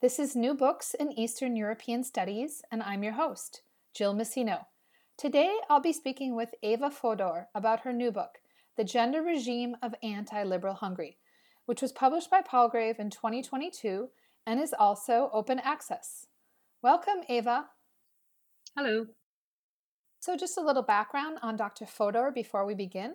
This 0.00 0.18
is 0.18 0.36
New 0.36 0.54
Books 0.54 0.92
in 0.92 1.12
Eastern 1.12 1.56
European 1.56 2.04
Studies, 2.04 2.62
and 2.70 2.82
I'm 2.82 3.02
your 3.02 3.14
host, 3.14 3.62
Jill 3.94 4.14
Massino. 4.14 4.66
Today, 5.16 5.56
I'll 5.70 5.80
be 5.80 5.94
speaking 5.94 6.36
with 6.36 6.54
Eva 6.62 6.90
Fodor 6.90 7.48
about 7.54 7.80
her 7.80 7.92
new 7.92 8.10
book, 8.10 8.40
The 8.76 8.84
Gender 8.84 9.22
Regime 9.22 9.76
of 9.82 9.94
Anti 10.02 10.42
Liberal 10.42 10.74
Hungary, 10.74 11.16
which 11.64 11.80
was 11.80 11.92
published 11.92 12.28
by 12.30 12.42
Palgrave 12.42 12.98
in 12.98 13.08
2022 13.08 14.08
and 14.46 14.60
is 14.60 14.74
also 14.78 15.30
open 15.32 15.58
access. 15.60 16.26
Welcome, 16.82 17.22
Eva. 17.28 17.66
Hello. 18.76 19.06
So, 20.18 20.36
just 20.36 20.58
a 20.58 20.62
little 20.62 20.82
background 20.82 21.38
on 21.40 21.56
Dr. 21.56 21.86
Fodor 21.86 22.30
before 22.34 22.66
we 22.66 22.74
begin. 22.74 23.14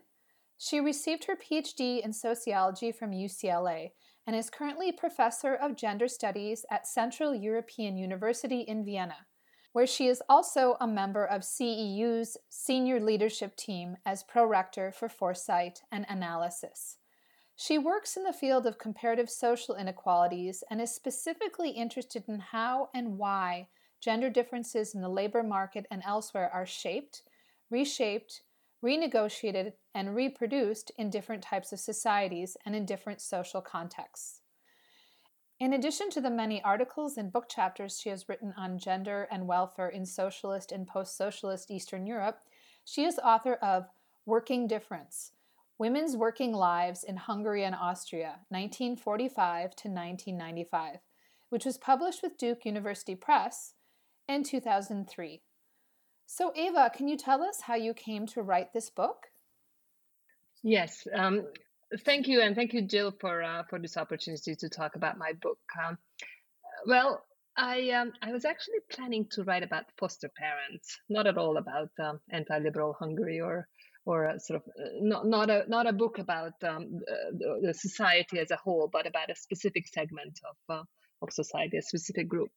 She 0.58 0.80
received 0.80 1.26
her 1.26 1.36
PhD 1.36 2.04
in 2.04 2.14
sociology 2.14 2.92
from 2.92 3.12
UCLA 3.12 3.92
and 4.30 4.38
is 4.38 4.52
currently 4.52 4.92
professor 4.92 5.56
of 5.56 5.76
gender 5.76 6.08
studies 6.08 6.64
at 6.70 6.86
Central 6.86 7.34
European 7.34 7.98
University 7.98 8.60
in 8.60 8.86
Vienna, 8.86 9.26
where 9.74 9.88
she 9.88 10.06
is 10.06 10.22
also 10.30 10.78
a 10.80 10.86
member 10.86 11.26
of 11.26 11.42
CEU's 11.42 12.38
senior 12.48 13.00
leadership 13.00 13.56
team 13.56 13.98
as 14.06 14.22
prorector 14.22 14.92
for 14.92 15.10
foresight 15.10 15.82
and 15.92 16.06
analysis. 16.08 16.98
She 17.56 17.80
works 17.80 18.16
in 18.16 18.24
the 18.24 18.32
field 18.32 18.68
of 18.68 18.78
comparative 18.78 19.32
social 19.32 19.74
inequalities 19.74 20.64
and 20.70 20.80
is 20.80 20.94
specifically 20.94 21.72
interested 21.72 22.26
in 22.28 22.38
how 22.38 22.90
and 22.94 23.18
why 23.18 23.70
gender 24.00 24.30
differences 24.30 24.94
in 24.94 25.02
the 25.02 25.10
labor 25.10 25.42
market 25.42 25.88
and 25.90 26.04
elsewhere 26.06 26.52
are 26.54 26.68
shaped, 26.68 27.24
reshaped, 27.72 28.44
renegotiated, 28.84 29.74
and 29.94 30.16
reproduced 30.16 30.92
in 30.98 31.10
different 31.10 31.44
types 31.44 31.72
of 31.72 31.80
societies 31.80 32.56
and 32.66 32.76
in 32.76 32.86
different 32.86 33.22
social 33.22 33.62
contexts. 33.62 34.42
In 35.60 35.74
addition 35.74 36.10
to 36.12 36.22
the 36.22 36.30
many 36.30 36.64
articles 36.64 37.18
and 37.18 37.34
book 37.34 37.50
chapters 37.50 38.00
she 38.00 38.10
has 38.10 38.30
written 38.30 38.54
on 38.58 38.80
gender 38.80 39.28
and 39.30 39.46
welfare 39.46 39.90
in 39.90 40.06
socialist 40.06 40.72
and 40.72 40.88
post 40.88 41.18
socialist 41.18 41.70
Eastern 41.70 42.08
Europe, 42.08 42.40
she 42.86 43.04
is 43.04 43.20
author 43.20 43.56
of 43.56 43.88
Working 44.26 44.68
Difference 44.68 45.34
Women's 45.78 46.16
Working 46.16 46.54
Lives 46.54 47.04
in 47.04 47.18
Hungary 47.18 47.64
and 47.64 47.76
Austria, 47.76 48.40
1945 48.50 49.76
to 49.76 49.88
1995, 49.90 50.98
which 51.50 51.66
was 51.66 51.78
published 51.78 52.22
with 52.22 52.38
Duke 52.38 52.66
University 52.66 53.16
Press 53.16 53.74
in 54.28 54.44
2003. 54.44 55.42
So, 56.32 56.54
Eva, 56.56 56.92
can 56.96 57.08
you 57.08 57.18
tell 57.18 57.42
us 57.42 57.60
how 57.60 57.74
you 57.74 57.96
came 57.96 58.28
to 58.28 58.44
write 58.44 58.72
this 58.72 58.92
book? 58.92 59.26
Yes, 60.62 61.08
um, 61.12 61.48
thank 62.06 62.28
you, 62.28 62.42
and 62.42 62.56
thank 62.56 62.72
you, 62.72 62.84
Jill, 62.84 63.12
for 63.20 63.42
uh, 63.42 63.64
for 63.68 63.80
this 63.80 63.98
opportunity 63.98 64.56
to 64.56 64.70
talk 64.70 64.96
about 64.96 65.18
my 65.18 65.34
book. 65.42 65.58
Um, 65.84 65.98
well, 66.86 67.26
I 67.58 67.90
um, 67.90 68.14
I 68.22 68.32
was 68.32 68.46
actually 68.46 68.82
planning 68.92 69.26
to 69.32 69.44
write 69.44 69.64
about 69.64 69.86
foster 69.98 70.30
parents, 70.38 71.00
not 71.10 71.26
at 71.26 71.40
all 71.40 71.58
about 71.58 71.90
um, 72.00 72.20
anti-liberal 72.30 72.94
Hungary 73.00 73.42
or 73.42 73.68
or 74.06 74.32
sort 74.38 74.62
of 74.62 74.70
uh, 74.80 74.90
not 75.02 75.26
not 75.26 75.50
a 75.50 75.66
not 75.68 75.88
a 75.88 75.94
book 75.94 76.20
about 76.20 76.54
um, 76.62 77.00
the, 77.40 77.60
the 77.64 77.74
society 77.74 78.38
as 78.38 78.52
a 78.52 78.62
whole, 78.64 78.88
but 78.94 79.08
about 79.08 79.32
a 79.32 79.36
specific 79.36 79.88
segment 79.88 80.40
of 80.48 80.76
uh, 80.78 80.84
of 81.24 81.34
society, 81.34 81.78
a 81.78 81.82
specific 81.82 82.30
group 82.30 82.52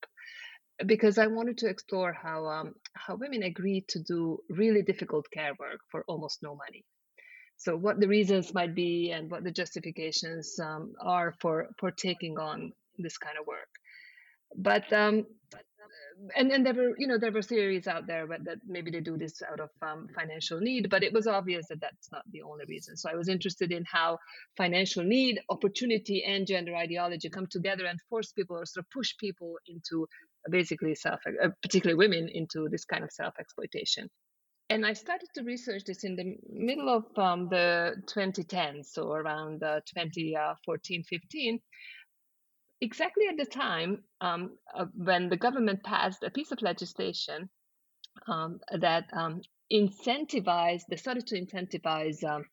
because 0.87 1.19
I 1.19 1.27
wanted 1.27 1.59
to 1.59 1.69
explore 1.69 2.13
how 2.13 2.47
um, 2.47 2.75
how 2.95 3.17
women 3.17 3.43
agree 3.43 3.85
to 3.89 4.01
do 4.01 4.39
really 4.49 4.83
difficult 4.83 5.27
care 5.33 5.53
work 5.59 5.81
for 5.91 6.05
almost 6.09 6.43
no 6.43 6.55
money. 6.55 6.85
So 7.57 7.77
what 7.77 8.01
the 8.01 8.09
reasons 8.09 8.55
might 8.55 8.75
be 8.75 9.13
and 9.13 9.31
what 9.31 9.45
the 9.45 9.53
justifications 9.53 10.59
um, 10.59 10.95
are 11.01 11.35
for 11.41 11.69
for 11.79 11.91
taking 11.91 12.39
on 12.39 12.73
this 12.99 13.19
kind 13.19 13.37
of 13.39 13.47
work. 13.47 13.69
But 14.57 14.93
um, 14.93 15.27
and 16.37 16.51
and 16.51 16.65
there 16.65 16.75
were 16.75 16.95
you 16.99 17.07
know 17.07 17.19
there 17.19 17.33
were 17.33 17.43
theories 17.43 17.87
out 17.87 18.07
there 18.07 18.27
but 18.27 18.45
that 18.45 18.59
maybe 18.67 18.91
they 18.91 19.01
do 19.01 19.17
this 19.17 19.43
out 19.51 19.61
of 19.61 19.71
um, 19.83 20.09
financial 20.15 20.61
need 20.61 20.89
but 20.91 21.03
it 21.03 21.13
was 21.13 21.27
obvious 21.27 21.67
that 21.69 21.81
that's 21.81 22.11
not 22.13 22.23
the 22.33 22.43
only 22.43 22.65
reason 22.69 22.97
so 22.97 23.11
i 23.11 23.15
was 23.15 23.29
interested 23.29 23.73
in 23.73 23.85
how 23.91 24.19
financial 24.57 25.03
need 25.03 25.41
opportunity 25.49 26.23
and 26.25 26.47
gender 26.47 26.75
ideology 26.75 27.29
come 27.29 27.47
together 27.51 27.85
and 27.87 27.99
force 28.09 28.33
people 28.33 28.57
or 28.57 28.67
sort 28.67 28.85
of 28.85 28.91
push 28.91 29.15
people 29.19 29.55
into 29.67 30.07
basically 30.51 30.95
self 30.95 31.21
uh, 31.27 31.49
particularly 31.63 31.97
women 31.97 32.29
into 32.33 32.69
this 32.71 32.85
kind 32.85 33.05
of 33.05 33.11
self 33.13 33.35
exploitation 33.39 34.09
and 34.71 34.87
I 34.87 34.95
started 34.95 35.29
to 35.35 35.43
research 35.43 35.85
this 35.85 36.03
in 36.03 36.17
the 36.17 36.37
middle 36.49 36.89
of 36.89 37.05
um, 37.19 37.51
the 37.51 37.95
2010s, 38.07 38.87
so 38.87 39.13
around 39.13 39.63
uh, 39.63 39.81
2014, 39.87 41.05
15 41.05 41.61
exactly 42.83 43.29
at 43.29 43.37
the 43.39 43.47
time 43.47 44.03
um, 44.21 44.51
uh, 44.77 44.87
when 44.95 45.29
the 45.29 45.37
government 45.37 45.83
passed 45.85 46.23
a 46.25 46.31
piece 46.31 46.51
of 46.51 46.61
legislation 46.61 47.49
um, 48.27 48.59
that 48.81 49.05
um, 49.13 49.41
incentivized, 49.73 50.83
they 50.91 50.97
started 50.97 51.27
to 51.29 51.41
incentivize 51.41 52.23
um, 52.25 52.45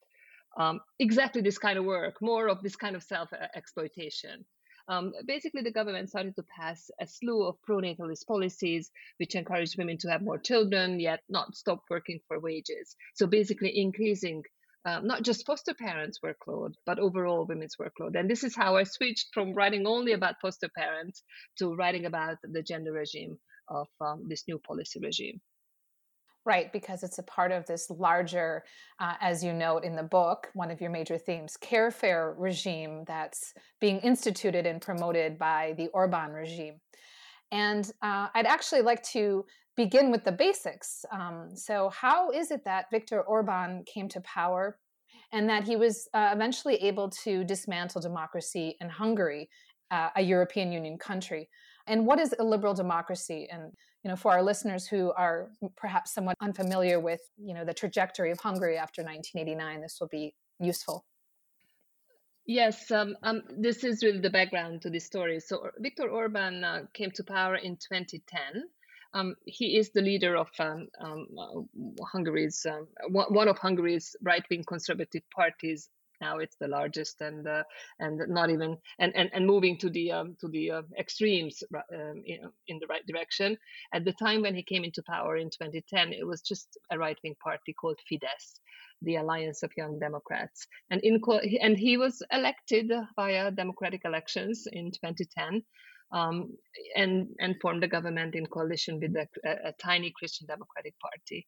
um, 0.57 0.79
exactly 1.00 1.41
this 1.41 1.57
kind 1.57 1.77
of 1.77 1.85
work, 1.85 2.16
more 2.21 2.47
of 2.47 2.61
this 2.61 2.75
kind 2.75 2.95
of 2.95 3.03
self 3.03 3.29
exploitation. 3.56 4.45
Um, 4.89 5.13
basically, 5.25 5.61
the 5.61 5.72
government 5.72 6.09
started 6.09 6.35
to 6.35 6.44
pass 6.44 6.89
a 7.00 7.06
slew 7.06 7.45
of 7.45 7.57
pronatalist 7.69 8.25
policies 8.27 8.89
which 9.18 9.36
encouraged 9.36 9.77
women 9.77 10.00
to 10.00 10.09
have 10.09 10.24
more 10.24 10.39
children, 10.39 11.00
yet 11.00 11.21
not 11.30 11.56
stop 11.56 11.83
working 11.89 12.19
for 12.27 12.39
wages. 12.39 12.95
So, 13.13 13.27
basically, 13.27 13.80
increasing 13.80 14.44
um, 14.86 15.06
not 15.06 15.24
just 15.24 15.45
foster 15.45 15.74
parents' 15.74 16.19
workload, 16.25 16.74
but 16.86 17.00
overall 17.00 17.45
women's 17.45 17.75
workload. 17.75 18.18
And 18.18 18.30
this 18.30 18.44
is 18.44 18.56
how 18.56 18.77
I 18.77 18.83
switched 18.83 19.27
from 19.33 19.53
writing 19.53 19.86
only 19.86 20.13
about 20.13 20.41
foster 20.41 20.69
parents 20.75 21.21
to 21.59 21.75
writing 21.75 22.06
about 22.06 22.38
the 22.44 22.63
gender 22.63 22.94
regime 22.94 23.38
of 23.68 23.88
um, 24.01 24.25
this 24.27 24.45
new 24.47 24.57
policy 24.57 25.00
regime. 25.03 25.41
Right, 26.50 26.74
because 26.74 27.04
it's 27.04 27.19
a 27.19 27.24
part 27.38 27.51
of 27.51 27.68
this 27.68 27.92
larger, 27.92 28.63
uh, 29.00 29.13
as 29.22 29.44
you 29.44 29.54
note 29.54 29.84
in 29.84 29.96
the 29.96 30.01
book, 30.01 30.48
one 30.56 30.72
of 30.72 30.81
your 30.81 30.90
major 30.90 31.16
themes, 31.16 31.56
carefare 31.62 32.34
regime 32.40 33.04
that's 33.06 33.54
being 33.80 34.00
instituted 34.00 34.66
and 34.66 34.81
promoted 34.81 35.38
by 35.38 35.75
the 35.78 35.90
Orban 35.90 36.31
regime. 36.31 36.81
And 37.51 37.86
uh, 38.01 38.30
I'd 38.34 38.48
actually 38.48 38.81
like 38.81 39.04
to 39.12 39.46
begin 39.78 40.10
with 40.10 40.24
the 40.24 40.31
basics. 40.31 41.06
Um, 41.12 41.50
so, 41.54 41.90
how 41.90 42.31
is 42.31 42.50
it 42.50 42.66
that 42.66 42.86
Viktor 42.90 43.22
Orban 43.22 43.84
came 43.86 44.10
to 44.10 44.22
power 44.22 44.80
and 45.31 45.48
that 45.48 45.66
he 45.66 45.75
was 45.75 46.10
uh, 46.16 46.31
eventually 46.34 46.78
able 46.78 47.12
to 47.25 47.44
dismantle 47.44 48.01
democracy 48.01 48.75
in 48.81 48.90
Hungary 48.90 49.50
uh, 49.92 50.10
a 50.16 50.22
European 50.22 50.72
Union 50.72 50.98
country. 50.98 51.50
And 51.88 52.06
what 52.06 52.19
is 52.19 52.34
a 52.38 52.44
liberal 52.44 52.74
democracy? 52.74 53.48
And 53.51 53.72
you 54.04 54.10
know, 54.10 54.16
for 54.16 54.31
our 54.31 54.42
listeners 54.42 54.88
who 54.88 55.12
are 55.12 55.50
perhaps 55.75 56.13
somewhat 56.13 56.38
unfamiliar 56.40 57.00
with 57.00 57.22
you 57.38 57.54
know 57.54 57.66
the 57.66 57.74
trajectory 57.74 58.31
of 58.31 58.40
Hungary 58.40 58.78
after 58.78 59.01
1989, 59.04 59.81
this 59.81 59.98
will 60.00 60.07
be 60.07 60.34
useful. 60.60 61.06
Yes, 62.46 62.90
um, 62.90 63.16
um, 63.24 63.44
this 63.57 63.84
is 63.84 64.04
really 64.04 64.22
the 64.22 64.30
background 64.30 64.81
to 64.81 64.90
this 64.90 65.06
story. 65.06 65.40
So 65.40 65.69
Viktor 65.78 66.10
Orban 66.10 66.63
uh, 66.63 66.86
came 66.94 67.12
to 67.12 67.24
power 67.24 67.56
in 67.56 67.75
2010. 67.75 68.63
Um, 69.13 69.36
he 69.46 69.78
is 69.78 69.92
the 69.92 70.01
leader 70.01 70.36
of 70.36 70.50
um, 70.60 70.88
um, 71.00 71.28
uh, 71.38 72.06
Hungary's 72.12 72.66
um, 72.66 72.88
one 73.10 73.48
of 73.48 73.57
Hungary's 73.57 74.16
right-wing 74.22 74.63
conservative 74.63 75.24
parties 75.36 75.90
now 76.21 76.38
it's 76.38 76.56
the 76.60 76.68
largest 76.68 77.21
and 77.21 77.48
uh, 77.48 77.63
and 78.00 78.21
not 78.27 78.50
even 78.50 78.77
and, 79.00 79.16
and, 79.16 79.30
and 79.33 79.45
moving 79.45 79.77
to 79.77 79.89
the 79.89 80.12
um, 80.12 80.36
to 80.42 80.48
the 80.48 80.71
uh, 80.71 80.81
extremes 80.98 81.63
um, 81.74 82.21
in, 82.25 82.39
in, 82.68 82.80
the 82.80 82.88
right 82.88 83.06
direction. 83.07 83.57
At 83.94 84.06
the 84.06 84.13
time 84.13 84.42
when 84.42 84.56
he 84.56 84.63
came 84.63 84.83
into 84.83 85.04
power 85.04 85.38
in 85.38 85.50
2010 85.50 86.13
it 86.13 86.25
was 86.25 86.42
just 86.42 86.77
a 86.92 86.98
right 86.98 87.18
wing 87.24 87.36
party 87.44 87.74
called 87.74 88.00
Fidesz 88.12 88.60
the 89.01 89.16
Alliance 89.16 89.63
of 89.63 89.71
Young 89.77 90.00
Democrats. 90.00 90.68
And 90.89 91.01
in 91.01 91.21
and 91.62 91.77
he 91.77 91.98
was 91.98 92.22
elected 92.31 92.92
via 93.15 93.51
democratic 93.51 94.01
elections 94.06 94.68
in 94.72 94.92
2010 94.92 95.63
um, 96.12 96.56
and 96.95 97.27
and 97.39 97.56
formed 97.62 97.83
a 97.83 97.88
government 97.88 98.36
in 98.36 98.45
coalition 98.45 99.00
with 99.00 99.15
a, 99.15 99.27
a, 99.45 99.69
a 99.69 99.74
tiny 99.81 100.12
Christian 100.18 100.48
Democratic 100.48 100.95
Party. 101.00 101.48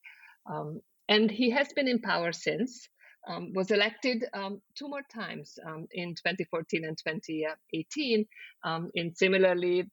Um, 0.52 0.82
and 1.10 1.30
he 1.30 1.50
has 1.50 1.74
been 1.74 1.88
in 1.88 2.00
power 2.00 2.32
since 2.32 2.88
um, 3.28 3.54
was 3.54 3.72
elected 3.72 4.26
um, 4.34 4.62
two 4.76 4.88
more 4.88 5.04
times 5.14 5.58
um, 5.66 5.88
in 5.92 6.16
2014 6.16 6.86
and 6.86 6.98
2018 6.98 8.26
um, 8.64 8.90
in 8.96 9.14
similarly 9.16 9.86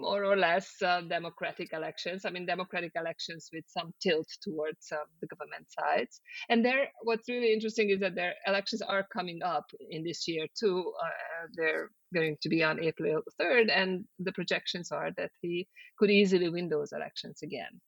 more 0.00 0.24
or 0.24 0.36
less 0.36 0.70
uh, 0.82 1.02
democratic 1.02 1.72
elections. 1.72 2.24
I 2.24 2.30
mean, 2.30 2.46
democratic 2.46 2.92
elections 2.96 3.50
with 3.52 3.64
some 3.68 3.92
tilt 4.02 4.26
towards 4.42 4.90
uh, 4.90 4.96
the 5.20 5.26
government 5.26 5.66
sides. 5.68 6.20
And 6.48 6.64
there, 6.64 6.88
what's 7.02 7.28
really 7.28 7.52
interesting 7.52 7.90
is 7.90 8.00
that 8.00 8.14
their 8.14 8.34
elections 8.46 8.82
are 8.82 9.06
coming 9.12 9.42
up 9.42 9.66
in 9.90 10.02
this 10.02 10.26
year 10.26 10.46
too. 10.58 10.92
Uh, 11.02 11.46
they're 11.54 11.90
going 12.14 12.36
to 12.42 12.48
be 12.48 12.62
on 12.62 12.82
April 12.82 13.22
3rd, 13.40 13.70
and 13.74 14.04
the 14.18 14.32
projections 14.32 14.90
are 14.90 15.10
that 15.16 15.30
he 15.40 15.68
could 15.98 16.10
easily 16.10 16.48
win 16.48 16.68
those 16.68 16.92
elections 16.92 17.40
again. 17.42 17.80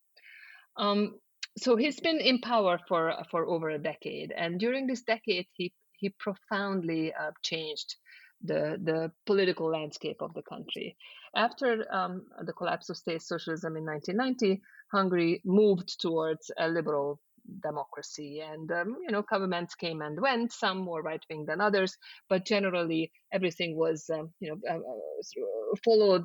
Um, 0.76 1.14
so 1.56 1.76
he's 1.76 2.00
been 2.00 2.18
in 2.18 2.40
power 2.40 2.78
for 2.88 3.14
for 3.30 3.46
over 3.46 3.70
a 3.70 3.78
decade, 3.78 4.32
and 4.32 4.58
during 4.58 4.86
this 4.86 5.02
decade, 5.02 5.46
he 5.52 5.72
he 5.92 6.10
profoundly 6.10 7.12
uh, 7.12 7.30
changed 7.42 7.96
the 8.42 8.78
the 8.82 9.10
political 9.26 9.70
landscape 9.70 10.20
of 10.20 10.34
the 10.34 10.42
country. 10.42 10.96
After 11.34 11.84
um, 11.92 12.26
the 12.42 12.52
collapse 12.52 12.90
of 12.90 12.96
state 12.96 13.22
socialism 13.22 13.76
in 13.76 13.84
1990, 13.84 14.62
Hungary 14.92 15.40
moved 15.44 16.00
towards 16.00 16.50
a 16.58 16.68
liberal 16.68 17.20
democracy. 17.62 18.40
And, 18.40 18.70
um, 18.72 18.96
you 19.02 19.10
know, 19.10 19.22
governments 19.22 19.74
came 19.74 20.02
and 20.02 20.20
went, 20.20 20.52
some 20.52 20.78
more 20.78 21.02
right 21.02 21.22
wing 21.30 21.44
than 21.46 21.60
others, 21.60 21.96
but 22.28 22.44
generally 22.44 23.10
everything 23.32 23.76
was, 23.76 24.08
um, 24.12 24.32
you 24.40 24.50
know, 24.50 24.58
uh, 24.68 24.76
uh 24.76 25.76
followed 25.84 26.24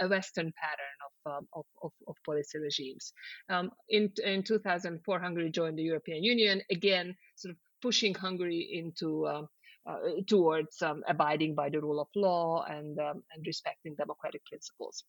a, 0.00 0.08
Western 0.08 0.52
pattern 0.60 0.96
of, 1.06 1.32
um, 1.32 1.48
of, 1.54 1.64
of, 1.82 1.92
of, 2.06 2.16
policy 2.26 2.58
regimes. 2.58 3.12
Um, 3.48 3.70
in, 3.88 4.10
in 4.24 4.42
2004, 4.42 5.20
Hungary 5.20 5.50
joined 5.50 5.78
the 5.78 5.82
European 5.82 6.22
Union, 6.22 6.62
again, 6.70 7.16
sort 7.36 7.52
of 7.52 7.58
pushing 7.82 8.14
Hungary 8.14 8.68
into 8.72 9.26
um, 9.26 9.48
uh, 9.86 9.98
towards 10.26 10.80
um, 10.82 11.02
abiding 11.08 11.54
by 11.54 11.68
the 11.68 11.80
rule 11.80 12.00
of 12.00 12.08
law 12.14 12.64
and, 12.68 12.98
um, 12.98 13.22
and 13.34 13.46
respecting 13.46 13.94
democratic 13.96 14.44
principles. 14.46 15.04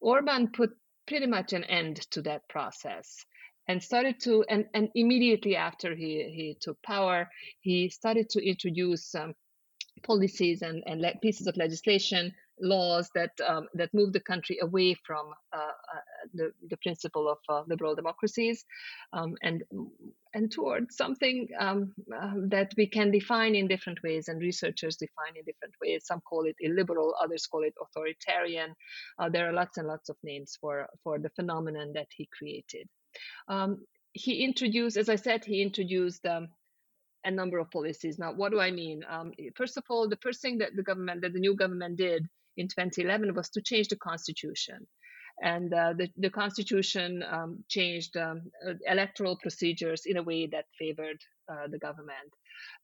Orban 0.00 0.48
put 0.48 0.70
pretty 1.06 1.26
much 1.26 1.52
an 1.52 1.64
end 1.64 1.96
to 2.12 2.22
that 2.22 2.48
process 2.48 3.24
and 3.68 3.82
started 3.82 4.20
to 4.20 4.44
and, 4.48 4.66
and 4.74 4.88
immediately 4.94 5.56
after 5.56 5.94
he, 5.94 6.30
he 6.34 6.56
took 6.60 6.80
power 6.82 7.28
he 7.60 7.88
started 7.88 8.28
to 8.30 8.46
introduce 8.46 9.14
um, 9.14 9.34
policies 10.02 10.62
and, 10.62 10.82
and 10.86 11.00
le- 11.00 11.18
pieces 11.22 11.46
of 11.46 11.56
legislation 11.56 12.32
laws 12.60 13.10
that 13.14 13.30
um, 13.48 13.66
that 13.74 13.92
move 13.92 14.12
the 14.12 14.20
country 14.20 14.58
away 14.62 14.94
from 15.06 15.26
uh, 15.52 15.56
uh, 15.56 16.00
the, 16.34 16.52
the 16.70 16.76
principle 16.78 17.28
of 17.28 17.38
uh, 17.48 17.62
liberal 17.66 17.94
democracies 17.94 18.64
um, 19.12 19.34
and 19.42 19.62
and 20.34 20.50
towards 20.52 20.96
something 20.96 21.48
um, 21.58 21.92
uh, 22.16 22.34
that 22.48 22.72
we 22.76 22.86
can 22.86 23.10
define 23.10 23.54
in 23.54 23.66
different 23.66 23.98
ways 24.02 24.28
and 24.28 24.40
researchers 24.40 24.96
define 24.96 25.36
in 25.36 25.44
different 25.44 25.74
ways. 25.82 26.06
Some 26.06 26.20
call 26.20 26.44
it 26.44 26.56
illiberal 26.60 27.14
others 27.20 27.46
call 27.46 27.64
it 27.64 27.74
authoritarian. 27.82 28.74
Uh, 29.18 29.28
there 29.28 29.48
are 29.48 29.52
lots 29.52 29.78
and 29.78 29.88
lots 29.88 30.08
of 30.08 30.16
names 30.22 30.56
for 30.60 30.86
for 31.02 31.18
the 31.18 31.30
phenomenon 31.30 31.92
that 31.94 32.08
he 32.16 32.28
created 32.36 32.88
um, 33.48 33.84
he 34.12 34.44
introduced, 34.44 34.96
as 34.96 35.08
I 35.08 35.16
said, 35.16 35.44
he 35.44 35.62
introduced 35.62 36.24
um, 36.26 36.48
a 37.24 37.30
number 37.30 37.58
of 37.58 37.70
policies. 37.70 38.18
Now, 38.18 38.32
what 38.32 38.52
do 38.52 38.60
I 38.60 38.70
mean? 38.70 39.02
Um, 39.08 39.32
first 39.56 39.76
of 39.76 39.84
all, 39.88 40.08
the 40.08 40.18
first 40.22 40.42
thing 40.42 40.58
that 40.58 40.70
the 40.76 40.82
government, 40.82 41.22
that 41.22 41.32
the 41.32 41.40
new 41.40 41.54
government 41.54 41.96
did 41.96 42.26
in 42.56 42.68
2011 42.68 43.34
was 43.34 43.48
to 43.50 43.62
change 43.62 43.88
the 43.88 43.96
constitution. 43.96 44.86
And 45.42 45.72
uh, 45.72 45.94
the, 45.96 46.08
the 46.18 46.30
constitution 46.30 47.24
um, 47.28 47.64
changed 47.68 48.16
um, 48.16 48.42
uh, 48.66 48.74
electoral 48.86 49.36
procedures 49.36 50.02
in 50.04 50.18
a 50.18 50.22
way 50.22 50.46
that 50.48 50.66
favored 50.78 51.18
uh, 51.52 51.68
the 51.68 51.78
government. 51.78 52.32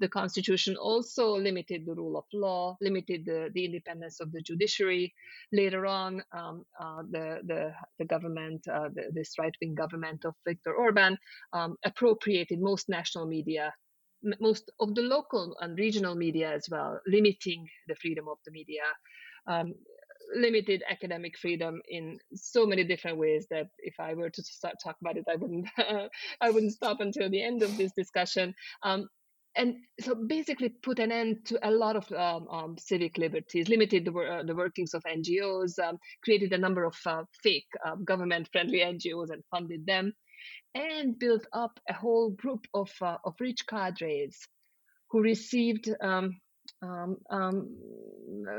The 0.01 0.09
constitution 0.09 0.77
also 0.77 1.37
limited 1.37 1.87
the 1.87 1.95
rule 1.95 2.19
of 2.19 2.25
law, 2.33 2.77
limited 2.81 3.25
the, 3.25 3.51
the 3.55 3.65
independence 3.65 4.21
of 4.21 4.33
the 4.33 4.43
judiciary. 4.43 5.15
Later 5.53 5.87
on, 5.87 6.23
um, 6.33 6.65
uh, 6.81 7.03
the, 7.11 7.41
the, 7.47 7.73
the 7.99 8.05
government, 8.05 8.67
uh, 8.69 8.89
the, 8.95 9.05
this 9.13 9.33
right 9.39 9.55
wing 9.63 9.75
government 9.75 10.25
of 10.25 10.35
Viktor 10.47 10.75
Orban, 10.75 11.17
um, 11.53 11.77
appropriated 11.85 12.61
most 12.61 12.89
national 12.89 13.27
media 13.27 13.73
most 14.41 14.71
of 14.81 14.95
the 14.95 15.03
local 15.03 15.57
and 15.61 15.79
regional 15.79 16.15
media 16.15 16.53
as 16.53 16.69
well, 16.69 17.01
limiting 17.07 17.69
the 17.87 17.95
freedom 17.95 18.27
of 18.29 18.39
the 18.45 18.51
media. 18.51 18.83
Um, 19.47 19.75
limited 20.35 20.83
academic 20.89 21.39
freedom 21.39 21.81
in 21.89 22.19
so 22.35 22.67
many 22.67 22.85
different 22.85 23.19
ways 23.19 23.47
that 23.51 23.69
if 23.79 23.95
I 23.99 24.15
were 24.15 24.31
to 24.31 24.43
start 24.43 24.77
talk 24.83 24.97
about 25.01 25.17
it, 25.17 25.25
I 25.31 25.37
wouldn't 25.37 25.69
I 26.41 26.51
wouldn't 26.51 26.73
stop 26.73 27.01
until 27.01 27.31
the 27.31 27.43
end 27.43 27.63
of 27.63 27.77
this 27.77 27.93
discussion. 27.93 28.55
Um, 28.83 29.09
and 29.57 29.77
so 30.01 30.15
basically 30.15 30.69
put 30.69 31.01
an 31.01 31.11
end 31.11 31.45
to 31.47 31.69
a 31.69 31.71
lot 31.71 31.97
of 31.97 32.11
um, 32.13 32.47
um, 32.49 32.77
civic 32.79 33.19
liberties, 33.19 33.69
limited 33.69 34.05
the, 34.05 34.13
uh, 34.13 34.43
the, 34.45 34.55
workings 34.55 34.95
of 34.95 35.03
NGOs, 35.03 35.79
um, 35.81 35.99
created 36.23 36.53
a 36.53 36.59
number 36.59 36.85
of 36.85 36.97
uh, 37.05 37.25
fake 37.43 37.67
um, 37.85 38.05
government-friendly 38.05 38.79
NGOs 38.79 39.31
and 39.31 39.43
funded 39.51 39.85
them, 39.85 40.13
and 40.75 41.19
built 41.19 41.45
up 41.53 41.81
a 41.89 41.93
whole 41.93 42.31
group 42.31 42.67
of, 42.73 42.91
uh, 43.03 43.17
of 43.25 43.35
rich 43.41 43.67
cadres 43.67 44.39
who 45.11 45.23
received 45.23 45.91
um, 46.01 46.39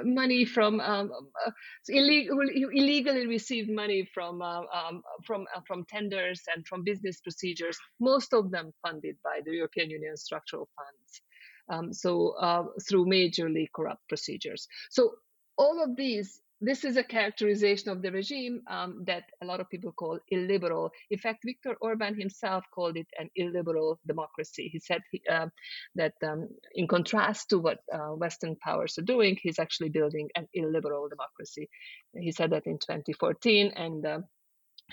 money 0.04 0.46
from 0.46 0.80
um, 0.80 1.12
uh, 1.46 1.52
illegal, 1.88 2.40
illegally 2.74 3.28
received 3.28 3.70
money 3.70 4.10
from 4.14 4.42
uh, 4.42 4.62
um, 4.74 5.02
from 5.26 5.46
uh, 5.56 5.62
from 5.68 5.86
tenders 5.86 6.42
and 6.54 6.66
from 6.68 6.84
business 6.84 7.22
procedures. 7.22 7.78
Most 8.00 8.34
of 8.34 8.52
them 8.52 8.72
funded 8.82 9.16
by 9.24 9.42
the 9.46 9.52
European 9.52 9.90
Union 9.90 10.18
structural 10.18 10.68
funds. 10.76 11.22
Um, 11.70 11.94
so 11.94 12.30
uh, 12.40 12.64
through 12.88 13.06
majorly 13.06 13.68
corrupt 13.74 14.08
procedures. 14.10 14.68
So 14.90 15.14
all 15.58 15.84
of 15.84 15.96
these 15.96 16.42
this 16.62 16.84
is 16.84 16.98
a 16.98 17.04
characterization 17.04 17.90
of 17.90 18.02
the 18.02 18.12
regime 18.12 18.62
um, 18.70 19.04
that 19.06 19.24
a 19.42 19.46
lot 19.46 19.60
of 19.60 19.70
people 19.70 19.92
call 19.92 20.20
illiberal. 20.30 20.92
In 21.10 21.18
fact, 21.18 21.40
Viktor 21.46 21.76
Orban 21.82 22.20
himself 22.20 22.66
called 22.74 22.98
it 22.98 23.08
an 23.18 23.30
illiberal 23.36 24.00
democracy. 24.06 24.70
He 24.72 24.80
said 24.80 25.02
he, 25.12 25.22
uh, 25.30 25.48
that 25.96 26.14
um, 26.24 26.50
in 26.74 26.88
contrast 26.88 27.50
to 27.50 27.60
what 27.60 27.80
uh, 27.94 28.14
Western 28.16 28.56
powers 28.58 28.98
are 28.98 29.04
doing, 29.04 29.38
he's 29.42 29.60
actually 29.60 29.90
building 29.90 30.30
an 30.36 30.48
illiberal 30.54 31.08
democracy. 31.08 31.70
He 32.14 32.32
said 32.32 32.52
that 32.52 32.68
in 32.68 32.78
2014, 32.80 33.72
and 33.76 34.06
uh, 34.06 34.20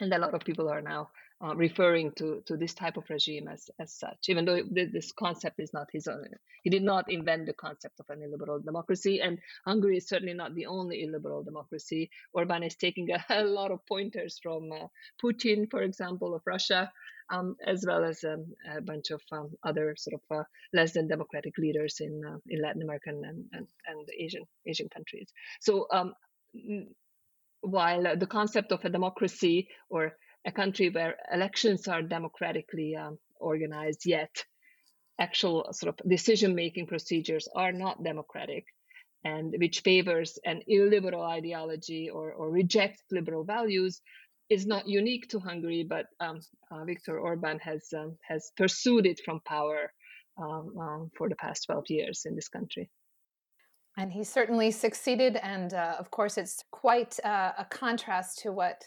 and 0.00 0.12
a 0.12 0.19
lot 0.19 0.35
of 0.35 0.41
people 0.41 0.69
are 0.69 0.83
now 0.83 1.11
uh, 1.45 1.55
referring 1.55 2.12
to, 2.12 2.43
to 2.47 2.57
this 2.57 2.73
type 2.75 2.97
of 2.97 3.05
regime 3.11 3.49
as, 3.49 3.69
as 3.79 3.93
such, 3.93 4.29
even 4.29 4.45
though 4.45 4.62
this 4.71 5.12
concept 5.12 5.61
is 5.61 5.73
not 5.73 5.87
his 5.93 6.07
own. 6.07 6.29
He 6.62 6.71
did 6.71 6.83
not 6.83 7.11
invent 7.11 7.47
the 7.47 7.53
concept 7.53 8.00
of 8.00 8.07
an 8.09 8.23
illiberal 8.23 8.61
democracy, 8.61 9.21
and 9.21 9.38
Hungary 9.67 9.99
is 9.99 10.09
certainly 10.09 10.35
not 10.35 10.55
the 10.55 10.67
only 10.67 11.03
illiberal 11.03 11.43
democracy. 11.43 12.11
Orban 12.33 12.62
is 12.62 12.76
taking 12.76 13.11
a, 13.12 13.25
a 13.29 13.45
lot 13.45 13.71
of 13.71 13.85
pointers 13.87 14.38
from 14.43 14.73
uh, 14.73 14.87
Putin, 15.23 15.71
for 15.71 15.83
example, 15.83 16.35
of 16.35 16.43
Russia, 16.47 16.91
um, 17.31 17.57
as 17.67 17.85
well 17.87 18.05
as 18.05 18.25
um, 18.25 18.47
a 18.75 18.81
bunch 18.81 19.11
of 19.11 19.21
um, 19.33 19.50
other 19.65 19.95
sort 19.99 20.15
of 20.15 20.38
uh, 20.38 20.45
less 20.73 20.93
than 20.93 21.09
democratic 21.09 21.59
leaders 21.59 21.97
in 22.00 22.23
uh, 22.25 22.38
in 22.49 22.62
Latin 22.62 22.83
American 22.83 23.23
and, 23.25 23.45
and, 23.53 23.67
and 23.87 24.09
Asian 24.19 24.45
Asian 24.67 24.88
countries. 24.88 25.29
So 25.61 25.87
um, 25.93 26.15
while 27.67 28.17
the 28.17 28.27
concept 28.27 28.73
of 28.73 28.85
a 28.85 28.91
democracy 28.91 29.69
or 29.91 30.13
a 30.47 30.53
country 30.53 30.89
where 30.89 31.17
elections 31.33 31.89
are 31.89 32.03
democratically 32.03 32.95
um, 32.95 33.19
organized, 33.41 34.07
yet 34.07 34.45
actual 35.19 35.67
sort 35.73 35.93
of 35.93 36.09
decision 36.09 36.55
making 36.55 36.87
procedures 36.87 37.49
are 37.55 37.73
not 37.73 38.05
democratic. 38.05 38.65
and 39.25 39.55
which 39.63 39.81
favors 39.81 40.39
an 40.45 40.59
illiberal 40.69 41.25
ideology 41.39 42.05
or, 42.17 42.27
or 42.39 42.47
rejects 42.61 43.03
liberal 43.11 43.45
values 43.45 43.95
is 44.49 44.67
not 44.67 44.87
unique 44.87 45.27
to 45.29 45.41
Hungary, 45.41 45.83
but 45.95 46.07
um, 46.21 46.39
uh, 46.71 46.85
Viktor 46.85 47.19
Orban 47.19 47.59
has 47.59 47.83
um, 48.01 48.17
has 48.31 48.43
pursued 48.57 49.05
it 49.13 49.19
from 49.25 49.41
power 49.41 49.81
um, 50.43 50.65
um 50.85 51.11
for 51.17 51.27
the 51.29 51.41
past 51.45 51.65
12 51.67 51.85
years 51.89 52.19
in 52.29 52.37
this 52.37 52.51
country. 52.57 52.87
And 53.97 54.12
he 54.12 54.25
certainly 54.25 54.71
succeeded. 54.71 55.37
And 55.37 55.73
uh, 55.73 55.97
of 55.99 56.11
course, 56.11 56.37
it's 56.37 56.62
quite 56.71 57.19
uh, 57.25 57.53
a 57.59 57.65
contrast 57.65 58.38
to 58.41 58.53
what 58.53 58.85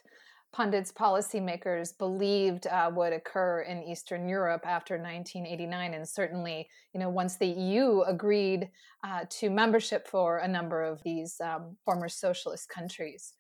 pundits, 0.52 0.92
policymakers 0.92 1.98
believed 1.98 2.68
uh, 2.68 2.92
would 2.94 3.14
occur 3.14 3.62
in 3.62 3.84
Eastern 3.84 4.28
Europe 4.28 4.66
after 4.66 4.96
1989. 4.96 5.94
And 5.94 6.08
certainly, 6.08 6.68
you 6.94 7.00
know, 7.00 7.10
once 7.10 7.38
the 7.38 7.48
EU 7.48 8.02
agreed 8.02 8.70
uh, 9.04 9.26
to 9.30 9.50
membership 9.50 10.08
for 10.08 10.40
a 10.40 10.48
number 10.48 10.84
of 10.84 11.02
these 11.04 11.40
um, 11.44 11.76
former 11.86 12.10
socialist 12.10 12.70
countries. 12.70 13.34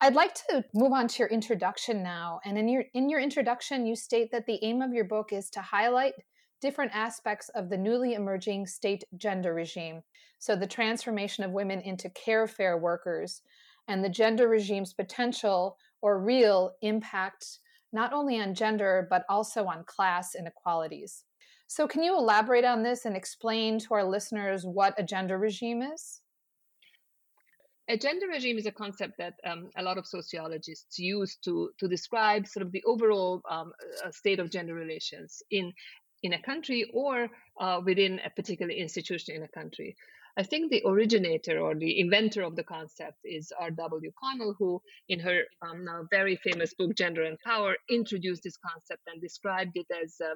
I'd 0.00 0.14
like 0.14 0.34
to 0.48 0.64
move 0.74 0.92
on 0.92 1.06
to 1.06 1.18
your 1.20 1.28
introduction 1.28 2.02
now. 2.02 2.40
And 2.44 2.58
in 2.58 2.68
your 2.68 2.84
in 2.92 3.08
your 3.08 3.20
introduction, 3.20 3.86
you 3.86 3.94
state 3.94 4.32
that 4.32 4.46
the 4.46 4.58
aim 4.62 4.82
of 4.82 4.92
your 4.92 5.04
book 5.04 5.32
is 5.32 5.48
to 5.50 5.62
highlight 5.62 6.14
different 6.60 6.90
aspects 6.92 7.50
of 7.50 7.68
the 7.68 7.76
newly 7.76 8.14
emerging 8.14 8.66
state 8.66 9.04
gender 9.16 9.54
regime. 9.54 10.02
So, 10.42 10.56
the 10.56 10.66
transformation 10.66 11.44
of 11.44 11.52
women 11.52 11.80
into 11.82 12.08
carefare 12.08 12.76
workers 12.76 13.42
and 13.86 14.02
the 14.02 14.08
gender 14.08 14.48
regime's 14.48 14.92
potential 14.92 15.76
or 16.00 16.18
real 16.18 16.72
impact 16.82 17.60
not 17.92 18.12
only 18.12 18.40
on 18.40 18.52
gender, 18.52 19.06
but 19.08 19.24
also 19.28 19.66
on 19.66 19.84
class 19.84 20.34
inequalities. 20.34 21.22
So, 21.68 21.86
can 21.86 22.02
you 22.02 22.18
elaborate 22.18 22.64
on 22.64 22.82
this 22.82 23.04
and 23.04 23.16
explain 23.16 23.78
to 23.78 23.94
our 23.94 24.02
listeners 24.02 24.66
what 24.66 24.98
a 24.98 25.04
gender 25.04 25.38
regime 25.38 25.80
is? 25.80 26.22
A 27.88 27.96
gender 27.96 28.26
regime 28.26 28.58
is 28.58 28.66
a 28.66 28.72
concept 28.72 29.18
that 29.18 29.34
um, 29.46 29.70
a 29.76 29.82
lot 29.84 29.96
of 29.96 30.08
sociologists 30.08 30.98
use 30.98 31.36
to, 31.44 31.70
to 31.78 31.86
describe 31.86 32.48
sort 32.48 32.66
of 32.66 32.72
the 32.72 32.82
overall 32.84 33.42
um, 33.48 33.70
uh, 34.04 34.10
state 34.10 34.40
of 34.40 34.50
gender 34.50 34.74
relations 34.74 35.40
in 35.52 35.72
in 36.22 36.32
a 36.32 36.42
country 36.42 36.90
or 36.92 37.28
uh, 37.60 37.80
within 37.84 38.20
a 38.24 38.30
particular 38.30 38.72
institution 38.72 39.34
in 39.36 39.42
a 39.42 39.48
country. 39.48 39.96
I 40.36 40.42
think 40.42 40.70
the 40.70 40.82
originator 40.86 41.60
or 41.60 41.74
the 41.74 42.00
inventor 42.00 42.42
of 42.42 42.56
the 42.56 42.64
concept 42.64 43.18
is 43.24 43.52
R.W. 43.60 44.10
Connell, 44.18 44.54
who, 44.58 44.80
in 45.08 45.20
her 45.20 45.42
um, 45.60 46.08
very 46.10 46.36
famous 46.36 46.72
book 46.72 46.94
Gender 46.96 47.24
and 47.24 47.38
Power, 47.40 47.76
introduced 47.90 48.42
this 48.44 48.56
concept 48.56 49.02
and 49.12 49.20
described 49.20 49.72
it 49.74 49.86
as 50.02 50.16
uh, 50.24 50.34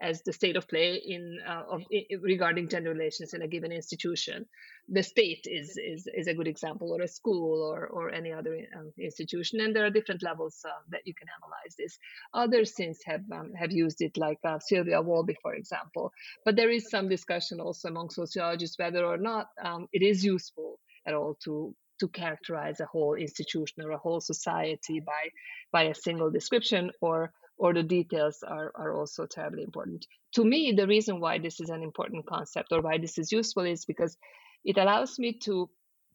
as 0.00 0.22
the 0.22 0.32
state 0.32 0.56
of 0.56 0.68
play 0.68 0.94
in, 1.04 1.38
uh, 1.46 1.62
of, 1.70 1.82
regarding 2.22 2.68
gender 2.68 2.90
relations 2.90 3.34
in 3.34 3.42
a 3.42 3.48
given 3.48 3.72
institution. 3.72 4.46
The 4.88 5.02
state 5.02 5.44
is 5.44 5.76
is, 5.76 6.08
is 6.14 6.28
a 6.28 6.34
good 6.34 6.48
example, 6.48 6.92
or 6.92 7.02
a 7.02 7.08
school, 7.08 7.62
or 7.62 7.86
or 7.88 8.10
any 8.10 8.32
other 8.32 8.56
um, 8.76 8.92
institution, 8.98 9.60
and 9.60 9.74
there 9.74 9.84
are 9.84 9.90
different 9.90 10.22
levels 10.22 10.64
uh, 10.64 10.70
that 10.90 11.02
you 11.04 11.14
can 11.14 11.28
analyze 11.36 11.74
this. 11.76 11.98
Others 12.32 12.76
since 12.76 12.98
have 13.04 13.22
um, 13.32 13.52
have 13.54 13.72
used 13.72 14.00
it, 14.00 14.16
like 14.16 14.38
uh, 14.44 14.58
Sylvia 14.60 15.02
Walby, 15.02 15.36
for 15.42 15.54
example. 15.54 16.12
But 16.44 16.56
there 16.56 16.70
is 16.70 16.90
some 16.90 17.08
discussion 17.08 17.60
also 17.60 17.88
among 17.88 18.10
sociologists 18.10 18.78
whether 18.78 19.04
or 19.04 19.18
not 19.18 19.48
um, 19.62 19.88
it 19.92 20.02
is 20.02 20.24
useful 20.24 20.78
at 21.06 21.14
all 21.14 21.36
to 21.44 21.74
to 22.00 22.08
characterize 22.08 22.80
a 22.80 22.86
whole 22.86 23.14
institution 23.14 23.82
or 23.84 23.90
a 23.90 23.98
whole 23.98 24.20
society 24.20 25.00
by 25.00 25.28
by 25.72 25.84
a 25.84 25.94
single 25.94 26.30
description 26.30 26.90
or 27.00 27.32
or 27.58 27.74
the 27.74 27.82
details 27.82 28.42
are, 28.46 28.72
are 28.74 28.94
also 28.94 29.26
terribly 29.26 29.62
important. 29.62 30.06
To 30.34 30.44
me, 30.44 30.72
the 30.72 30.86
reason 30.86 31.20
why 31.20 31.38
this 31.38 31.60
is 31.60 31.70
an 31.70 31.82
important 31.82 32.26
concept 32.26 32.72
or 32.72 32.80
why 32.80 32.98
this 32.98 33.18
is 33.18 33.32
useful 33.32 33.64
is 33.64 33.84
because 33.84 34.16
it 34.64 34.78
allows 34.78 35.18
me 35.18 35.32
to 35.44 35.68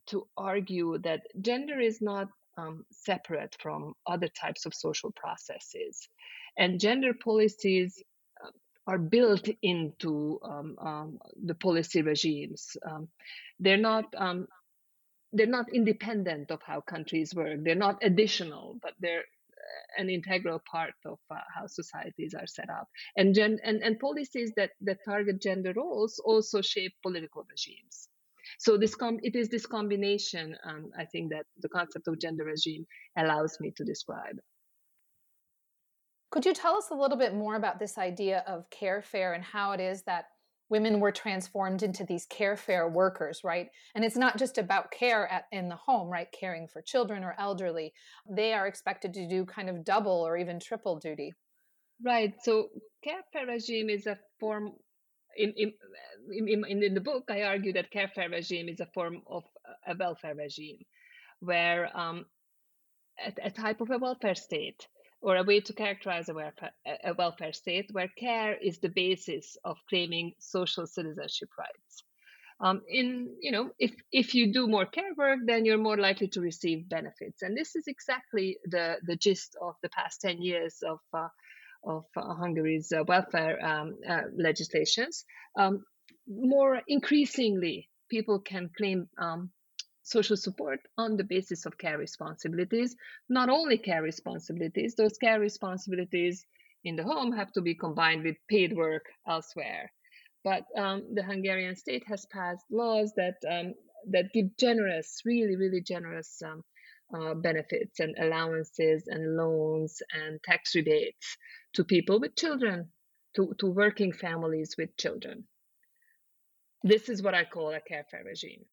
to 0.06 0.28
argue 0.36 0.98
that 0.98 1.22
gender 1.40 1.80
is 1.80 2.02
not 2.02 2.28
um, 2.58 2.86
separate 2.92 3.56
from 3.62 3.94
other 4.06 4.28
types 4.28 4.66
of 4.66 4.74
social 4.74 5.12
processes, 5.12 6.08
and 6.58 6.80
gender 6.80 7.14
policies 7.14 8.04
uh, 8.44 8.50
are 8.86 9.00
built 9.00 9.48
into 9.62 10.40
um, 10.44 10.76
um, 10.82 11.20
the 11.46 11.56
policy 11.56 12.02
regimes. 12.02 12.76
Um, 12.86 13.08
they're 13.60 13.78
not 13.78 14.06
um, 14.18 14.48
they're 15.32 15.48
not 15.48 15.74
independent 15.74 16.52
of 16.52 16.62
how 16.64 16.82
countries 16.82 17.34
work. 17.34 17.60
They're 17.64 17.76
not 17.76 18.04
additional, 18.04 18.78
but 18.82 18.94
they're 19.00 19.24
an 19.98 20.10
integral 20.10 20.62
part 20.70 20.94
of 21.06 21.20
uh, 21.32 21.36
how 21.56 21.68
societies 21.68 22.34
are 22.34 22.48
set 22.48 22.70
up. 22.70 22.88
And, 23.18 23.34
gen- 23.34 23.60
and, 23.64 23.82
and 23.82 24.00
policies 24.00 24.52
that, 24.58 24.72
that 24.82 25.00
target 25.06 25.42
gender 25.42 25.74
roles 25.76 26.20
also 26.24 26.62
shape 26.62 26.94
political 27.02 27.46
regimes. 27.50 28.10
So 28.60 28.78
this 28.78 28.96
com- 28.96 29.20
it 29.24 29.36
is 29.36 29.50
this 29.50 29.66
combination, 29.66 30.56
um, 30.66 30.92
I 30.98 31.06
think, 31.06 31.32
that 31.32 31.46
the 31.62 31.70
concept 31.70 32.08
of 32.08 32.20
gender 32.20 32.44
regime 32.44 32.86
allows 33.18 33.58
me 33.60 33.72
to 33.78 33.84
describe. 33.84 34.38
Could 36.32 36.46
you 36.46 36.54
tell 36.54 36.76
us 36.76 36.90
a 36.90 36.96
little 36.96 37.18
bit 37.18 37.36
more 37.36 37.56
about 37.56 37.80
this 37.80 37.98
idea 37.98 38.44
of 38.48 38.70
carefare 38.70 39.36
and 39.36 39.44
how 39.44 39.72
it 39.72 39.80
is 39.80 40.02
that 40.04 40.26
women 40.74 41.00
were 41.00 41.12
transformed 41.12 41.84
into 41.84 42.04
these 42.04 42.26
carefare 42.26 42.92
workers, 42.92 43.42
right? 43.44 43.68
And 43.94 44.04
it's 44.04 44.18
not 44.18 44.40
just 44.40 44.58
about 44.58 44.90
care 44.90 45.32
at, 45.32 45.44
in 45.52 45.70
the 45.70 45.76
home, 45.76 46.10
right? 46.10 46.28
Caring 46.32 46.68
for 46.68 46.82
children 46.82 47.24
or 47.24 47.36
elderly. 47.38 47.94
They 48.28 48.54
are 48.54 48.66
expected 48.66 49.14
to 49.14 49.28
do 49.28 49.46
kind 49.46 49.70
of 49.70 49.86
double 49.86 50.20
or 50.28 50.36
even 50.36 50.60
triple 50.60 50.98
duty. 50.98 51.32
Right. 52.04 52.34
So 52.42 52.70
care 53.04 53.22
fair 53.32 53.46
regime 53.46 53.88
is 53.88 54.08
a 54.08 54.18
form 54.40 54.72
in, 55.38 55.54
in, 55.58 56.64
in, 56.68 56.82
in, 56.82 56.94
the 56.96 57.02
book, 57.02 57.26
I 57.30 57.44
argue 57.44 57.74
that 57.74 57.94
carefare 57.94 58.32
regime 58.32 58.68
is 58.68 58.80
a 58.80 58.88
form 58.96 59.22
of 59.28 59.44
a 59.88 59.96
welfare 59.96 60.34
regime, 60.34 60.80
where 61.40 61.96
um, 61.96 62.26
a, 63.24 63.48
a, 63.48 63.52
type 63.52 63.80
of 63.82 63.92
a 63.92 64.00
welfare 64.00 64.36
state 64.36 64.88
or 65.24 65.38
a 65.38 65.44
way 65.44 65.62
to 65.62 65.74
characterize 65.74 66.28
a 66.28 66.34
welfare, 66.34 66.74
a 67.04 67.14
welfare 67.14 67.54
state 67.54 67.90
where 67.94 68.10
care 68.20 68.56
is 68.62 68.80
the 68.80 68.90
basis 68.90 69.58
of 69.64 69.78
claiming 69.90 70.34
social 70.38 70.86
citizenship 70.86 71.50
rights. 71.58 72.04
Um, 72.60 72.82
in 72.88 73.36
you 73.42 73.52
know 73.52 73.72
if 73.80 73.94
if 74.12 74.36
you 74.36 74.54
do 74.54 74.68
more 74.68 74.86
care 74.86 75.14
work 75.18 75.40
then 75.46 75.66
you're 75.66 75.80
more 75.90 75.98
likely 75.98 76.28
to 76.30 76.40
receive 76.40 76.88
benefits 76.88 77.42
and 77.42 77.58
this 77.58 77.76
is 77.76 77.86
exactly 77.88 78.58
the 78.66 78.98
the 79.08 79.16
gist 79.16 79.58
of 79.60 79.74
the 79.82 79.90
past 79.90 80.22
10 80.22 80.42
years 80.42 80.84
of 80.88 81.00
uh, 81.14 81.30
of 81.84 82.06
uh, 82.16 82.36
Hungary's 82.36 82.92
uh, 82.92 83.04
welfare 83.08 83.58
um, 83.66 83.98
uh, 84.08 84.22
legislations 84.38 85.26
um, 85.58 85.84
more 86.28 86.80
increasingly 86.88 87.90
people 88.08 88.40
can 88.40 88.70
claim 88.78 89.10
um, 89.18 89.50
social 90.04 90.38
support 90.38 90.80
on 90.98 91.18
the 91.18 91.24
basis 91.24 91.66
of 91.66 91.78
care 91.78 91.98
responsibilities. 91.98 92.96
Not 93.30 93.50
only 93.50 93.78
care 93.78 94.04
responsibilities, 94.04 94.96
those 94.96 95.18
care 95.18 95.40
responsibilities 95.40 96.46
in 96.84 96.96
the 96.96 97.04
home 97.04 97.32
have 97.34 97.52
to 97.54 97.62
be 97.62 97.76
combined 97.76 98.24
with 98.24 98.36
paid 98.50 98.76
work 98.76 99.06
elsewhere. 99.28 99.92
But 100.44 100.66
um, 100.78 101.04
the 101.14 101.24
Hungarian 101.24 101.76
state 101.76 102.04
has 102.08 102.26
passed 102.26 102.66
laws 102.70 103.14
that 103.16 103.36
um, 103.50 103.74
that 104.10 104.34
give 104.34 104.58
generous, 104.58 105.22
really, 105.26 105.56
really 105.56 105.82
generous 105.82 106.42
um, 106.46 106.64
uh, 107.14 107.34
benefits 107.34 108.00
and 108.00 108.16
allowances 108.20 109.04
and 109.08 109.38
loans 109.38 110.02
and 110.14 110.42
tax 110.44 110.76
rebates 110.76 111.38
to 111.74 111.84
people 111.84 112.20
with 112.20 112.36
children, 112.36 112.90
to, 113.36 113.54
to 113.60 113.68
working 113.68 114.12
families 114.12 114.76
with 114.78 114.96
children. 114.98 115.46
This 116.84 117.08
is 117.08 117.22
what 117.22 117.34
I 117.34 117.46
call 117.46 117.70
a 117.70 117.80
carefare 117.80 118.26
regime. 118.26 118.66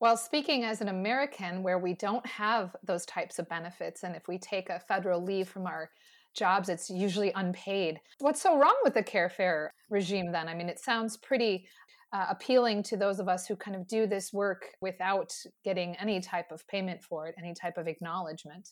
Well, 0.00 0.16
speaking 0.16 0.64
as 0.64 0.80
an 0.80 0.88
American, 0.88 1.62
where 1.62 1.78
we 1.78 1.94
don't 1.94 2.26
have 2.26 2.74
those 2.82 3.06
types 3.06 3.38
of 3.38 3.48
benefits, 3.48 4.02
and 4.02 4.14
if 4.14 4.28
we 4.28 4.38
take 4.38 4.68
a 4.68 4.80
federal 4.80 5.22
leave 5.22 5.48
from 5.48 5.66
our 5.66 5.90
jobs, 6.36 6.68
it's 6.68 6.90
usually 6.90 7.32
unpaid. 7.34 8.00
What's 8.18 8.42
so 8.42 8.58
wrong 8.58 8.76
with 8.82 8.94
the 8.94 9.02
carefare 9.02 9.68
regime 9.88 10.32
then? 10.32 10.48
I 10.48 10.54
mean, 10.54 10.68
it 10.68 10.80
sounds 10.80 11.16
pretty 11.16 11.66
uh, 12.12 12.26
appealing 12.30 12.82
to 12.84 12.96
those 12.96 13.18
of 13.18 13.28
us 13.28 13.46
who 13.46 13.56
kind 13.56 13.76
of 13.76 13.86
do 13.88 14.06
this 14.06 14.32
work 14.32 14.66
without 14.80 15.32
getting 15.64 15.96
any 15.96 16.20
type 16.20 16.50
of 16.50 16.66
payment 16.68 17.02
for 17.02 17.26
it, 17.26 17.34
any 17.38 17.54
type 17.54 17.76
of 17.76 17.88
acknowledgement. 17.88 18.70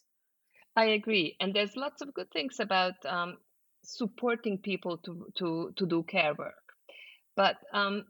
I 0.76 0.86
agree, 0.86 1.36
and 1.40 1.52
there's 1.54 1.76
lots 1.76 2.02
of 2.02 2.14
good 2.14 2.30
things 2.32 2.56
about 2.60 2.94
um, 3.06 3.38
supporting 3.84 4.58
people 4.58 4.98
to 4.98 5.26
to 5.36 5.72
to 5.76 5.86
do 5.86 6.02
care 6.04 6.34
work, 6.34 6.64
but 7.36 7.56
um, 7.74 8.04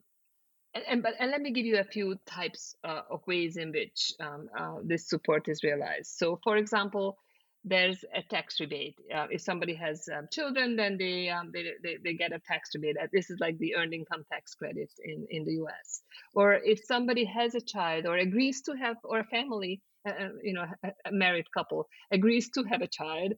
and, 0.74 0.84
and, 0.88 1.02
but 1.02 1.14
and 1.18 1.30
let 1.30 1.40
me 1.40 1.52
give 1.52 1.66
you 1.66 1.78
a 1.78 1.84
few 1.84 2.16
types 2.26 2.74
uh, 2.84 3.02
of 3.10 3.20
ways 3.26 3.56
in 3.56 3.72
which 3.72 4.12
um, 4.20 4.48
uh, 4.58 4.76
this 4.84 5.08
support 5.08 5.48
is 5.48 5.62
realized. 5.62 6.12
So, 6.16 6.38
for 6.42 6.56
example, 6.56 7.18
there's 7.64 8.04
a 8.14 8.22
tax 8.22 8.58
rebate. 8.58 8.96
Uh, 9.14 9.26
if 9.30 9.40
somebody 9.40 9.74
has 9.74 10.08
um, 10.16 10.26
children, 10.32 10.74
then 10.74 10.96
they, 10.98 11.28
um, 11.28 11.50
they, 11.52 11.64
they 11.82 11.98
they 12.02 12.14
get 12.14 12.32
a 12.32 12.40
tax 12.40 12.70
rebate. 12.74 12.96
This 13.12 13.30
is 13.30 13.38
like 13.38 13.58
the 13.58 13.76
earned 13.76 13.94
income 13.94 14.24
tax 14.32 14.54
credit 14.54 14.90
in 15.04 15.26
in 15.30 15.44
the 15.44 15.52
U.S. 15.54 16.02
Or 16.34 16.54
if 16.54 16.80
somebody 16.84 17.24
has 17.24 17.54
a 17.54 17.60
child 17.60 18.06
or 18.06 18.16
agrees 18.16 18.62
to 18.62 18.72
have, 18.72 18.96
or 19.04 19.20
a 19.20 19.24
family, 19.24 19.80
uh, 20.08 20.12
uh, 20.12 20.28
you 20.42 20.54
know, 20.54 20.64
a, 20.82 20.90
a 21.06 21.12
married 21.12 21.46
couple 21.52 21.86
agrees 22.10 22.50
to 22.50 22.64
have 22.64 22.82
a 22.82 22.88
child, 22.88 23.32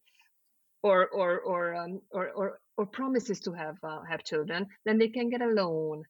or 0.82 1.08
or 1.08 1.40
or 1.40 1.74
um, 1.74 2.00
or, 2.10 2.30
or 2.30 2.60
or 2.78 2.86
promises 2.86 3.40
to 3.40 3.52
have 3.52 3.76
uh, 3.82 4.02
have 4.08 4.24
children, 4.24 4.66
then 4.86 4.98
they 4.98 5.08
can 5.08 5.28
get 5.28 5.42
a 5.42 5.46
loan 5.46 6.04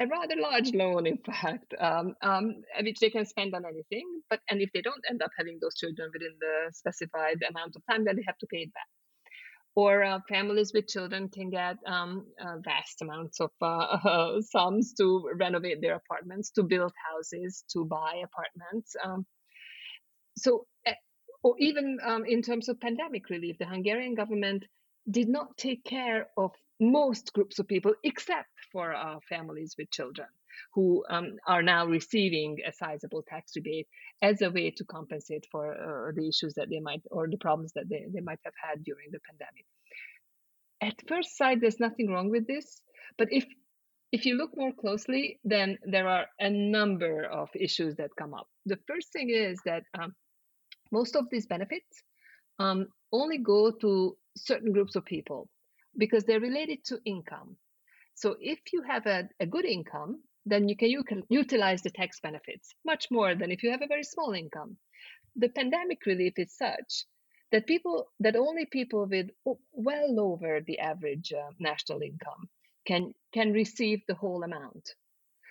a 0.00 0.06
rather 0.06 0.34
large 0.36 0.72
loan, 0.72 1.06
in 1.06 1.18
fact, 1.18 1.74
um, 1.78 2.14
um, 2.22 2.62
which 2.82 2.98
they 3.00 3.10
can 3.10 3.26
spend 3.26 3.54
on 3.54 3.64
anything. 3.66 4.06
But 4.30 4.40
and 4.50 4.60
if 4.60 4.70
they 4.72 4.80
don't 4.80 5.04
end 5.08 5.22
up 5.22 5.30
having 5.36 5.58
those 5.60 5.76
children 5.76 6.10
within 6.12 6.34
the 6.40 6.72
specified 6.72 7.38
amount 7.48 7.76
of 7.76 7.82
time, 7.88 8.04
then 8.04 8.16
they 8.16 8.24
have 8.26 8.38
to 8.38 8.46
pay 8.46 8.58
it 8.58 8.72
back. 8.72 8.88
Or 9.76 10.02
uh, 10.02 10.18
families 10.28 10.72
with 10.74 10.88
children 10.88 11.28
can 11.28 11.50
get 11.50 11.76
um, 11.86 12.26
uh, 12.40 12.56
vast 12.64 13.02
amounts 13.02 13.40
of 13.40 13.50
uh, 13.60 14.40
sums 14.40 14.94
to 14.94 15.30
renovate 15.38 15.80
their 15.80 15.94
apartments, 15.94 16.50
to 16.52 16.62
build 16.62 16.92
houses, 17.12 17.64
to 17.72 17.84
buy 17.84 18.22
apartments. 18.24 18.96
Um, 19.04 19.26
so, 20.36 20.66
eh, 20.86 20.94
or 21.42 21.54
even 21.58 21.98
um, 22.04 22.24
in 22.26 22.42
terms 22.42 22.68
of 22.68 22.80
pandemic 22.80 23.28
relief, 23.28 23.58
the 23.58 23.66
Hungarian 23.66 24.14
government 24.14 24.64
did 25.08 25.28
not 25.28 25.56
take 25.56 25.84
care 25.84 26.26
of 26.36 26.52
most 26.80 27.32
groups 27.32 27.58
of 27.58 27.68
people 27.68 27.94
except 28.02 28.48
for 28.72 28.94
uh, 28.94 29.18
families 29.28 29.74
with 29.78 29.90
children 29.90 30.28
who 30.74 31.04
um, 31.10 31.36
are 31.46 31.62
now 31.62 31.86
receiving 31.86 32.58
a 32.66 32.72
sizable 32.72 33.22
tax 33.28 33.52
rebate 33.56 33.86
as 34.22 34.42
a 34.42 34.50
way 34.50 34.70
to 34.70 34.84
compensate 34.84 35.46
for 35.50 35.72
uh, 35.72 36.12
the 36.14 36.28
issues 36.28 36.54
that 36.54 36.68
they 36.70 36.80
might 36.80 37.02
or 37.10 37.28
the 37.28 37.38
problems 37.38 37.72
that 37.74 37.88
they, 37.88 38.06
they 38.12 38.20
might 38.20 38.40
have 38.44 38.54
had 38.62 38.82
during 38.84 39.08
the 39.10 39.20
pandemic. 39.28 39.64
At 40.82 41.08
first 41.08 41.36
sight, 41.36 41.60
there's 41.60 41.80
nothing 41.80 42.10
wrong 42.10 42.30
with 42.30 42.46
this, 42.46 42.80
but 43.18 43.28
if 43.30 43.44
if 44.12 44.26
you 44.26 44.36
look 44.36 44.50
more 44.56 44.72
closely, 44.72 45.38
then 45.44 45.78
there 45.84 46.08
are 46.08 46.26
a 46.40 46.50
number 46.50 47.24
of 47.24 47.48
issues 47.54 47.94
that 47.96 48.10
come 48.18 48.34
up. 48.34 48.48
The 48.66 48.78
first 48.88 49.12
thing 49.12 49.30
is 49.30 49.60
that 49.66 49.84
um, 49.96 50.16
most 50.90 51.14
of 51.14 51.26
these 51.30 51.46
benefits 51.46 52.02
um, 52.58 52.88
only 53.12 53.38
go 53.38 53.70
to 53.70 54.16
certain 54.36 54.72
groups 54.72 54.96
of 54.96 55.04
people 55.04 55.48
because 55.96 56.24
they're 56.24 56.40
related 56.40 56.84
to 56.86 57.00
income. 57.04 57.56
So 58.14 58.36
if 58.40 58.58
you 58.72 58.82
have 58.82 59.06
a, 59.06 59.28
a 59.40 59.46
good 59.46 59.64
income, 59.64 60.22
then 60.46 60.68
you 60.68 60.76
can, 60.76 60.90
you 60.90 61.04
can 61.04 61.22
utilize 61.28 61.82
the 61.82 61.90
tax 61.90 62.20
benefits 62.20 62.74
much 62.84 63.06
more 63.10 63.34
than 63.34 63.50
if 63.50 63.62
you 63.62 63.70
have 63.70 63.82
a 63.82 63.86
very 63.86 64.04
small 64.04 64.32
income. 64.32 64.76
The 65.36 65.48
pandemic 65.48 66.06
relief 66.06 66.34
is 66.36 66.56
such 66.56 67.04
that 67.52 67.66
people 67.66 68.10
that 68.20 68.36
only 68.36 68.66
people 68.66 69.06
with 69.06 69.28
well 69.72 70.20
over 70.20 70.60
the 70.66 70.78
average 70.78 71.32
uh, 71.32 71.50
national 71.58 72.02
income 72.02 72.48
can 72.86 73.12
can 73.32 73.52
receive 73.52 74.00
the 74.06 74.14
whole 74.14 74.42
amount. 74.42 74.90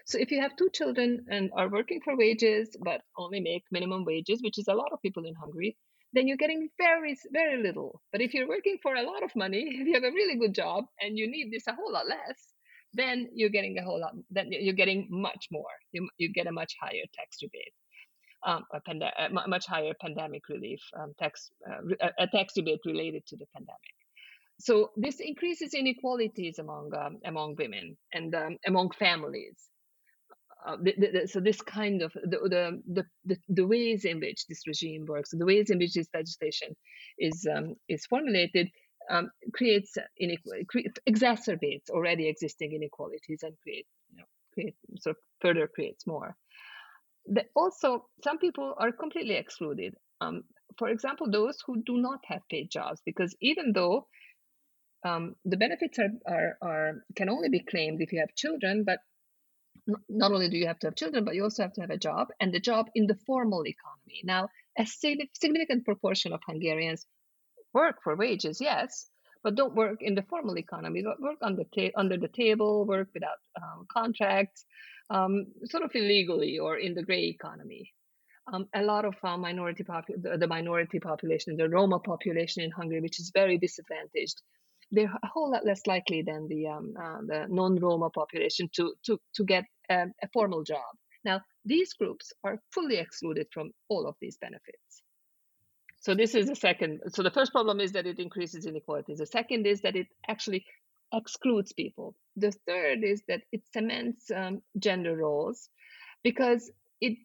So 0.06 0.18
if 0.18 0.32
you 0.32 0.42
have 0.42 0.56
two 0.56 0.70
children 0.74 1.26
and 1.30 1.52
are 1.54 1.70
working 1.70 2.02
for 2.02 2.18
wages 2.18 2.76
but 2.84 3.02
only 3.18 3.42
make 3.42 3.64
minimum 3.72 4.06
wages, 4.06 4.42
which 4.42 4.58
is 4.58 4.68
a 4.68 4.74
lot 4.74 4.92
of 4.92 5.02
people 5.02 5.26
in 5.26 5.36
Hungary, 5.36 5.78
then 6.14 6.28
you're 6.28 6.38
getting 6.38 6.70
very, 6.78 7.18
very 7.32 7.62
little. 7.62 8.02
But 8.12 8.22
if 8.22 8.34
you're 8.34 8.48
working 8.48 8.78
for 8.82 8.96
a 8.96 9.04
lot 9.04 9.24
of 9.24 9.36
money, 9.36 9.68
if 9.70 9.88
you 9.88 9.94
have 9.94 10.04
a 10.04 10.12
really 10.12 10.38
good 10.38 10.54
job 10.54 10.86
and 11.00 11.18
you 11.18 11.30
need 11.30 11.52
this 11.52 11.68
a 11.68 11.74
whole 11.74 11.92
lot 11.92 12.08
less, 12.08 12.54
then 12.94 13.30
you're 13.34 13.50
getting 13.50 13.78
a 13.78 13.84
whole 13.84 14.00
lot, 14.00 14.14
then 14.32 14.48
you're 14.50 14.74
getting 14.74 15.08
much 15.12 15.48
more. 15.52 15.70
You, 15.92 16.10
you 16.18 16.34
get 16.34 16.48
a 16.48 16.52
much 16.52 16.74
higher 16.82 17.06
tax 17.14 17.38
rebate. 17.42 17.74
Um, 18.46 18.64
a, 18.74 18.80
pand- 18.80 19.04
a 19.04 19.48
much 19.50 19.66
higher 19.68 19.94
pandemic 20.00 20.44
relief 20.50 20.80
um, 20.98 21.12
tax, 21.20 21.52
uh, 21.70 22.08
a 22.18 22.26
tax 22.28 22.54
rebate 22.56 22.80
related 22.86 23.26
to 23.28 23.36
the 23.36 23.46
pandemic. 23.54 23.94
So 24.62 24.92
this 24.96 25.20
increases 25.20 25.74
inequalities 25.74 26.58
among 26.58 26.92
um, 26.98 27.18
among 27.26 27.56
women 27.58 27.98
and 28.14 28.34
um, 28.36 28.58
among 28.66 28.92
families 28.92 29.58
uh, 30.66 30.76
the, 30.82 30.94
the, 30.98 31.28
so 31.28 31.40
this 31.40 31.62
kind 31.62 32.02
of 32.02 32.12
the, 32.14 32.82
the, 32.94 33.04
the 33.26 33.38
the 33.48 33.66
ways 33.66 34.06
in 34.06 34.20
which 34.20 34.46
this 34.48 34.68
regime 34.68 35.06
works, 35.08 35.30
the 35.32 35.46
ways 35.46 35.70
in 35.70 35.78
which 35.78 35.94
this 35.94 36.10
legislation 36.14 36.76
is 37.18 37.48
um, 37.56 37.76
is 37.88 38.06
formulated, 38.06 38.68
um, 39.10 39.30
creates 39.54 39.98
inequality, 40.20 40.66
exacerbates 41.08 41.90
already 41.90 42.28
existing 42.28 42.74
inequalities 42.74 43.40
and 43.44 43.54
create 43.64 43.88
you 44.12 44.18
know 44.18 44.26
create 44.54 44.76
sort 45.00 45.16
of 45.16 45.22
further 45.42 45.68
creates 45.68 46.06
more. 46.06 46.36
The, 47.26 47.46
also, 47.56 48.08
some 48.24 48.38
people 48.38 48.74
are 48.78 48.92
completely 48.92 49.36
excluded. 49.36 49.94
Um, 50.20 50.44
for 50.78 50.90
example, 50.90 51.30
those 51.30 51.58
who 51.66 51.82
do 51.84 51.98
not 51.98 52.20
have 52.26 52.42
paid 52.50 52.70
jobs, 52.72 53.02
because 53.06 53.36
even 53.42 53.72
though 53.74 54.08
um, 55.06 55.36
the 55.46 55.58
benefits 55.58 56.00
are, 56.00 56.12
are, 56.28 56.58
are 56.62 56.94
can 57.16 57.30
only 57.30 57.50
be 57.50 57.64
claimed 57.64 58.02
if 58.02 58.12
you 58.12 58.20
have 58.20 58.36
children, 58.36 58.84
but 58.86 59.00
not 60.08 60.32
only 60.32 60.50
do 60.50 60.58
you 60.58 60.68
have 60.68 60.80
to 60.80 60.88
have 60.88 60.96
children, 60.96 61.26
but 61.26 61.36
you 61.36 61.44
also 61.44 61.64
have 61.64 61.74
to 61.74 61.82
have 61.82 61.90
a 61.90 61.98
job, 61.98 62.28
and 62.40 62.54
the 62.54 62.60
job 62.60 62.88
in 62.96 63.08
the 63.08 63.18
formal 63.28 63.66
economy. 63.66 64.22
Now, 64.24 64.50
a 64.78 64.86
significant 64.86 65.86
proportion 65.86 66.34
of 66.34 66.42
Hungarians 66.46 67.06
work 67.74 67.98
for 68.04 68.16
wages, 68.16 68.60
yes, 68.62 69.10
but 69.44 69.56
don't 69.56 69.76
work 69.76 70.00
in 70.02 70.16
the 70.16 70.24
formal 70.24 70.58
economy. 70.58 71.02
But 71.04 71.22
work 71.22 71.38
on 71.42 71.56
the 71.56 71.66
ta- 71.66 71.96
under 71.96 72.18
the 72.18 72.28
table, 72.28 72.86
work 72.86 73.10
without 73.14 73.40
um, 73.62 73.86
contracts, 73.92 74.66
um, 75.10 75.48
sort 75.66 75.84
of 75.84 75.92
illegally 75.96 76.60
or 76.60 76.78
in 76.78 76.94
the 76.94 77.04
gray 77.04 77.26
economy. 77.26 77.94
Um, 78.52 78.68
a 78.74 78.82
lot 78.82 79.06
of 79.06 79.16
uh, 79.24 79.38
minority 79.38 79.84
popu- 79.84 80.22
the, 80.22 80.38
the 80.38 80.48
minority 80.48 81.00
population, 81.00 81.56
the 81.56 81.70
Roma 81.70 82.00
population 82.00 82.64
in 82.64 82.72
Hungary, 82.72 83.02
which 83.02 83.20
is 83.20 83.32
very 83.34 83.58
disadvantaged, 83.58 84.42
they're 84.92 85.14
a 85.24 85.28
whole 85.28 85.52
lot 85.52 85.66
less 85.66 85.86
likely 85.88 86.22
than 86.22 86.48
the 86.48 86.68
um, 86.68 86.94
uh, 87.00 87.20
the 87.26 87.46
non-Roma 87.50 88.10
population 88.10 88.70
to 88.74 88.94
to 89.06 89.20
to 89.36 89.44
get 89.44 89.66
um, 89.90 90.14
a 90.24 90.28
formal 90.34 90.64
job. 90.64 90.96
Now, 91.24 91.42
these 91.66 91.94
groups 91.94 92.32
are 92.44 92.60
fully 92.72 92.98
excluded 92.98 93.48
from 93.54 93.72
all 93.90 94.08
of 94.08 94.16
these 94.22 94.38
benefits. 94.38 95.04
So 96.02 96.16
this 96.16 96.34
is 96.34 96.48
the 96.48 96.56
second. 96.56 97.02
So 97.10 97.24
the 97.24 97.32
first 97.32 97.52
problem 97.52 97.80
is 97.80 97.92
that 97.92 98.08
it 98.08 98.20
increases 98.20 98.66
inequalities. 98.66 99.18
The 99.18 99.26
second 99.26 99.68
is 99.68 99.82
that 99.82 99.98
it 99.98 100.08
actually 100.28 100.66
excludes 101.14 101.74
people. 101.74 102.16
The 102.38 102.54
third 102.66 103.04
is 103.04 103.22
that 103.28 103.42
it 103.52 103.64
cements 103.74 104.32
um, 104.32 104.62
gender 104.78 105.16
roles 105.18 105.70
because 106.24 106.72
it 107.02 107.18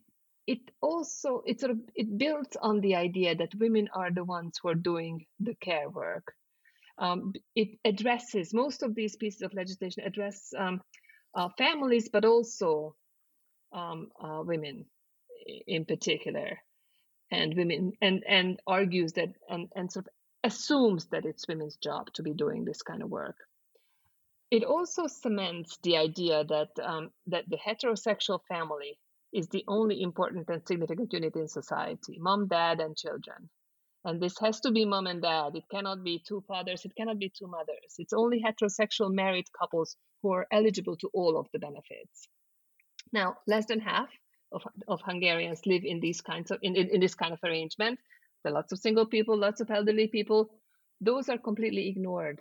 it 0.46 0.58
also 0.80 1.42
it 1.46 1.60
sort 1.60 1.72
of 1.72 1.78
it 1.94 2.18
builds 2.18 2.56
on 2.60 2.80
the 2.80 2.96
idea 2.96 3.34
that 3.36 3.54
women 3.54 3.88
are 3.94 4.10
the 4.10 4.24
ones 4.24 4.58
who 4.60 4.68
are 4.68 4.74
doing 4.74 5.24
the 5.40 5.54
care 5.54 5.88
work 5.88 6.34
um, 6.98 7.32
it 7.56 7.78
addresses 7.84 8.54
most 8.54 8.82
of 8.82 8.94
these 8.94 9.16
pieces 9.16 9.42
of 9.42 9.54
legislation 9.54 10.04
address 10.04 10.52
um, 10.56 10.80
uh, 11.34 11.48
families, 11.58 12.08
but 12.08 12.24
also 12.24 12.94
um, 13.72 14.08
uh, 14.22 14.42
women 14.44 14.86
in 15.66 15.84
particular, 15.84 16.58
and 17.30 17.54
women, 17.56 17.92
and 18.00 18.22
and 18.28 18.60
argues 18.66 19.12
that 19.14 19.30
and 19.48 19.68
and 19.74 19.90
sort 19.90 20.06
of 20.06 20.12
assumes 20.44 21.06
that 21.06 21.24
it's 21.24 21.48
women's 21.48 21.76
job 21.76 22.12
to 22.14 22.22
be 22.22 22.32
doing 22.32 22.64
this 22.64 22.82
kind 22.82 23.02
of 23.02 23.10
work. 23.10 23.36
It 24.50 24.62
also 24.62 25.08
cements 25.08 25.78
the 25.82 25.96
idea 25.96 26.44
that 26.44 26.68
um, 26.80 27.10
that 27.26 27.44
the 27.48 27.58
heterosexual 27.58 28.40
family 28.48 28.98
is 29.32 29.48
the 29.48 29.64
only 29.66 30.00
important 30.00 30.48
and 30.48 30.64
significant 30.64 31.12
unit 31.12 31.34
in 31.34 31.48
society: 31.48 32.18
mom, 32.20 32.46
dad, 32.46 32.78
and 32.80 32.96
children 32.96 33.50
and 34.04 34.20
this 34.20 34.38
has 34.40 34.60
to 34.60 34.70
be 34.70 34.84
mom 34.84 35.06
and 35.06 35.22
dad. 35.22 35.56
It 35.56 35.64
cannot 35.70 36.04
be 36.04 36.22
two 36.26 36.42
fathers. 36.46 36.84
It 36.84 36.94
cannot 36.96 37.18
be 37.18 37.30
two 37.30 37.46
mothers. 37.46 37.94
It's 37.98 38.12
only 38.12 38.42
heterosexual 38.42 39.12
married 39.12 39.46
couples 39.58 39.96
who 40.22 40.32
are 40.32 40.46
eligible 40.52 40.96
to 40.98 41.10
all 41.14 41.38
of 41.38 41.46
the 41.52 41.58
benefits. 41.58 42.28
Now, 43.12 43.36
less 43.46 43.66
than 43.66 43.80
half 43.80 44.08
of, 44.52 44.62
of 44.88 45.00
Hungarians 45.02 45.66
live 45.66 45.84
in 45.84 46.00
these 46.00 46.20
kinds 46.20 46.50
of 46.50 46.58
in, 46.62 46.76
in, 46.76 46.88
in 46.88 47.00
this 47.00 47.14
kind 47.14 47.32
of 47.32 47.40
arrangement. 47.42 47.98
There 48.42 48.52
are 48.52 48.56
lots 48.56 48.72
of 48.72 48.78
single 48.78 49.06
people, 49.06 49.38
lots 49.38 49.60
of 49.60 49.70
elderly 49.70 50.08
people. 50.08 50.50
Those 51.00 51.28
are 51.28 51.38
completely 51.38 51.88
ignored. 51.88 52.40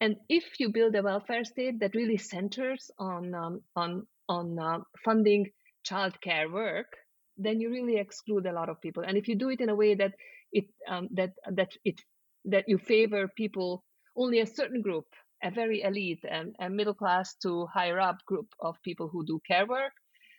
And 0.00 0.16
if 0.28 0.44
you 0.58 0.70
build 0.70 0.94
a 0.94 1.02
welfare 1.02 1.44
state 1.44 1.80
that 1.80 1.94
really 1.94 2.16
centers 2.18 2.90
on 2.98 3.34
um, 3.34 3.60
on 3.76 4.06
on 4.28 4.58
uh, 4.58 4.78
funding 5.04 5.50
childcare 5.88 6.52
work, 6.52 6.96
then 7.36 7.60
you 7.60 7.70
really 7.70 7.98
exclude 7.98 8.46
a 8.46 8.52
lot 8.52 8.68
of 8.68 8.80
people. 8.80 9.04
And 9.04 9.16
if 9.16 9.28
you 9.28 9.36
do 9.36 9.48
it 9.48 9.60
in 9.60 9.68
a 9.68 9.74
way 9.74 9.94
that 9.94 10.12
it 10.52 10.66
um, 10.88 11.08
that 11.12 11.32
that 11.52 11.70
it 11.84 12.00
that 12.44 12.64
you 12.68 12.78
favor 12.78 13.28
people 13.36 13.84
only 14.16 14.40
a 14.40 14.46
certain 14.46 14.82
group 14.82 15.06
a 15.42 15.50
very 15.50 15.82
elite 15.82 16.24
and 16.28 16.56
a 16.60 16.68
middle 16.68 16.94
class 16.94 17.34
to 17.42 17.66
higher 17.66 18.00
up 18.00 18.18
group 18.26 18.48
of 18.60 18.76
people 18.82 19.08
who 19.08 19.24
do 19.24 19.40
care 19.46 19.66
work 19.66 19.92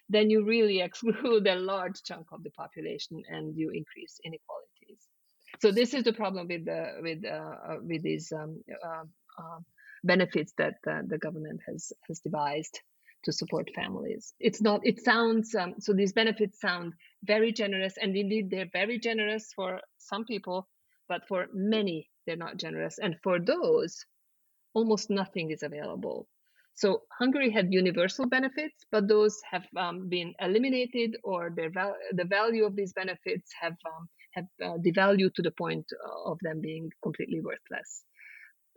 then 0.10 0.30
you 0.30 0.44
really 0.44 0.82
exclude 0.88 1.48
a 1.48 1.56
large 1.56 2.04
chunk 2.04 2.28
of 2.32 2.44
the 2.44 2.50
population 2.52 3.22
and 3.30 3.56
you 3.56 3.70
increase 3.70 4.20
inequalities. 4.26 5.08
So 5.62 5.72
this 5.72 5.94
is 5.94 6.04
the 6.04 6.14
problem 6.14 6.48
with 6.48 6.66
the 6.66 6.94
with 7.02 7.26
uh, 7.26 7.56
uh 7.68 7.78
with 7.82 8.04
these 8.04 8.32
um, 8.32 8.62
uh, 8.84 9.04
uh, 9.40 9.60
benefits 10.04 10.54
that 10.58 10.76
uh, 10.88 11.02
the 11.08 11.18
government 11.18 11.62
has 11.68 11.92
has 12.08 12.20
devised 12.20 12.80
to 13.24 13.32
support 13.32 13.70
families. 13.76 14.34
It's 14.40 14.62
not, 14.62 14.82
it 14.84 15.02
sounds, 15.02 15.54
um, 15.56 15.76
so 15.80 15.94
these 15.94 16.14
benefits 16.14 16.60
sound 16.60 16.94
very 17.24 17.52
generous, 17.52 17.96
and 18.02 18.16
indeed 18.16 18.50
they're 18.50 18.70
very 18.72 19.00
generous 19.00 19.52
for 19.56 19.80
some 19.98 20.26
people, 20.26 20.68
but 21.08 21.28
for 21.28 21.48
many, 21.54 22.10
they're 22.26 22.36
not 22.36 22.58
generous. 22.58 23.00
And 23.00 23.16
for 23.24 23.40
those, 23.40 24.06
almost 24.74 25.10
nothing 25.10 25.52
is 25.52 25.64
available. 25.64 26.28
So 26.76 27.02
Hungary 27.18 27.52
had 27.52 27.74
universal 27.74 28.26
benefits, 28.26 28.86
but 28.90 29.08
those 29.08 29.42
have 29.52 29.66
um, 29.76 30.08
been 30.08 30.34
eliminated, 30.40 31.18
or 31.24 31.54
val- 31.74 31.98
the 32.14 32.24
value 32.24 32.64
of 32.64 32.76
these 32.76 32.94
benefits 32.94 33.52
have 33.60 33.76
um, 33.86 34.08
have 34.32 34.46
uh, 34.64 34.78
devalued 34.78 35.34
to 35.34 35.42
the 35.42 35.52
point 35.52 35.86
of 36.26 36.38
them 36.42 36.62
being 36.62 36.90
completely 37.04 37.42
worthless. 37.42 38.04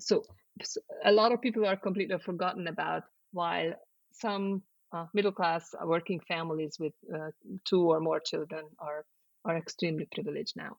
So, 0.01 0.25
so 0.63 0.81
a 1.05 1.13
lot 1.13 1.31
of 1.31 1.41
people 1.43 1.65
are 1.65 1.77
completely 1.77 2.19
forgotten 2.19 2.67
about, 2.67 3.05
while 3.33 3.75
some 4.12 4.62
uh, 4.92 5.07
middle 5.14 5.33
class 5.33 5.75
working 5.85 6.20
families 6.20 6.77
with 6.79 6.92
uh, 7.14 7.31
two 7.64 7.90
or 7.90 8.01
more 8.01 8.20
children 8.20 8.64
are 8.79 9.05
are 9.44 9.57
extremely 9.57 10.07
privileged 10.12 10.55
now. 10.57 10.77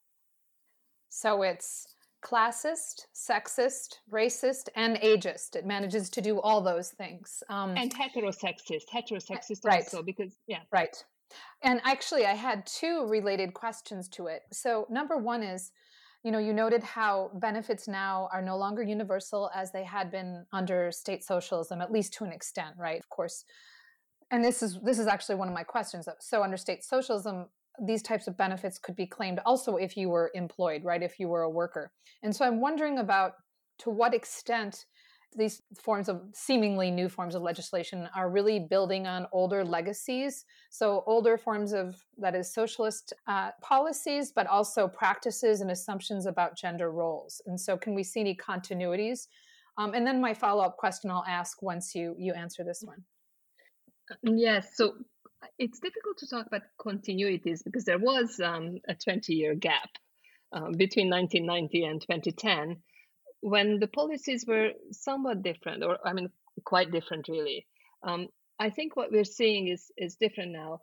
So 1.09 1.43
it's 1.43 1.85
classist, 2.23 3.07
sexist, 3.13 3.97
racist, 4.11 4.69
and 4.75 4.97
ageist. 4.97 5.55
It 5.55 5.65
manages 5.65 6.09
to 6.11 6.21
do 6.21 6.39
all 6.39 6.61
those 6.61 6.89
things. 6.89 7.43
Um, 7.49 7.75
and 7.77 7.93
heterosexist, 7.93 8.85
heterosexist 8.93 9.65
right. 9.65 9.83
also, 9.83 10.01
because, 10.01 10.33
yeah. 10.47 10.59
Right. 10.71 10.95
And 11.61 11.81
actually, 11.83 12.25
I 12.25 12.33
had 12.33 12.65
two 12.65 13.05
related 13.07 13.53
questions 13.53 14.07
to 14.09 14.27
it. 14.27 14.43
So, 14.51 14.87
number 14.89 15.17
one 15.17 15.43
is, 15.43 15.71
you 16.23 16.31
know, 16.31 16.39
you 16.39 16.53
noted 16.53 16.83
how 16.83 17.31
benefits 17.35 17.87
now 17.87 18.29
are 18.31 18.41
no 18.41 18.57
longer 18.57 18.81
universal 18.81 19.51
as 19.53 19.71
they 19.71 19.83
had 19.83 20.09
been 20.09 20.45
under 20.53 20.91
state 20.91 21.23
socialism, 21.23 21.81
at 21.81 21.91
least 21.91 22.13
to 22.13 22.23
an 22.23 22.31
extent, 22.31 22.75
right? 22.77 22.99
Of 22.99 23.09
course. 23.09 23.43
And 24.31 24.43
this 24.43 24.63
is 24.63 24.79
this 24.81 24.99
is 24.99 25.07
actually 25.07 25.35
one 25.35 25.47
of 25.49 25.53
my 25.53 25.63
questions. 25.63 26.07
So, 26.19 26.41
under 26.41 26.57
state 26.57 26.83
socialism, 26.83 27.47
these 27.81 28.01
types 28.01 28.27
of 28.27 28.37
benefits 28.37 28.77
could 28.77 28.95
be 28.95 29.05
claimed 29.05 29.39
also 29.45 29.75
if 29.75 29.97
you 29.97 30.09
were 30.09 30.31
employed, 30.33 30.83
right? 30.83 31.01
If 31.01 31.19
you 31.19 31.27
were 31.27 31.41
a 31.41 31.49
worker. 31.49 31.91
And 32.21 32.35
so 32.35 32.45
I'm 32.45 32.61
wondering 32.61 32.99
about 32.99 33.33
to 33.79 33.89
what 33.89 34.13
extent 34.13 34.85
these 35.33 35.61
forms 35.75 36.09
of 36.09 36.21
seemingly 36.33 36.91
new 36.91 37.09
forms 37.09 37.35
of 37.35 37.41
legislation 37.41 38.09
are 38.15 38.29
really 38.29 38.59
building 38.59 39.07
on 39.07 39.27
older 39.31 39.63
legacies. 39.63 40.45
So, 40.69 41.03
older 41.05 41.37
forms 41.37 41.73
of 41.73 41.95
that 42.17 42.35
is 42.35 42.53
socialist 42.53 43.13
uh, 43.27 43.51
policies, 43.61 44.31
but 44.31 44.47
also 44.47 44.87
practices 44.87 45.61
and 45.61 45.71
assumptions 45.71 46.25
about 46.25 46.57
gender 46.57 46.91
roles. 46.91 47.41
And 47.45 47.59
so, 47.59 47.77
can 47.77 47.93
we 47.93 48.03
see 48.03 48.21
any 48.21 48.35
continuities? 48.35 49.27
Um, 49.77 49.93
and 49.93 50.05
then 50.05 50.21
my 50.21 50.33
follow 50.33 50.63
up 50.63 50.77
question 50.77 51.09
I'll 51.09 51.25
ask 51.27 51.61
once 51.61 51.95
you 51.95 52.15
you 52.17 52.33
answer 52.33 52.63
this 52.63 52.83
one. 52.85 53.03
Yes. 54.21 54.75
So 54.75 54.93
it's 55.57 55.79
difficult 55.79 56.17
to 56.19 56.27
talk 56.27 56.47
about 56.47 56.61
continuities 56.79 57.63
because 57.63 57.85
there 57.85 57.97
was 57.97 58.39
um, 58.39 58.79
a 58.87 58.95
20 58.95 59.33
year 59.33 59.55
gap 59.55 59.89
um, 60.51 60.73
between 60.73 61.09
1990 61.09 61.85
and 61.85 62.01
2010 62.01 62.77
when 63.43 63.79
the 63.79 63.87
policies 63.87 64.45
were 64.47 64.71
somewhat 64.91 65.43
different, 65.43 65.83
or 65.83 65.99
I 66.05 66.13
mean, 66.13 66.29
quite 66.63 66.91
different, 66.91 67.27
really. 67.27 67.67
Um, 68.01 68.27
I 68.57 68.69
think 68.69 68.95
what 68.95 69.11
we're 69.11 69.25
seeing 69.39 69.67
is 69.67 69.91
is 69.97 70.15
different 70.15 70.51
now. 70.53 70.81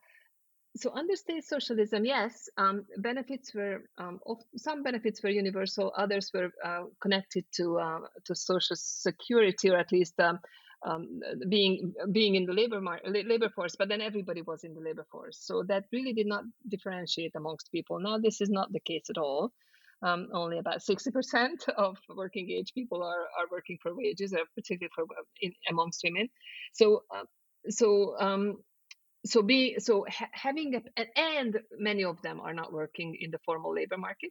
So 0.76 0.92
under 0.94 1.16
state 1.16 1.44
socialism, 1.44 2.04
yes, 2.04 2.48
um, 2.56 2.84
benefits 2.98 3.52
were 3.54 3.82
um, 3.98 4.20
of, 4.26 4.38
some 4.56 4.84
benefits 4.84 5.20
were 5.22 5.30
universal, 5.30 5.92
others 5.96 6.30
were 6.32 6.50
uh, 6.64 6.84
connected 7.00 7.44
to 7.56 7.78
uh, 7.78 8.00
to 8.26 8.34
social 8.34 8.76
security, 8.76 9.70
or 9.70 9.78
at 9.78 9.90
least 9.90 10.20
um, 10.20 10.38
um, 10.86 11.20
being 11.48 11.92
being 12.12 12.34
in 12.34 12.44
the 12.44 12.52
labor 12.52 12.80
mar- 12.80 13.00
labor 13.04 13.48
force, 13.48 13.74
but 13.76 13.88
then 13.88 14.00
everybody 14.00 14.42
was 14.42 14.64
in 14.64 14.74
the 14.74 14.80
labor 14.80 15.06
force. 15.10 15.38
So 15.40 15.64
that 15.68 15.84
really 15.92 16.12
did 16.12 16.26
not 16.26 16.44
differentiate 16.68 17.32
amongst 17.36 17.72
people. 17.72 17.98
Now 18.00 18.18
this 18.18 18.40
is 18.40 18.50
not 18.50 18.72
the 18.72 18.80
case 18.80 19.08
at 19.10 19.18
all. 19.18 19.52
Um, 20.02 20.28
only 20.32 20.58
about 20.58 20.80
60% 20.80 21.68
of 21.76 21.98
working 22.08 22.50
age 22.50 22.72
people 22.74 23.02
are, 23.02 23.26
are 23.38 23.48
working 23.50 23.76
for 23.82 23.94
wages, 23.94 24.32
uh, 24.32 24.38
particularly 24.54 24.90
for 24.94 25.04
uh, 25.04 25.24
in, 25.42 25.52
amongst 25.68 26.00
women. 26.02 26.28
So 26.72 27.02
uh, 27.14 27.24
so 27.68 28.14
um, 28.18 28.56
so 29.26 29.42
be 29.42 29.78
so 29.78 30.06
ha- 30.08 30.30
having 30.32 30.74
a, 30.96 31.04
and 31.18 31.60
many 31.78 32.04
of 32.04 32.20
them 32.22 32.40
are 32.40 32.54
not 32.54 32.72
working 32.72 33.16
in 33.20 33.30
the 33.30 33.38
formal 33.44 33.74
labor 33.74 33.98
market. 33.98 34.30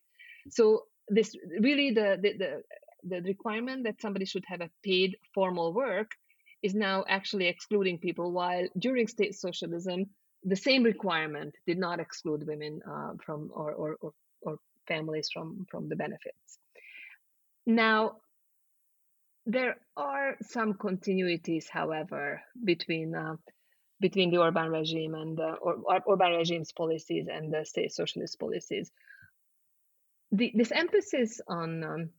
So 0.49 0.85
this 1.07 1.35
really 1.59 1.91
the 1.91 2.17
the, 2.19 2.33
the 2.37 2.63
the 3.03 3.21
requirement 3.21 3.83
that 3.83 4.01
somebody 4.01 4.25
should 4.25 4.43
have 4.47 4.61
a 4.61 4.69
paid 4.83 5.17
formal 5.33 5.73
work 5.73 6.11
is 6.61 6.75
now 6.75 7.05
actually 7.07 7.47
excluding 7.47 7.97
people, 7.97 8.31
while 8.31 8.67
during 8.77 9.07
state 9.07 9.35
socialism, 9.35 10.05
the 10.43 10.55
same 10.55 10.83
requirement 10.83 11.55
did 11.65 11.77
not 11.77 11.99
exclude 11.99 12.45
women 12.45 12.81
uh, 12.89 13.11
from 13.25 13.49
or, 13.53 13.71
or, 13.73 13.97
or, 14.01 14.11
or 14.11 14.13
families 14.91 15.29
from, 15.33 15.65
from 15.71 15.87
the 15.89 15.95
benefits. 15.95 16.59
Now, 17.65 18.17
there 19.45 19.75
are 19.95 20.35
some 20.41 20.73
continuities, 20.73 21.65
however, 21.69 22.41
between 22.71 23.15
uh, 23.15 23.35
between 24.01 24.31
the 24.31 24.37
Orban 24.37 24.69
regime 24.69 25.13
and 25.13 25.37
the 25.37 25.49
or, 25.65 25.75
Orban 26.05 26.33
regime's 26.33 26.71
policies 26.71 27.27
and 27.35 27.53
the 27.53 27.65
state 27.65 27.91
socialist 27.91 28.39
policies. 28.39 28.91
The, 30.31 30.51
this 30.55 30.71
emphasis 30.71 31.41
on 31.47 31.83
um, 31.83 32.09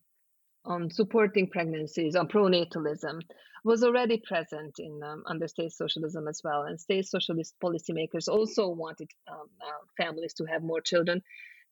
on 0.65 0.91
supporting 0.91 1.49
pregnancies, 1.49 2.17
on 2.17 2.29
pronatalism, 2.29 3.21
was 3.65 3.83
already 3.83 4.19
present 4.19 4.79
in 4.79 5.01
um, 5.03 5.23
under 5.27 5.49
state 5.49 5.73
socialism 5.73 6.29
as 6.29 6.41
well. 6.45 6.63
And 6.63 6.79
state 6.81 7.07
socialist 7.07 7.55
policymakers 7.63 8.29
also 8.29 8.69
wanted 8.69 9.09
um, 9.31 9.49
uh, 9.61 9.81
families 9.97 10.35
to 10.35 10.45
have 10.45 10.63
more 10.63 10.81
children, 10.81 11.23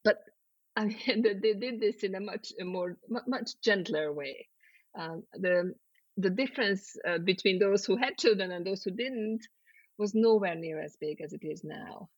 but 0.05 0.19
I 0.79 0.85
mean, 0.85 1.23
they 1.43 1.55
did 1.55 1.81
this 1.81 2.03
in 2.05 2.15
a 2.15 2.21
much 2.21 2.53
more 2.61 2.97
much 3.27 3.51
gentler 3.63 4.13
way. 4.13 4.47
Um, 4.99 5.25
the 5.35 5.75
the 6.17 6.31
difference 6.31 6.97
uh, 7.07 7.19
between 7.19 7.59
those 7.59 7.85
who 7.85 7.97
had 7.97 8.19
children 8.19 8.51
and 8.53 8.65
those 8.65 8.83
who 8.83 8.91
didn't 8.91 9.41
was 9.99 10.15
nowhere 10.15 10.55
near 10.55 10.81
as 10.81 10.97
big 11.01 11.21
as 11.21 11.33
it 11.33 11.45
is 11.45 11.63
now. 11.65 12.09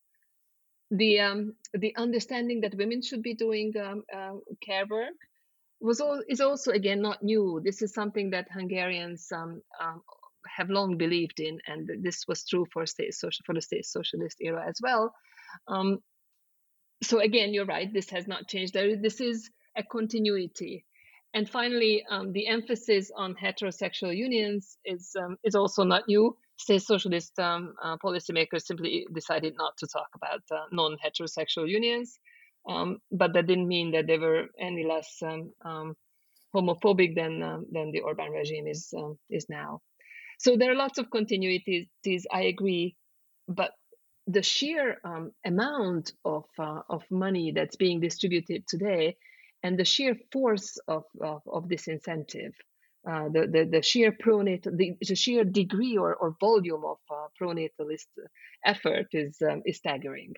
The 0.91 1.21
um, 1.21 1.55
the 1.73 1.95
understanding 1.97 2.61
that 2.61 2.75
women 2.75 3.03
should 3.03 3.23
be 3.23 3.35
doing 3.35 3.73
um, 3.83 4.03
uh, 4.15 4.37
care 4.63 4.87
work 4.87 5.19
was 5.81 6.01
all, 6.01 6.23
is 6.29 6.41
also 6.41 6.73
again 6.73 7.01
not 7.01 7.23
new. 7.23 7.61
This 7.65 7.81
is 7.81 7.95
something 7.95 8.31
that 8.31 8.49
Hungarians 8.53 9.29
um, 9.33 9.63
um, 9.83 10.03
have 10.57 10.69
long 10.69 10.99
believed 10.99 11.41
in, 11.41 11.59
and 11.67 11.89
this 12.03 12.27
was 12.29 12.45
true 12.45 12.67
for 12.73 12.85
state 12.87 13.15
social 13.15 13.43
for 13.47 13.55
the 13.55 13.63
state 13.63 13.87
socialist 13.87 14.39
era 14.41 14.65
as 14.69 14.77
well. 14.83 15.15
Um, 15.69 16.01
so 17.03 17.21
again, 17.21 17.55
you're 17.55 17.67
right. 17.67 17.93
This 17.93 18.11
has 18.11 18.27
not 18.27 18.49
changed. 18.49 18.75
There, 18.75 18.97
this 18.97 19.21
is 19.21 19.51
a 19.77 19.83
continuity. 19.83 20.85
And 21.33 21.49
finally, 21.49 22.05
um, 22.11 22.33
the 22.33 22.49
emphasis 22.49 23.11
on 23.17 23.35
heterosexual 23.35 24.17
unions 24.17 24.77
is 24.85 25.15
um, 25.19 25.37
is 25.45 25.55
also 25.55 25.85
not 25.85 26.09
new. 26.09 26.37
State 26.57 26.83
socialist 26.83 27.39
um, 27.39 27.75
uh, 27.83 27.97
policymakers 28.05 28.63
simply 28.63 29.07
decided 29.15 29.55
not 29.57 29.77
to 29.79 29.87
talk 29.87 30.09
about 30.15 30.43
uh, 30.51 30.67
non-heterosexual 30.73 31.69
unions. 31.69 32.19
Um, 32.69 32.99
but 33.11 33.33
that 33.33 33.47
didn't 33.47 33.69
mean 33.69 33.93
that 33.93 34.07
they 34.07 34.19
were 34.19 34.49
any 34.61 34.85
less 34.85 35.23
um, 35.23 35.53
um, 35.65 35.97
homophobic 36.55 37.15
than 37.15 37.43
uh, 37.43 37.61
than 37.71 37.93
the 37.93 38.01
Orban 38.01 38.33
regime 38.33 38.67
is 38.67 38.93
is 39.31 39.47
now. 39.49 39.81
So 40.39 40.57
there 40.57 40.73
are 40.73 40.75
lots 40.75 40.99
of 40.99 41.11
continuities. 41.11 42.25
I 42.33 42.43
agree, 42.43 42.97
but 43.47 43.71
the 44.33 44.43
sheer 44.43 44.99
um, 45.05 45.33
amount 45.45 46.13
of 46.25 46.45
uh, 46.59 46.83
of 46.89 47.03
money 47.11 47.53
that's 47.53 47.77
being 47.77 48.01
distributed 48.01 48.67
today, 48.67 49.17
and 49.63 49.79
the 49.79 49.85
sheer 49.85 50.15
force 50.33 50.79
of 50.89 51.05
of, 51.21 51.43
of 51.47 51.69
this 51.69 51.89
incentive, 51.89 52.53
uh, 53.09 53.29
the, 53.29 53.47
the 53.47 53.65
the 53.65 53.83
sheer 53.83 54.13
pronatal, 54.13 54.77
the, 54.77 54.97
the 55.01 55.15
sheer 55.15 55.45
degree 55.45 55.97
or, 55.97 56.15
or 56.15 56.37
volume 56.41 56.85
of 56.85 56.99
uh, 57.11 57.27
pronatalist 57.41 58.09
effort 58.65 59.07
is 59.13 59.37
um, 59.43 59.63
is 59.65 59.79
staggering. 59.79 60.35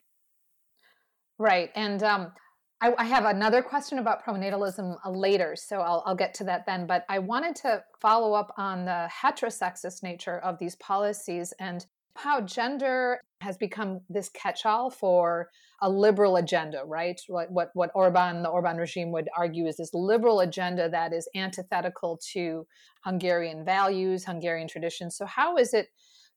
Right. 1.38 1.70
And 1.74 2.02
um, 2.02 2.32
I, 2.80 2.92
I, 2.98 3.04
have 3.04 3.24
another 3.24 3.62
question 3.62 3.98
about 3.98 4.24
pronatalism 4.24 4.96
uh, 5.04 5.10
later, 5.10 5.56
so 5.56 5.80
I'll, 5.80 6.02
I'll 6.06 6.14
get 6.14 6.34
to 6.34 6.44
that 6.44 6.66
then. 6.66 6.86
But 6.86 7.04
I 7.08 7.18
wanted 7.18 7.56
to 7.56 7.82
follow 8.00 8.34
up 8.34 8.52
on 8.56 8.84
the 8.84 9.08
heterosexist 9.22 10.02
nature 10.02 10.38
of 10.38 10.58
these 10.60 10.76
policies 10.76 11.52
and 11.58 11.84
how 12.16 12.40
gender 12.40 13.20
has 13.40 13.56
become 13.56 14.00
this 14.08 14.28
catch-all 14.30 14.90
for 14.90 15.48
a 15.80 15.90
liberal 15.90 16.36
agenda, 16.36 16.82
right? 16.86 17.20
What, 17.26 17.50
what 17.50 17.70
what 17.74 17.90
Orban, 17.94 18.42
the 18.42 18.48
Orban 18.48 18.76
regime 18.76 19.10
would 19.12 19.28
argue 19.36 19.66
is 19.66 19.76
this 19.76 19.92
liberal 19.92 20.40
agenda 20.40 20.88
that 20.90 21.12
is 21.12 21.28
antithetical 21.34 22.20
to 22.32 22.66
Hungarian 23.04 23.64
values, 23.64 24.24
Hungarian 24.24 24.68
traditions. 24.68 25.16
So 25.16 25.26
how 25.26 25.56
is 25.56 25.74
it 25.74 25.88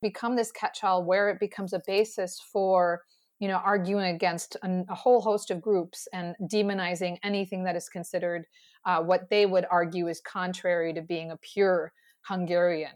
become 0.01 0.35
this 0.35 0.51
catch-all 0.51 1.03
where 1.03 1.29
it 1.29 1.39
becomes 1.39 1.73
a 1.73 1.81
basis 1.85 2.39
for 2.51 3.01
you 3.39 3.47
know, 3.49 3.57
arguing 3.57 4.15
against 4.15 4.55
a, 4.63 4.83
a, 4.89 4.95
whole 4.95 5.21
host 5.21 5.51
of 5.51 5.61
groups 5.61 6.07
and 6.13 6.35
demonizing 6.43 7.17
anything 7.21 7.65
that 7.65 7.75
is 7.75 7.89
considered 7.89 8.45
uh, 8.85 9.01
what 9.01 9.29
they 9.29 9.45
would 9.45 9.65
argue 9.69 10.07
is 10.07 10.21
contrary 10.21 10.93
to 10.93 11.01
being 11.01 11.31
a 11.31 11.38
pure 11.38 11.91
Hungarian. 12.21 12.93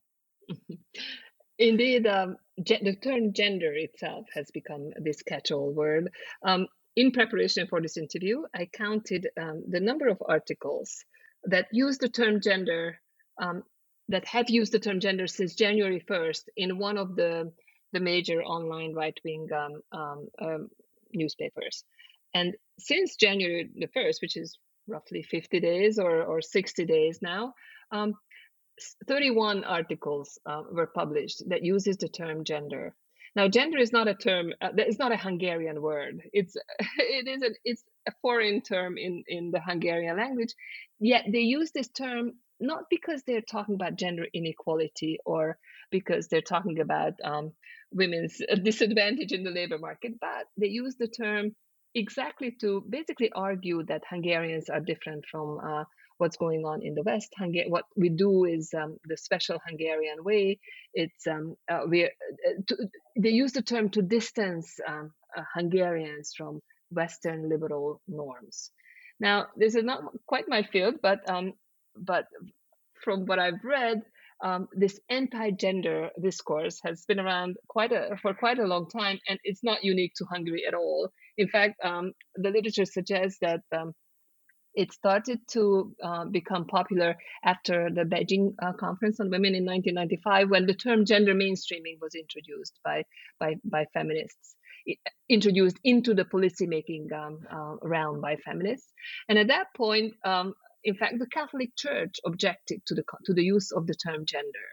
Indeed, 1.59 2.07
um, 2.07 2.37
the 2.65 2.95
term 3.01 3.33
gender 3.33 3.73
itself 3.73 4.27
has 4.33 4.51
become 4.51 4.91
this 4.97 5.21
catch 5.21 5.51
all 5.51 5.71
word. 5.71 6.11
Um, 6.43 6.67
in 6.95 7.11
preparation 7.11 7.67
for 7.67 7.81
this 7.81 7.97
interview, 7.97 8.43
I 8.53 8.65
counted 8.65 9.27
um, 9.39 9.63
the 9.67 9.79
number 9.79 10.07
of 10.07 10.21
articles 10.27 11.05
that 11.45 11.67
use 11.71 11.97
the 11.97 12.09
term 12.09 12.41
gender, 12.41 12.99
um, 13.41 13.63
that 14.09 14.25
have 14.25 14.49
used 14.49 14.73
the 14.73 14.79
term 14.79 14.99
gender 14.99 15.27
since 15.27 15.55
January 15.55 16.03
1st 16.09 16.43
in 16.57 16.77
one 16.77 16.97
of 16.97 17.15
the 17.15 17.51
the 17.91 17.99
major 17.99 18.43
online 18.43 18.93
right 18.93 19.19
wing 19.25 19.47
um, 19.51 19.81
um, 19.91 20.27
um, 20.39 20.69
newspapers. 21.11 21.83
And 22.35 22.55
since 22.77 23.15
January 23.15 23.69
the 23.75 23.87
1st, 23.87 24.21
which 24.21 24.37
is 24.37 24.59
roughly 24.87 25.23
50 25.23 25.59
days 25.59 25.97
or, 25.97 26.23
or 26.23 26.41
60 26.41 26.85
days 26.85 27.19
now, 27.21 27.53
um, 27.91 28.13
31 29.07 29.63
articles 29.63 30.39
uh, 30.45 30.63
were 30.71 30.87
published 30.87 31.43
that 31.49 31.63
uses 31.63 31.97
the 31.97 32.09
term 32.09 32.43
gender. 32.43 32.95
Now, 33.35 33.47
gender 33.47 33.77
is 33.77 33.91
not 33.91 34.07
a 34.07 34.15
term. 34.15 34.53
Uh, 34.61 34.69
it's 34.77 34.99
not 34.99 35.11
a 35.11 35.17
Hungarian 35.17 35.81
word. 35.81 36.21
It's 36.33 36.55
it 36.97 37.27
is 37.27 37.43
a, 37.43 37.51
it's 37.63 37.83
a 38.07 38.11
foreign 38.21 38.61
term 38.61 38.97
in 38.97 39.23
in 39.27 39.51
the 39.51 39.61
Hungarian 39.61 40.17
language. 40.17 40.53
Yet 40.99 41.25
they 41.31 41.41
use 41.41 41.71
this 41.71 41.89
term 41.89 42.33
not 42.59 42.85
because 42.89 43.23
they're 43.23 43.41
talking 43.41 43.75
about 43.75 43.95
gender 43.95 44.25
inequality 44.33 45.19
or 45.25 45.57
because 45.91 46.27
they're 46.27 46.41
talking 46.41 46.79
about 46.79 47.13
um, 47.23 47.53
women's 47.91 48.41
disadvantage 48.63 49.31
in 49.31 49.43
the 49.43 49.51
labor 49.51 49.77
market, 49.77 50.19
but 50.19 50.47
they 50.57 50.67
use 50.67 50.95
the 50.95 51.07
term 51.07 51.55
exactly 51.95 52.55
to 52.61 52.83
basically 52.89 53.31
argue 53.33 53.83
that 53.83 54.03
Hungarians 54.09 54.69
are 54.69 54.79
different 54.79 55.25
from 55.25 55.59
uh, 55.59 55.85
what's 56.19 56.37
going 56.37 56.65
on 56.65 56.83
in 56.83 56.93
the 56.93 57.03
West. 57.03 57.33
What 57.67 57.85
we 57.95 58.09
do 58.09 58.45
is 58.45 58.73
um, 58.73 58.97
the 59.05 59.17
special 59.17 59.57
Hungarian 59.65 60.23
way. 60.23 60.59
It's 60.93 61.25
um, 61.25 61.55
uh, 61.71 61.81
we 61.87 62.05
uh, 62.05 62.75
they 63.17 63.29
use 63.29 63.53
the 63.53 63.61
term 63.61 63.89
to 63.91 64.01
distance 64.01 64.79
um, 64.87 65.11
uh, 65.35 65.43
Hungarians 65.55 66.33
from 66.37 66.59
Western 66.91 67.49
liberal 67.49 68.01
norms. 68.07 68.71
Now, 69.19 69.47
this 69.55 69.75
is 69.75 69.83
not 69.83 70.01
quite 70.27 70.45
my 70.47 70.63
field, 70.63 70.95
but 71.01 71.19
um, 71.29 71.53
but 71.95 72.25
from 73.03 73.25
what 73.25 73.39
I've 73.39 73.63
read, 73.63 74.01
um, 74.43 74.67
this 74.73 74.99
anti-gender 75.09 76.09
discourse 76.21 76.81
has 76.83 77.05
been 77.05 77.19
around 77.19 77.55
quite 77.69 77.93
a 77.93 78.17
for 78.21 78.33
quite 78.33 78.59
a 78.59 78.67
long 78.67 78.89
time, 78.89 79.19
and 79.27 79.39
it's 79.43 79.63
not 79.63 79.83
unique 79.83 80.13
to 80.17 80.25
Hungary 80.25 80.63
at 80.67 80.73
all. 80.73 81.09
In 81.37 81.47
fact, 81.47 81.75
um, 81.83 82.11
the 82.35 82.49
literature 82.49 82.85
suggests 82.85 83.39
that 83.41 83.61
um, 83.71 83.93
it 84.79 84.93
started 84.93 85.39
to 85.49 85.93
uh, 86.01 86.23
become 86.23 86.65
popular 86.65 87.17
after 87.43 87.89
the 87.93 88.03
Beijing 88.03 88.55
uh, 88.63 88.71
Conference 88.71 89.19
on 89.19 89.29
Women 89.29 89.53
in 89.53 89.65
1995, 89.65 90.49
when 90.49 90.65
the 90.67 90.73
term 90.73 91.03
gender 91.03 91.35
mainstreaming 91.35 91.99
was 91.99 92.15
introduced 92.15 92.79
by 92.81 93.03
by, 93.41 93.55
by 93.65 93.85
feminists, 93.93 94.55
it, 94.85 94.97
introduced 95.27 95.77
into 95.83 96.13
the 96.13 96.23
policymaking 96.23 97.11
um, 97.11 97.39
uh, 97.51 97.75
realm 97.81 98.21
by 98.21 98.37
feminists. 98.37 98.87
And 99.27 99.37
at 99.37 99.47
that 99.47 99.67
point, 99.75 100.13
um, 100.23 100.53
in 100.85 100.95
fact, 100.95 101.19
the 101.19 101.27
Catholic 101.27 101.75
Church 101.75 102.15
objected 102.25 102.79
to 102.85 102.95
the 102.95 103.03
to 103.25 103.33
the 103.33 103.43
use 103.43 103.73
of 103.73 103.85
the 103.85 103.95
term 103.95 104.25
gender, 104.25 104.67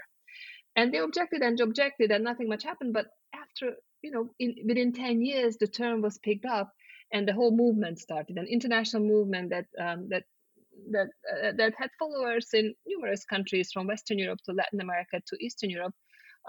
and 0.76 0.94
they 0.94 0.98
objected 0.98 1.42
and 1.42 1.58
objected, 1.58 2.12
and 2.12 2.22
nothing 2.22 2.48
much 2.48 2.62
happened. 2.62 2.92
But 2.92 3.06
after 3.34 3.74
you 4.02 4.12
know, 4.12 4.30
in, 4.38 4.54
within 4.68 4.92
ten 4.92 5.20
years, 5.20 5.56
the 5.56 5.66
term 5.66 6.00
was 6.00 6.18
picked 6.18 6.46
up, 6.46 6.70
and 7.12 7.26
the 7.26 7.32
whole 7.32 7.54
movement 7.56 7.98
started, 7.98 8.36
an 8.36 8.46
international 8.46 9.02
movement 9.02 9.50
that 9.50 9.66
um, 9.80 10.08
that 10.10 10.24
that 10.90 11.08
uh, 11.32 11.52
that 11.56 11.74
had 11.78 11.90
followers 11.98 12.48
in 12.52 12.74
numerous 12.86 13.24
countries 13.24 13.70
from 13.72 13.86
Western 13.86 14.18
Europe 14.18 14.40
to 14.44 14.52
Latin 14.52 14.80
America 14.80 15.20
to 15.26 15.36
Eastern 15.44 15.70
Europe, 15.70 15.94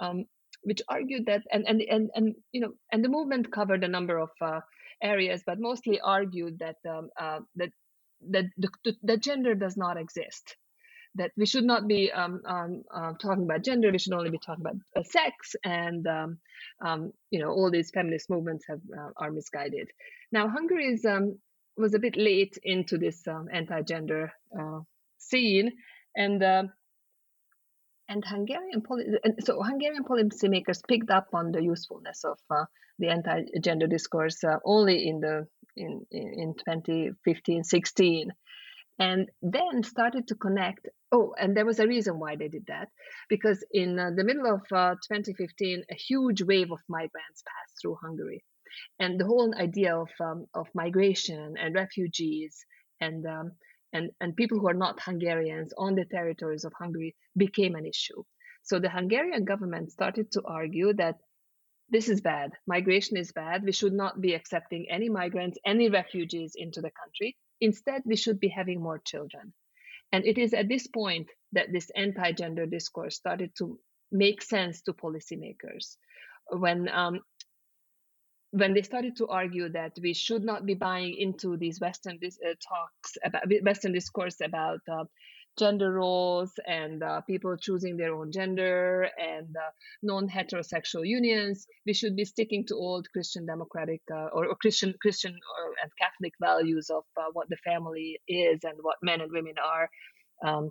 um, 0.00 0.24
which 0.62 0.82
argued 0.88 1.26
that 1.26 1.42
and, 1.52 1.66
and 1.66 1.82
and 1.82 2.10
and 2.14 2.34
you 2.52 2.60
know 2.60 2.72
and 2.92 3.04
the 3.04 3.08
movement 3.08 3.52
covered 3.52 3.84
a 3.84 3.88
number 3.88 4.18
of 4.18 4.30
uh, 4.40 4.60
areas, 5.02 5.42
but 5.46 5.60
mostly 5.60 6.00
argued 6.00 6.58
that 6.58 6.76
um, 6.88 7.08
uh, 7.20 7.40
that 7.56 7.70
that 8.30 8.46
the, 8.56 8.68
the, 9.02 9.16
gender 9.16 9.54
does 9.54 9.76
not 9.76 9.96
exist 9.96 10.56
that 11.14 11.32
we 11.36 11.46
should 11.46 11.64
not 11.64 11.86
be 11.86 12.10
um, 12.12 12.40
um, 12.46 12.82
uh, 12.94 13.12
talking 13.20 13.44
about 13.44 13.64
gender 13.64 13.90
we 13.90 13.98
should 13.98 14.12
only 14.12 14.30
be 14.30 14.38
talking 14.38 14.64
about 14.64 14.76
uh, 14.96 15.02
sex 15.02 15.56
and 15.64 16.06
um, 16.06 16.38
um 16.84 17.12
you 17.30 17.40
know 17.40 17.50
all 17.50 17.70
these 17.70 17.90
feminist 17.90 18.30
movements 18.30 18.64
have 18.68 18.80
uh, 18.96 19.10
are 19.16 19.30
misguided. 19.30 19.88
Now 20.32 20.48
hungary 20.48 20.86
is, 20.86 21.04
um, 21.04 21.38
was 21.76 21.94
a 21.94 21.98
bit 21.98 22.16
late 22.16 22.58
into 22.62 22.98
this 22.98 23.26
um, 23.26 23.48
anti-gender 23.52 24.32
uh, 24.58 24.80
scene 25.18 25.72
and 26.16 26.42
uh, 26.42 26.64
and 28.08 28.24
Hungarian 28.24 28.82
so 29.40 29.62
Hungarian 29.62 30.04
policymakers 30.04 30.80
picked 30.86 31.10
up 31.10 31.28
on 31.34 31.52
the 31.52 31.62
usefulness 31.62 32.24
of 32.24 32.38
uh, 32.50 32.64
the 32.98 33.08
anti-gender 33.08 33.86
discourse 33.86 34.42
only 34.64 35.08
in 35.08 35.20
the 35.20 35.46
in, 35.76 36.04
in 36.10 36.54
2015 36.58 37.64
16 37.64 38.32
and 38.98 39.30
then 39.42 39.82
started 39.82 40.26
to 40.28 40.34
connect 40.34 40.88
oh 41.12 41.34
and 41.38 41.56
there 41.56 41.66
was 41.66 41.78
a 41.78 41.86
reason 41.86 42.18
why 42.18 42.36
they 42.36 42.48
did 42.48 42.64
that 42.66 42.88
because 43.28 43.64
in 43.72 43.98
uh, 43.98 44.10
the 44.16 44.24
middle 44.24 44.46
of 44.46 44.60
uh, 44.72 44.94
2015 45.08 45.84
a 45.90 45.94
huge 45.94 46.42
wave 46.42 46.70
of 46.70 46.80
migrants 46.88 47.42
passed 47.46 47.74
through 47.80 47.96
hungary 48.02 48.44
and 48.98 49.18
the 49.18 49.24
whole 49.24 49.54
idea 49.56 49.96
of, 49.96 50.10
um, 50.20 50.46
of 50.54 50.66
migration 50.74 51.54
and 51.58 51.74
refugees 51.74 52.64
and 53.00 53.24
um, 53.26 53.52
and, 53.92 54.10
and 54.20 54.36
people 54.36 54.58
who 54.58 54.68
are 54.68 54.74
not 54.74 55.00
Hungarians 55.00 55.72
on 55.78 55.94
the 55.94 56.04
territories 56.04 56.64
of 56.64 56.72
Hungary 56.78 57.16
became 57.36 57.74
an 57.74 57.86
issue. 57.86 58.22
So 58.62 58.78
the 58.78 58.90
Hungarian 58.90 59.44
government 59.44 59.92
started 59.92 60.30
to 60.32 60.42
argue 60.44 60.92
that 60.94 61.16
this 61.88 62.08
is 62.10 62.20
bad. 62.20 62.52
Migration 62.66 63.16
is 63.16 63.32
bad. 63.32 63.64
We 63.64 63.72
should 63.72 63.94
not 63.94 64.20
be 64.20 64.34
accepting 64.34 64.86
any 64.90 65.08
migrants, 65.08 65.58
any 65.64 65.88
refugees 65.88 66.52
into 66.54 66.82
the 66.82 66.90
country. 66.90 67.38
Instead, 67.62 68.02
we 68.04 68.16
should 68.16 68.38
be 68.38 68.48
having 68.48 68.82
more 68.82 68.98
children. 68.98 69.54
And 70.12 70.24
it 70.24 70.38
is 70.38 70.54
at 70.54 70.68
this 70.68 70.86
point 70.86 71.28
that 71.52 71.72
this 71.72 71.90
anti 71.94 72.32
gender 72.32 72.66
discourse 72.66 73.16
started 73.16 73.52
to 73.58 73.78
make 74.10 74.42
sense 74.42 74.82
to 74.82 74.92
policymakers. 74.92 75.96
When 76.50 76.88
um, 76.88 77.20
when 78.50 78.72
they 78.72 78.82
started 78.82 79.16
to 79.16 79.28
argue 79.28 79.68
that 79.68 79.92
we 80.00 80.14
should 80.14 80.42
not 80.42 80.64
be 80.64 80.74
buying 80.74 81.14
into 81.14 81.56
these 81.56 81.80
Western 81.80 82.18
uh, 82.24 82.54
talks 82.66 83.18
about 83.22 83.42
Western 83.62 83.92
discourse 83.92 84.40
about 84.42 84.80
uh, 84.90 85.04
gender 85.58 85.92
roles 85.92 86.52
and 86.66 87.02
uh, 87.02 87.20
people 87.22 87.56
choosing 87.56 87.96
their 87.96 88.14
own 88.14 88.30
gender 88.32 89.08
and 89.18 89.56
uh, 89.56 89.70
non-heterosexual 90.02 91.06
unions. 91.06 91.66
We 91.86 91.94
should 91.94 92.16
be 92.16 92.24
sticking 92.24 92.64
to 92.66 92.74
old 92.74 93.08
christian 93.12 93.46
democratic 93.46 94.02
uh, 94.12 94.28
or, 94.32 94.46
or, 94.46 94.56
christian 94.56 94.94
christian 95.00 95.32
or, 95.32 95.74
and 95.82 95.90
catholic 96.00 96.34
values 96.40 96.90
of 96.90 97.04
uh, 97.16 97.30
what 97.32 97.48
the 97.48 97.56
family 97.64 98.20
is 98.28 98.60
and 98.62 98.78
what 98.82 98.96
men 99.02 99.20
and 99.20 99.32
women 99.32 99.54
are. 99.62 99.90
Um, 100.44 100.70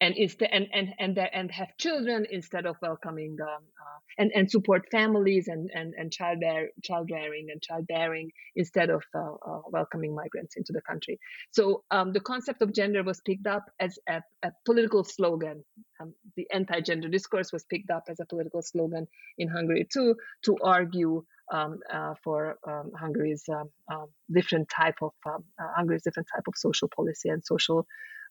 and 0.00 0.14
instead 0.16 0.50
and 0.52 0.66
and 0.72 0.94
and 0.98 1.18
and 1.18 1.50
have 1.50 1.68
children 1.78 2.26
instead 2.30 2.66
of 2.66 2.76
welcoming 2.82 3.36
um, 3.40 3.48
uh, 3.48 3.98
and 4.18 4.30
and 4.34 4.50
support 4.50 4.86
families 4.90 5.48
and 5.48 5.70
and 5.74 5.94
and 5.96 6.12
child 6.12 6.40
bear, 6.40 6.68
child 6.82 7.08
rearing 7.10 7.46
and 7.50 7.62
childbearing 7.62 8.30
instead 8.56 8.90
of 8.90 9.02
uh, 9.14 9.20
uh, 9.20 9.60
welcoming 9.70 10.14
migrants 10.14 10.56
into 10.56 10.72
the 10.72 10.82
country. 10.82 11.18
So 11.50 11.84
um, 11.90 12.12
the 12.12 12.20
concept 12.20 12.60
of 12.62 12.74
gender 12.74 13.02
was 13.02 13.20
picked 13.24 13.46
up 13.46 13.64
as 13.80 13.98
a, 14.08 14.22
a 14.42 14.50
political 14.66 15.02
slogan. 15.02 15.64
Um, 16.00 16.12
the 16.36 16.46
anti-gender 16.52 17.08
discourse 17.08 17.52
was 17.52 17.64
picked 17.64 17.90
up 17.90 18.04
as 18.10 18.20
a 18.20 18.26
political 18.26 18.60
slogan 18.62 19.06
in 19.38 19.48
Hungary 19.48 19.86
too 19.90 20.14
to 20.44 20.56
argue 20.62 21.24
um, 21.52 21.78
uh, 21.92 22.14
for 22.22 22.58
um, 22.68 22.90
Hungary's 22.98 23.44
um, 23.48 23.70
um, 23.90 24.06
different 24.30 24.68
type 24.68 24.96
of 25.00 25.12
uh, 25.24 25.38
Hungary's 25.76 26.02
different 26.02 26.28
type 26.34 26.44
of 26.48 26.54
social 26.56 26.88
policy 26.94 27.28
and 27.28 27.42
social 27.44 27.86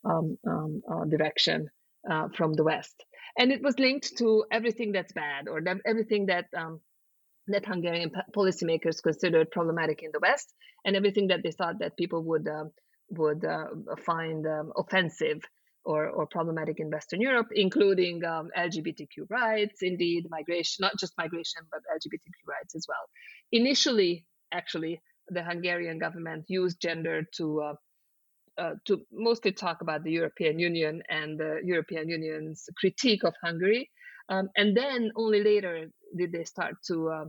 um, 0.06 0.38
um, 0.48 0.82
uh, 0.92 1.06
direction 1.06 1.70
uh, 2.10 2.28
from 2.36 2.54
the 2.54 2.64
West. 2.64 3.04
And 3.38 3.52
it 3.52 3.62
was 3.62 3.78
linked 3.80 4.18
to 4.18 4.46
everything 4.52 4.92
that's 4.92 5.12
bad 5.14 5.48
or 5.48 5.62
that, 5.62 5.78
everything 5.86 6.28
that 6.28 6.46
um, 6.56 6.80
that 7.48 7.66
Hungarian 7.66 8.12
policymakers 8.36 9.04
considered 9.04 9.52
problematic 9.52 10.02
in 10.02 10.10
the 10.12 10.20
West, 10.20 10.52
and 10.84 10.96
everything 10.96 11.28
that 11.28 11.44
they 11.44 11.52
thought 11.52 11.80
that 11.80 11.98
people 11.98 12.24
would 12.24 12.48
uh, 12.48 12.66
would 13.12 13.46
find 14.04 14.48
um, 14.48 14.72
offensive 14.76 15.42
or, 15.86 16.10
or 16.10 16.26
problematic 16.26 16.80
in 16.80 16.90
Western 16.90 17.22
Europe, 17.22 17.48
including 17.52 18.24
um, 18.26 18.50
LGBTQ 18.58 19.30
rights, 19.30 19.82
indeed, 19.82 20.26
migration, 20.30 20.82
not 20.82 20.98
just 21.00 21.14
migration, 21.18 21.62
but 21.72 21.82
LGBTQ 21.94 22.48
rights 22.48 22.76
as 22.76 22.86
well. 22.90 23.06
Initially, 23.52 24.26
actually, 24.52 25.02
the 25.30 25.44
Hungarian 25.44 26.00
government 26.00 26.46
used 26.48 26.82
gender 26.82 27.24
to 27.38 27.62
uh, 27.62 27.74
uh, 28.58 28.74
to 28.86 29.06
mostly 29.12 29.52
talk 29.52 29.82
about 29.82 30.04
the 30.04 30.12
European 30.12 30.60
Union 30.60 31.02
and 31.10 31.40
the 31.40 31.60
European 31.64 32.10
Union's 32.10 32.70
critique 32.78 33.24
of 33.24 33.34
Hungary. 33.44 33.90
Um, 34.30 34.50
and 34.56 34.76
then 34.76 35.12
only 35.16 35.44
later 35.44 35.88
did 36.18 36.32
they 36.32 36.46
start 36.46 36.76
to 36.88 37.10
uh, 37.10 37.26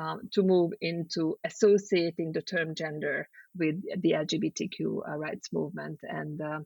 um, 0.00 0.20
to 0.32 0.42
move 0.42 0.72
into 0.80 1.36
associating 1.44 2.32
the 2.32 2.42
term 2.42 2.74
gender 2.74 3.28
with 3.56 3.82
the 4.02 4.12
LGBTQ 4.12 5.08
uh, 5.08 5.16
rights 5.16 5.48
movement 5.52 6.00
and 6.02 6.40
uh, 6.40 6.60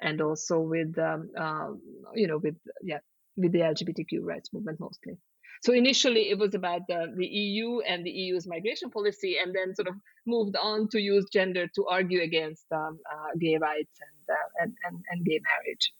and 0.00 0.20
also 0.20 0.60
with 0.60 0.96
um, 0.98 1.30
uh, 1.36 1.68
you 2.14 2.28
know 2.28 2.38
with 2.38 2.56
yeah 2.82 3.00
with 3.36 3.52
the 3.52 3.60
LGBTQ 3.60 4.20
rights 4.22 4.50
movement 4.52 4.78
mostly. 4.80 5.18
So 5.62 5.72
initially, 5.72 6.30
it 6.30 6.38
was 6.38 6.54
about 6.54 6.82
the, 6.88 7.12
the 7.16 7.26
EU 7.26 7.80
and 7.80 8.04
the 8.04 8.10
EU's 8.10 8.46
migration 8.46 8.90
policy, 8.90 9.36
and 9.42 9.54
then 9.54 9.74
sort 9.74 9.88
of 9.88 9.94
moved 10.26 10.56
on 10.56 10.88
to 10.88 11.00
use 11.00 11.26
gender 11.32 11.66
to 11.74 11.86
argue 11.86 12.22
against 12.22 12.66
um, 12.72 12.98
uh, 13.10 13.36
gay 13.38 13.56
rights 13.56 13.98
and, 14.00 14.36
uh, 14.36 14.62
and, 14.62 14.74
and, 14.84 15.04
and 15.10 15.24
gay 15.24 15.40
marriage. 15.40 15.92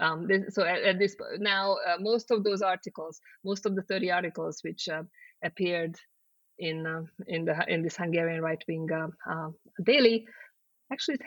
Um, 0.00 0.26
this, 0.26 0.54
so 0.54 0.64
at, 0.64 0.82
at, 0.82 0.98
this 0.98 1.16
now, 1.38 1.76
uh, 1.86 1.96
most 2.00 2.30
of 2.30 2.42
those 2.42 2.62
articles, 2.62 3.20
most 3.44 3.66
of 3.66 3.76
the 3.76 3.82
30 3.82 4.10
articles 4.10 4.58
which 4.62 4.88
uh, 4.88 5.02
appeared 5.44 5.96
in 6.58 6.86
uh, 6.86 7.02
in 7.26 7.44
the 7.44 7.64
in 7.68 7.82
this 7.82 7.96
Hungarian 7.96 8.42
right 8.42 8.62
wing 8.66 8.88
uh, 8.92 9.48
daily, 9.84 10.26
actually 10.92 11.18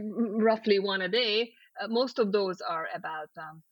roughly 0.00 0.78
one 0.78 1.02
a 1.02 1.08
day. 1.08 1.52
most 1.88 2.18
of 2.18 2.32
those 2.32 2.60
are 2.60 2.88
about 2.94 3.30
um, 3.38 3.62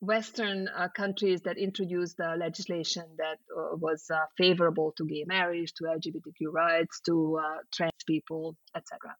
Western 0.00 0.68
uh, 0.68 0.88
countries 0.94 1.42
that 1.42 1.58
introduced 1.58 2.20
uh, 2.20 2.34
legislation 2.36 3.04
that 3.16 3.38
uh, 3.56 3.76
was 3.76 4.06
uh, 4.10 4.20
favorable 4.36 4.92
to 4.96 5.04
gay 5.04 5.24
marriage, 5.26 5.72
to 5.74 5.84
LGBTQ 5.84 6.52
rights, 6.52 7.00
to 7.00 7.40
uh, 7.42 7.58
trans 7.72 7.92
people, 8.06 8.56
etc. 8.76 9.16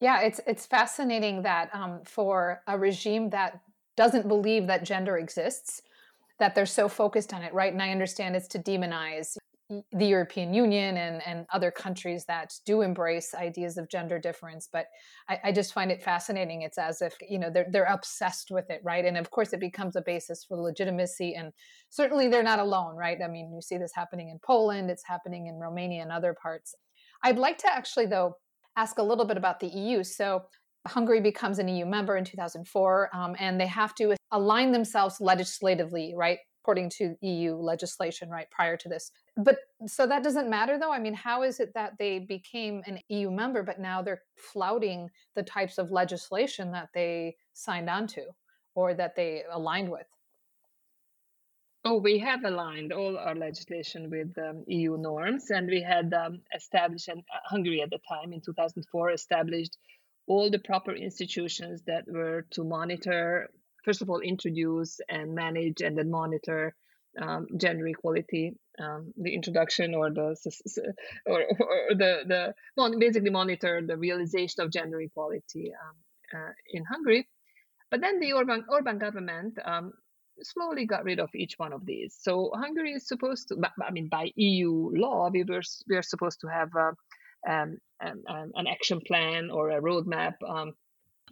Yeah, 0.00 0.20
it's 0.20 0.40
it's 0.46 0.66
fascinating 0.66 1.42
that 1.42 1.70
um, 1.74 2.02
for 2.04 2.62
a 2.68 2.78
regime 2.78 3.30
that 3.30 3.60
doesn't 3.96 4.28
believe 4.28 4.66
that 4.68 4.84
gender 4.84 5.18
exists, 5.18 5.82
that 6.38 6.54
they're 6.54 6.66
so 6.66 6.88
focused 6.88 7.32
on 7.32 7.42
it, 7.42 7.52
right? 7.54 7.72
And 7.72 7.82
I 7.82 7.90
understand 7.90 8.36
it's 8.36 8.48
to 8.48 8.58
demonize 8.58 9.36
the 9.70 10.04
European 10.04 10.52
Union 10.52 10.98
and, 10.98 11.22
and 11.26 11.46
other 11.52 11.70
countries 11.70 12.26
that 12.26 12.52
do 12.66 12.82
embrace 12.82 13.34
ideas 13.34 13.78
of 13.78 13.88
gender 13.88 14.18
difference. 14.18 14.68
But 14.70 14.86
I, 15.28 15.40
I, 15.44 15.52
just 15.52 15.72
find 15.72 15.90
it 15.90 16.02
fascinating. 16.02 16.62
It's 16.62 16.76
as 16.76 17.00
if, 17.00 17.14
you 17.26 17.38
know, 17.38 17.48
they're, 17.50 17.66
they're 17.70 17.84
obsessed 17.84 18.50
with 18.50 18.68
it, 18.68 18.82
right? 18.84 19.06
And 19.06 19.16
of 19.16 19.30
course, 19.30 19.54
it 19.54 19.60
becomes 19.60 19.96
a 19.96 20.02
basis 20.02 20.44
for 20.44 20.58
legitimacy. 20.58 21.34
And 21.34 21.50
certainly 21.88 22.28
they're 22.28 22.42
not 22.42 22.58
alone, 22.58 22.94
right? 22.94 23.16
I 23.24 23.28
mean, 23.28 23.52
you 23.54 23.62
see 23.62 23.78
this 23.78 23.92
happening 23.94 24.28
in 24.28 24.38
Poland, 24.44 24.90
it's 24.90 25.04
happening 25.06 25.46
in 25.46 25.54
Romania 25.54 26.02
and 26.02 26.12
other 26.12 26.34
parts. 26.34 26.74
I'd 27.22 27.38
like 27.38 27.56
to 27.58 27.74
actually, 27.74 28.06
though, 28.06 28.34
ask 28.76 28.98
a 28.98 29.02
little 29.02 29.24
bit 29.24 29.38
about 29.38 29.60
the 29.60 29.68
EU. 29.68 30.04
So 30.04 30.42
Hungary 30.86 31.22
becomes 31.22 31.58
an 31.58 31.68
EU 31.68 31.86
member 31.86 32.16
in 32.18 32.24
2004, 32.24 33.10
um, 33.14 33.34
and 33.38 33.58
they 33.58 33.66
have 33.66 33.94
to 33.94 34.14
align 34.30 34.72
themselves 34.72 35.20
legislatively, 35.20 36.12
right? 36.14 36.38
According 36.64 36.88
to 36.88 37.14
EU 37.20 37.54
legislation, 37.56 38.30
right, 38.30 38.50
prior 38.50 38.74
to 38.74 38.88
this. 38.88 39.10
But 39.36 39.58
so 39.86 40.06
that 40.06 40.22
doesn't 40.24 40.48
matter 40.48 40.78
though. 40.78 40.90
I 40.90 40.98
mean, 40.98 41.12
how 41.12 41.42
is 41.42 41.60
it 41.60 41.74
that 41.74 41.98
they 41.98 42.20
became 42.20 42.82
an 42.86 43.00
EU 43.08 43.30
member, 43.30 43.62
but 43.62 43.78
now 43.78 44.00
they're 44.00 44.22
flouting 44.34 45.10
the 45.34 45.42
types 45.42 45.76
of 45.76 45.90
legislation 45.90 46.72
that 46.72 46.88
they 46.94 47.36
signed 47.52 47.90
onto 47.90 48.22
or 48.74 48.94
that 48.94 49.14
they 49.14 49.42
aligned 49.52 49.90
with? 49.90 50.06
Oh, 51.84 51.98
we 51.98 52.18
have 52.20 52.44
aligned 52.44 52.94
all 52.94 53.18
our 53.18 53.34
legislation 53.34 54.08
with 54.08 54.32
um, 54.38 54.64
EU 54.66 54.96
norms, 54.96 55.50
and 55.50 55.66
we 55.66 55.82
had 55.82 56.14
um, 56.14 56.40
established, 56.56 57.08
and 57.08 57.18
uh, 57.18 57.40
Hungary 57.44 57.82
at 57.82 57.90
the 57.90 57.98
time 58.08 58.32
in 58.32 58.40
2004 58.40 59.10
established 59.10 59.76
all 60.26 60.50
the 60.50 60.58
proper 60.58 60.92
institutions 60.92 61.82
that 61.86 62.04
were 62.08 62.46
to 62.52 62.64
monitor 62.64 63.50
first 63.84 64.02
of 64.02 64.10
all 64.10 64.20
introduce 64.20 65.00
and 65.08 65.34
manage 65.34 65.80
and 65.80 65.96
then 65.96 66.10
monitor 66.10 66.74
um, 67.20 67.46
gender 67.56 67.86
equality, 67.86 68.52
um, 68.80 69.12
the 69.16 69.34
introduction 69.34 69.94
or 69.94 70.10
the 70.10 70.36
or, 71.26 71.42
or 71.42 71.94
the 71.94 72.22
the 72.26 72.98
basically 72.98 73.30
monitor 73.30 73.82
the 73.86 73.96
realization 73.96 74.62
of 74.62 74.72
gender 74.72 75.00
equality 75.00 75.72
um, 75.72 76.40
uh, 76.40 76.52
in 76.72 76.84
Hungary. 76.84 77.28
But 77.90 78.00
then 78.00 78.18
the 78.18 78.32
Orban 78.32 78.64
Orban 78.68 78.98
government 78.98 79.58
um, 79.64 79.92
slowly 80.42 80.86
got 80.86 81.04
rid 81.04 81.20
of 81.20 81.30
each 81.34 81.54
one 81.56 81.72
of 81.72 81.86
these. 81.86 82.16
So 82.20 82.50
Hungary 82.54 82.92
is 82.92 83.06
supposed 83.06 83.48
to, 83.48 83.56
I 83.86 83.92
mean, 83.92 84.08
by 84.08 84.32
EU 84.34 84.90
law, 84.92 85.30
we 85.32 85.44
were 85.44 85.62
we 85.88 85.96
are 85.96 86.02
supposed 86.02 86.40
to 86.40 86.48
have 86.48 86.70
a, 86.74 86.92
um, 87.48 87.78
um, 88.04 88.50
an 88.56 88.66
action 88.66 89.00
plan 89.06 89.50
or 89.50 89.70
a 89.70 89.80
roadmap 89.80 90.34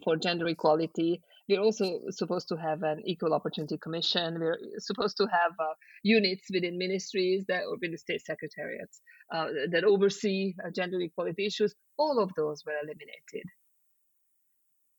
for 0.03 0.15
gender 0.15 0.47
equality 0.47 1.21
we're 1.49 1.61
also 1.61 1.99
supposed 2.09 2.47
to 2.49 2.55
have 2.55 2.83
an 2.83 3.01
equal 3.05 3.33
opportunity 3.33 3.77
commission. 3.77 4.39
We're 4.39 4.57
supposed 4.77 5.17
to 5.17 5.27
have 5.27 5.51
uh, 5.59 5.73
units 6.03 6.47
within 6.53 6.77
ministries 6.77 7.45
that 7.47 7.63
or 7.63 7.75
within 7.81 7.97
state 7.97 8.21
secretariats 8.25 9.01
uh, 9.33 9.47
that 9.71 9.83
oversee 9.83 10.53
uh, 10.65 10.69
gender 10.73 10.99
equality 11.01 11.45
issues. 11.45 11.75
All 11.97 12.19
of 12.19 12.31
those 12.35 12.63
were 12.65 12.73
eliminated. 12.81 13.45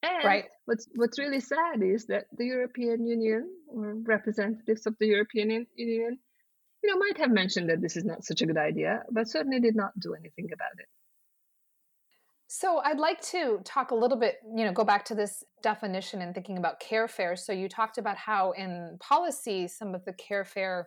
And 0.02 0.24
right. 0.24 0.44
what's 0.66 0.86
what's 0.96 1.18
really 1.18 1.40
sad 1.40 1.82
is 1.82 2.06
that 2.06 2.26
the 2.36 2.44
European 2.44 3.06
Union 3.06 3.48
or 3.68 3.94
representatives 4.04 4.86
of 4.86 4.94
the 5.00 5.06
European 5.06 5.66
Union, 5.76 6.18
you 6.82 6.90
know, 6.90 6.98
might 6.98 7.16
have 7.16 7.30
mentioned 7.30 7.70
that 7.70 7.80
this 7.80 7.96
is 7.96 8.04
not 8.04 8.22
such 8.22 8.42
a 8.42 8.46
good 8.46 8.58
idea, 8.58 9.02
but 9.10 9.28
certainly 9.28 9.60
did 9.60 9.74
not 9.74 9.98
do 9.98 10.12
anything 10.12 10.50
about 10.52 10.76
it. 10.78 10.88
So 12.56 12.80
I'd 12.84 13.00
like 13.00 13.20
to 13.32 13.58
talk 13.64 13.90
a 13.90 13.96
little 13.96 14.16
bit, 14.16 14.36
you 14.54 14.64
know, 14.64 14.70
go 14.70 14.84
back 14.84 15.04
to 15.06 15.14
this 15.16 15.42
definition 15.60 16.22
and 16.22 16.32
thinking 16.32 16.56
about 16.56 16.80
carefare. 16.80 17.36
So 17.36 17.52
you 17.52 17.68
talked 17.68 17.98
about 17.98 18.16
how 18.16 18.52
in 18.52 18.96
policy 19.00 19.66
some 19.66 19.92
of 19.92 20.04
the 20.04 20.12
carefare 20.12 20.84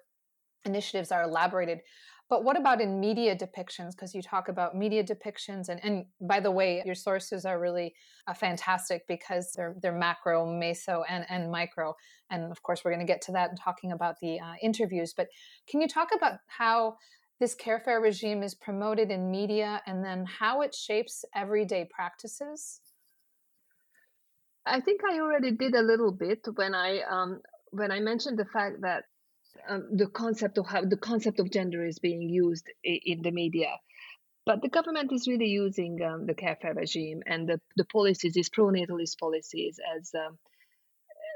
initiatives 0.63 1.11
are 1.11 1.23
elaborated. 1.23 1.81
But 2.29 2.45
what 2.45 2.57
about 2.57 2.79
in 2.79 3.01
media 3.01 3.35
depictions? 3.35 3.91
Because 3.91 4.15
you 4.15 4.21
talk 4.21 4.47
about 4.47 4.77
media 4.77 5.03
depictions, 5.03 5.67
and, 5.67 5.83
and 5.83 6.05
by 6.21 6.39
the 6.39 6.51
way, 6.51 6.83
your 6.85 6.95
sources 6.95 7.43
are 7.43 7.59
really 7.59 7.95
uh, 8.27 8.33
fantastic 8.33 9.05
because 9.05 9.51
they're 9.53 9.75
they're 9.81 9.91
macro, 9.91 10.45
meso, 10.45 11.03
and 11.09 11.25
and 11.29 11.51
micro. 11.51 11.93
And 12.29 12.49
of 12.49 12.63
course, 12.63 12.85
we're 12.85 12.91
going 12.91 13.05
to 13.05 13.13
get 13.13 13.21
to 13.23 13.33
that 13.33 13.49
and 13.49 13.59
talking 13.59 13.91
about 13.91 14.21
the 14.21 14.39
uh, 14.39 14.53
interviews. 14.61 15.13
But 15.15 15.27
can 15.69 15.81
you 15.81 15.87
talk 15.89 16.09
about 16.15 16.39
how 16.47 16.95
this 17.39 17.55
carefare 17.55 18.01
regime 18.01 18.43
is 18.43 18.55
promoted 18.55 19.11
in 19.11 19.31
media 19.31 19.81
and 19.85 20.03
then 20.03 20.25
how 20.25 20.61
it 20.61 20.73
shapes 20.73 21.23
everyday 21.35 21.87
practices? 21.89 22.81
I 24.65 24.81
think 24.81 25.01
I 25.09 25.19
already 25.19 25.51
did 25.51 25.75
a 25.75 25.81
little 25.81 26.11
bit 26.11 26.39
when 26.55 26.75
I 26.75 27.01
um, 27.09 27.41
when 27.71 27.91
I 27.91 27.99
mentioned 27.99 28.37
the 28.37 28.45
fact 28.45 28.81
that 28.81 29.03
um, 29.67 29.87
the 29.91 30.07
concept 30.07 30.57
of 30.57 30.67
how 30.67 30.83
the 30.83 30.97
concept 30.97 31.39
of 31.39 31.51
gender 31.51 31.85
is 31.85 31.99
being 31.99 32.29
used 32.29 32.69
in 32.83 33.21
the 33.21 33.31
media. 33.31 33.69
But 34.45 34.61
the 34.61 34.69
government 34.69 35.11
is 35.11 35.27
really 35.27 35.47
using 35.47 36.01
um, 36.01 36.25
the 36.25 36.33
carefare 36.33 36.75
regime 36.75 37.21
and 37.25 37.49
the, 37.49 37.59
the 37.75 37.83
policies, 37.83 38.33
these 38.33 38.47
pro-natalist 38.47 39.19
policies, 39.19 39.77
as 39.97 40.11
um, 40.15 40.37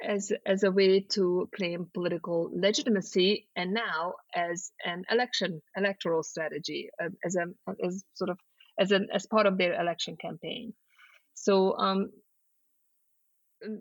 as 0.04 0.32
as 0.46 0.64
a 0.64 0.72
way 0.72 1.02
to 1.12 1.50
claim 1.56 1.88
political 1.94 2.50
legitimacy, 2.54 3.48
and 3.56 3.74
now 3.74 4.14
as 4.36 4.72
an 4.86 5.04
election 5.10 5.62
electoral 5.76 6.24
strategy, 6.24 6.90
uh, 7.02 7.10
as 7.26 7.36
a 7.36 7.46
as 7.86 8.04
sort 8.14 8.30
of 8.30 8.40
as 8.80 8.92
an 8.92 9.08
as 9.14 9.26
part 9.26 9.46
of 9.46 9.58
their 9.58 9.80
election 9.80 10.18
campaign. 10.18 10.74
So, 11.34 11.78
um, 11.78 12.12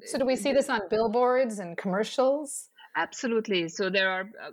so 0.05 0.19
do 0.19 0.27
we 0.27 0.37
see 0.37 0.53
this 0.53 0.69
on 0.69 0.81
billboards 0.89 1.59
and 1.59 1.77
commercials? 1.77 2.69
Absolutely. 2.97 3.69
So 3.69 3.89
there 3.91 4.11
are, 4.11 4.21
uh, 4.23 4.51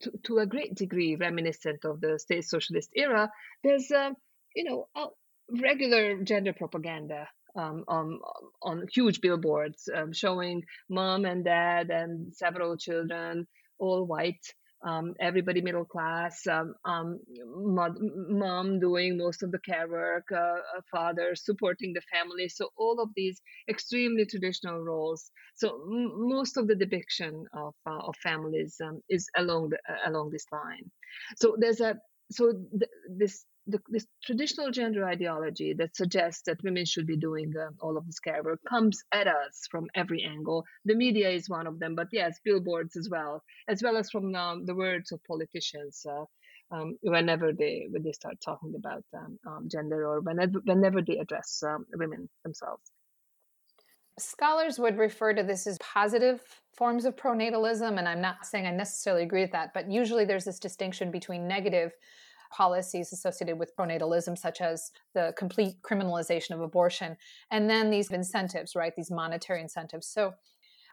to, 0.00 0.10
to, 0.24 0.38
a 0.38 0.46
great 0.46 0.74
degree, 0.74 1.16
reminiscent 1.16 1.84
of 1.84 2.00
the 2.00 2.18
state 2.18 2.44
socialist 2.44 2.90
era. 2.94 3.30
There's, 3.64 3.90
uh, 3.90 4.10
you 4.54 4.64
know, 4.64 4.88
regular 5.62 6.22
gender 6.22 6.52
propaganda 6.52 7.28
um, 7.56 7.84
on, 7.88 8.18
on 8.62 8.86
huge 8.92 9.20
billboards 9.20 9.88
um, 9.94 10.12
showing 10.12 10.62
mom 10.88 11.24
and 11.24 11.44
dad 11.44 11.90
and 11.90 12.34
several 12.34 12.76
children, 12.76 13.46
all 13.78 14.04
white, 14.06 14.44
um, 14.86 15.14
everybody 15.20 15.60
middle 15.60 15.84
class, 15.84 16.46
um, 16.46 16.74
um, 16.84 17.18
mom 18.28 18.80
doing 18.80 19.18
most 19.18 19.42
of 19.42 19.50
the 19.52 19.58
care 19.60 19.88
work, 19.88 20.24
uh, 20.32 20.56
father 20.90 21.34
supporting 21.34 21.92
the 21.92 22.02
family. 22.12 22.48
So 22.48 22.70
all 22.78 23.00
of 23.00 23.10
these 23.16 23.40
extremely 23.68 24.24
traditional 24.26 24.80
roles. 24.80 25.30
So 25.56 25.68
m- 25.90 26.28
most 26.28 26.56
of 26.56 26.66
the 26.66 26.74
depiction 26.74 27.44
of, 27.54 27.74
uh, 27.86 27.98
of 27.98 28.14
families 28.22 28.76
um, 28.84 29.00
is 29.10 29.28
along 29.36 29.70
the, 29.70 29.78
uh, 29.88 30.10
along 30.10 30.30
this 30.30 30.46
line. 30.52 30.90
So 31.36 31.56
there's 31.58 31.80
a 31.80 31.96
so 32.30 32.52
th- 32.52 32.90
this 33.08 33.44
the, 33.66 33.78
this 33.88 34.06
traditional 34.24 34.70
gender 34.70 35.04
ideology 35.04 35.74
that 35.74 35.96
suggests 35.96 36.42
that 36.46 36.62
women 36.62 36.84
should 36.84 37.06
be 37.06 37.16
doing 37.16 37.52
uh, 37.56 37.70
all 37.80 37.96
of 37.96 38.06
this 38.06 38.18
care 38.18 38.42
work 38.42 38.60
comes 38.68 39.02
at 39.12 39.26
us 39.26 39.66
from 39.70 39.86
every 39.94 40.24
angle. 40.24 40.64
The 40.84 40.94
media 40.94 41.28
is 41.30 41.48
one 41.48 41.66
of 41.66 41.78
them, 41.78 41.94
but 41.94 42.08
yes, 42.12 42.40
billboards 42.44 42.96
as 42.96 43.08
well, 43.10 43.42
as 43.68 43.82
well 43.82 43.96
as 43.96 44.10
from 44.10 44.34
um, 44.34 44.64
the 44.64 44.74
words 44.74 45.12
of 45.12 45.20
politicians. 45.24 46.04
Uh, 46.08 46.24
um, 46.72 46.96
whenever 47.02 47.52
they 47.52 47.88
when 47.90 48.04
they 48.04 48.12
start 48.12 48.36
talking 48.44 48.74
about 48.76 49.02
um, 49.12 49.38
um 49.44 49.68
gender 49.68 50.06
or 50.06 50.20
whenever 50.20 50.60
whenever 50.64 51.02
they 51.02 51.18
address 51.18 51.64
um, 51.66 51.84
women 51.94 52.28
themselves. 52.44 52.92
Scholars 54.20 54.78
would 54.78 54.98
refer 54.98 55.32
to 55.32 55.42
this 55.42 55.66
as 55.66 55.78
positive 55.78 56.40
forms 56.76 57.04
of 57.06 57.16
pronatalism, 57.16 57.98
and 57.98 58.08
I'm 58.08 58.20
not 58.20 58.44
saying 58.44 58.66
I 58.66 58.70
necessarily 58.70 59.22
agree 59.22 59.40
with 59.40 59.52
that, 59.52 59.72
but 59.72 59.90
usually 59.90 60.24
there's 60.24 60.44
this 60.44 60.58
distinction 60.58 61.10
between 61.10 61.48
negative 61.48 61.92
policies 62.50 63.12
associated 63.12 63.58
with 63.58 63.74
pronatalism, 63.76 64.36
such 64.36 64.60
as 64.60 64.90
the 65.14 65.32
complete 65.36 65.80
criminalization 65.82 66.52
of 66.52 66.60
abortion, 66.60 67.16
and 67.50 67.70
then 67.70 67.90
these 67.90 68.10
incentives, 68.10 68.74
right? 68.74 68.92
These 68.96 69.10
monetary 69.10 69.60
incentives. 69.60 70.06
So 70.06 70.34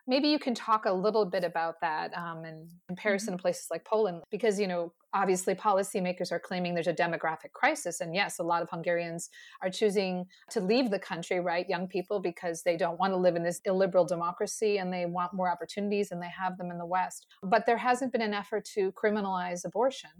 maybe 0.07 0.29
you 0.29 0.39
can 0.39 0.55
talk 0.55 0.85
a 0.85 0.91
little 0.91 1.25
bit 1.25 1.43
about 1.43 1.81
that 1.81 2.17
um, 2.17 2.45
in 2.45 2.67
comparison 2.87 3.31
mm-hmm. 3.31 3.37
to 3.37 3.41
places 3.41 3.67
like 3.69 3.83
Poland, 3.85 4.23
because 4.31 4.59
you 4.59 4.67
know 4.67 4.93
obviously 5.13 5.55
policymakers 5.55 6.31
are 6.31 6.39
claiming 6.39 6.73
there's 6.73 6.87
a 6.87 6.93
demographic 6.93 7.51
crisis, 7.53 8.01
and 8.01 8.15
yes, 8.15 8.39
a 8.39 8.43
lot 8.43 8.61
of 8.61 8.69
Hungarians 8.69 9.29
are 9.61 9.69
choosing 9.69 10.25
to 10.51 10.61
leave 10.61 10.91
the 10.91 10.99
country, 10.99 11.39
right? 11.39 11.67
Young 11.67 11.87
people 11.87 12.19
because 12.19 12.63
they 12.63 12.77
don't 12.77 12.99
want 12.99 13.13
to 13.13 13.17
live 13.17 13.35
in 13.35 13.43
this 13.43 13.61
illiberal 13.65 14.05
democracy 14.05 14.77
and 14.77 14.91
they 14.93 15.05
want 15.05 15.33
more 15.33 15.51
opportunities, 15.51 16.11
and 16.11 16.21
they 16.21 16.29
have 16.29 16.57
them 16.57 16.71
in 16.71 16.77
the 16.77 16.85
West. 16.85 17.27
But 17.43 17.65
there 17.65 17.77
hasn't 17.77 18.11
been 18.11 18.21
an 18.21 18.33
effort 18.33 18.65
to 18.75 18.91
criminalize 18.93 19.65
abortion. 19.65 20.11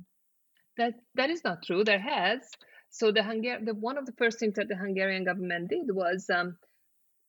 That 0.78 0.93
that 1.15 1.30
is 1.30 1.43
not 1.43 1.63
true. 1.63 1.84
There 1.84 1.99
has. 1.99 2.49
So 2.89 3.11
the 3.11 3.21
Hungar- 3.21 3.65
the 3.65 3.73
one 3.73 3.97
of 3.97 4.05
the 4.05 4.13
first 4.13 4.39
things 4.39 4.55
that 4.55 4.67
the 4.69 4.75
Hungarian 4.75 5.23
government 5.23 5.69
did 5.69 5.88
was 5.89 6.30
um, 6.30 6.57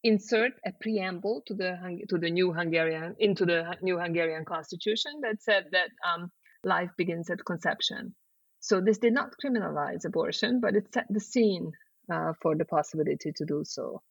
insert 0.03 0.53
a 0.64 0.72
preamble 0.80 1.42
to 1.46 1.55
the 1.55 1.76
to 2.09 2.18
the 2.18 2.30
new 2.30 2.53
Hungarian 2.53 3.16
into 3.18 3.44
the 3.44 3.76
new 3.82 3.99
Hungarian 3.99 4.44
constitution 4.44 5.20
that 5.22 5.42
said 5.42 5.66
that 5.72 5.90
um, 6.07 6.30
life 6.64 6.90
begins 6.96 7.30
at 7.30 7.44
conception. 7.44 8.14
So 8.61 8.80
this 8.80 8.99
did 8.99 9.12
not 9.12 9.34
criminalize 9.42 10.05
abortion, 10.05 10.61
but 10.61 10.74
it 10.74 10.92
set 10.92 11.07
the 11.09 11.20
scene 11.20 11.72
uh, 12.12 12.32
for 12.42 12.57
the 12.57 12.64
possibility 12.64 13.32
to 13.36 13.44
do 13.44 13.62
so. 13.64 14.03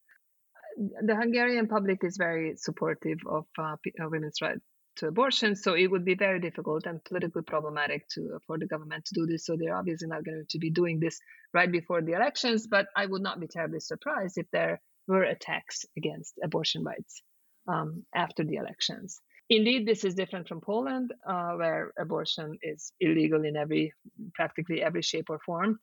The 1.02 1.16
Hungarian 1.16 1.68
public 1.68 2.04
is 2.04 2.18
very 2.18 2.56
supportive 2.56 3.20
of 3.28 3.46
uh, 3.58 3.76
women's 4.00 4.42
right 4.42 4.60
to 4.98 5.08
abortion, 5.08 5.56
so 5.56 5.74
it 5.74 5.88
would 5.88 6.06
be 6.06 6.16
very 6.16 6.40
difficult 6.40 6.86
and 6.86 7.04
politically 7.04 7.44
problematic 7.44 8.08
to 8.10 8.40
for 8.46 8.58
the 8.58 8.68
government 8.68 9.06
to 9.06 9.14
do 9.14 9.26
this. 9.26 9.46
So 9.46 9.56
they're 9.56 9.76
obviously 9.76 10.08
not 10.08 10.26
going 10.26 10.46
to 10.50 10.60
be 10.60 10.70
doing 10.70 11.00
this 11.00 11.20
right 11.54 11.72
before 11.72 12.02
the 12.02 12.14
elections. 12.14 12.68
But 12.68 12.88
I 12.96 13.06
would 13.06 13.22
not 13.22 13.40
be 13.40 13.48
terribly 13.48 13.80
surprised 13.80 14.38
if 14.38 14.48
there 14.52 14.82
were 15.08 15.24
attacks 15.24 15.86
against 15.96 16.34
abortion 16.44 16.84
rights 16.84 17.22
um, 17.68 18.04
after 18.14 18.44
the 18.44 18.56
elections. 18.56 19.20
Indeed, 19.50 19.88
this 19.88 20.04
is 20.04 20.14
different 20.14 20.48
from 20.48 20.60
Poland, 20.60 21.14
uh, 21.26 21.54
where 21.54 21.94
abortion 21.98 22.58
is 22.62 22.92
illegal 23.00 23.46
in 23.46 23.56
every, 23.56 23.94
practically 24.34 24.82
every 24.84 25.02
shape 25.02 25.30
or 25.30 25.40
form. 25.40 25.80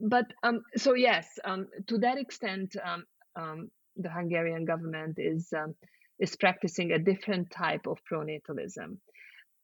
But 0.00 0.26
um, 0.42 0.62
so 0.76 0.94
yes, 0.94 1.26
um, 1.44 1.66
to 1.88 1.98
that 1.98 2.18
extent, 2.18 2.76
um, 2.82 3.04
um, 3.36 3.70
the 3.96 4.08
Hungarian 4.08 4.64
government 4.64 5.18
is 5.18 5.52
um, 5.52 5.74
is 6.18 6.36
practicing 6.36 6.92
a 6.92 6.98
different 6.98 7.50
type 7.50 7.86
of 7.86 7.98
pronatalism. 8.10 8.98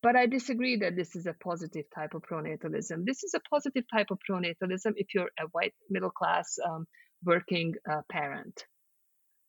But 0.02 0.16
I 0.16 0.26
disagree 0.26 0.76
that 0.76 0.96
this 0.96 1.16
is 1.16 1.26
a 1.26 1.34
positive 1.42 1.86
type 1.94 2.14
of 2.14 2.22
pronatalism. 2.22 3.04
This 3.06 3.24
is 3.24 3.34
a 3.34 3.40
positive 3.48 3.84
type 3.92 4.08
of 4.10 4.18
pronatalism 4.28 4.92
if 4.96 5.14
you're 5.14 5.30
a 5.38 5.46
white 5.52 5.74
middle 5.90 6.10
class 6.10 6.58
working 7.24 7.74
uh, 7.90 8.02
parent 8.10 8.64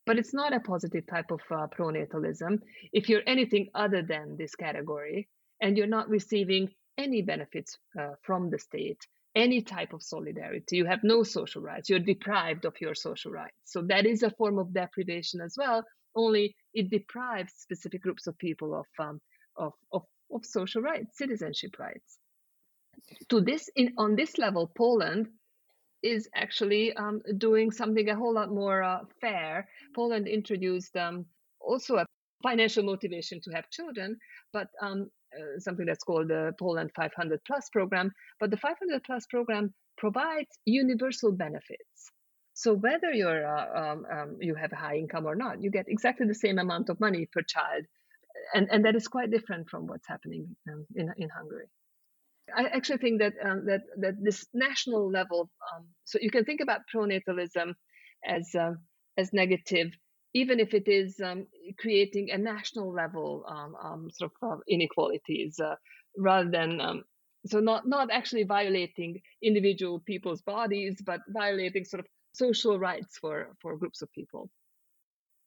but 0.06 0.18
it's 0.20 0.34
not 0.34 0.54
a 0.54 0.60
positive 0.60 1.06
type 1.08 1.32
of 1.32 1.40
uh, 1.52 1.68
pronatalism 1.68 2.60
if 2.94 3.10
you're 3.10 3.24
anything 3.28 3.68
other 3.76 4.02
than 4.02 4.36
this 4.38 4.56
category 4.56 5.28
and 5.62 5.78
you're 5.78 5.88
not 5.88 6.10
receiving 6.10 6.70
any 6.98 7.22
benefits 7.22 7.78
uh, 8.00 8.12
from 8.22 8.50
the 8.50 8.60
state 8.60 9.00
any 9.36 9.62
type 9.62 9.94
of 9.94 10.02
solidarity 10.02 10.78
you 10.78 10.86
have 10.86 11.04
no 11.04 11.24
social 11.24 11.62
rights 11.62 11.90
you're 11.90 12.00
deprived 12.00 12.66
of 12.66 12.80
your 12.80 12.96
social 12.96 13.32
rights 13.32 13.58
so 13.66 13.82
that 13.82 14.06
is 14.06 14.24
a 14.24 14.32
form 14.32 14.60
of 14.60 14.74
deprivation 14.74 15.42
as 15.42 15.56
well 15.58 15.84
only 16.16 16.56
it 16.74 16.90
deprives 16.90 17.54
specific 17.58 18.02
groups 18.02 18.28
of 18.28 18.38
people 18.38 18.74
of 18.76 18.86
um, 19.00 19.20
of, 19.58 19.74
of, 19.92 20.04
of 20.32 20.46
social 20.46 20.82
rights 20.82 21.18
citizenship 21.18 21.78
rights 21.80 22.20
to 23.30 23.42
this 23.42 23.70
in 23.76 23.94
on 23.98 24.16
this 24.16 24.38
level 24.38 24.72
poland 24.78 25.28
is 26.06 26.30
actually 26.36 26.94
um, 26.94 27.22
doing 27.40 27.72
something 27.72 28.10
a 28.10 28.16
whole 28.16 28.34
lot 28.34 28.52
more 28.52 28.84
uh, 28.84 29.00
fair. 29.20 29.68
Poland 29.96 30.28
introduced 30.28 30.96
um, 30.96 31.26
also 31.60 31.98
a 31.98 32.06
financial 32.44 32.84
motivation 32.84 33.42
to 33.42 33.52
have 33.52 33.70
children, 33.72 34.16
but 34.54 34.68
um, 34.82 35.10
uh, 35.36 35.60
something 35.60 35.86
that's 35.86 36.04
called 36.04 36.28
the 36.28 36.54
Poland 36.60 36.92
500 36.96 37.40
Plus 37.48 37.70
program. 37.70 38.12
But 38.40 38.52
the 38.52 38.58
500 38.58 39.04
Plus 39.04 39.26
program 39.26 39.74
provides 39.98 40.60
universal 40.66 41.32
benefits. 41.32 42.12
So 42.56 42.74
whether 42.74 43.12
you're 43.12 43.46
uh, 43.46 43.68
um, 43.82 44.06
um, 44.10 44.38
you 44.40 44.56
have 44.56 44.72
a 44.72 44.78
high 44.78 44.96
income 44.96 45.26
or 45.26 45.36
not, 45.36 45.62
you 45.62 45.70
get 45.70 45.88
exactly 45.90 46.26
the 46.26 46.34
same 46.34 46.58
amount 46.58 46.88
of 46.90 47.00
money 47.02 47.28
per 47.32 47.42
child, 47.42 47.84
and 48.54 48.70
and 48.72 48.86
that 48.86 48.96
is 48.96 49.10
quite 49.10 49.30
different 49.30 49.70
from 49.70 49.88
what's 49.88 50.08
happening 50.08 50.56
um, 50.72 50.86
in 50.96 51.14
in 51.18 51.30
Hungary. 51.30 51.68
I 52.56 52.64
actually 52.68 53.00
think 53.00 53.20
that 53.20 53.34
um, 53.44 53.66
that 53.66 53.82
that 53.98 54.14
this 54.24 54.48
national 54.54 55.12
level, 55.12 55.50
um, 55.74 55.86
so 56.06 56.18
you 56.22 56.32
can 56.32 56.46
think 56.46 56.62
about 56.62 56.82
pronatalism 56.94 57.74
as 58.26 58.56
uh, 58.56 58.76
as 59.18 59.34
negative, 59.34 59.92
even 60.34 60.62
if 60.62 60.74
it 60.74 60.88
is 60.88 61.20
um, 61.20 61.48
creating 61.78 62.30
a 62.32 62.38
national 62.38 62.94
level 62.94 63.44
sort 64.14 64.32
of 64.42 64.60
inequalities, 64.70 65.60
uh, 65.60 65.76
rather 66.18 66.50
than 66.50 67.04
so 67.46 67.60
not 67.60 67.86
not 67.86 68.10
actually 68.12 68.44
violating 68.44 69.20
individual 69.44 70.00
people's 70.00 70.42
bodies, 70.42 71.02
but 71.06 71.20
violating 71.28 71.84
sort 71.84 72.00
of 72.00 72.08
social 72.36 72.80
rights 72.80 73.18
for 73.18 73.50
for 73.62 73.78
groups 73.78 74.02
of 74.02 74.12
people. 74.12 74.50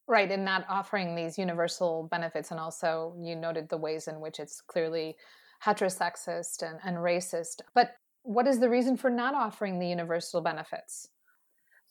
Right, 0.06 0.30
and 0.30 0.44
not 0.44 0.64
offering 0.70 1.14
these 1.14 1.38
universal 1.38 2.08
benefits, 2.10 2.50
and 2.50 2.58
also 2.58 3.14
you 3.20 3.36
noted 3.36 3.68
the 3.68 3.76
ways 3.76 4.08
in 4.08 4.20
which 4.20 4.40
it's 4.40 4.62
clearly 4.62 5.16
heterosexist 5.62 6.62
and, 6.62 6.78
and 6.84 6.96
racist. 6.96 7.60
But 7.74 7.90
what 8.22 8.46
is 8.46 8.58
the 8.58 8.70
reason 8.70 8.96
for 8.96 9.10
not 9.10 9.34
offering 9.34 9.78
the 9.78 9.88
universal 9.88 10.40
benefits? 10.40 11.08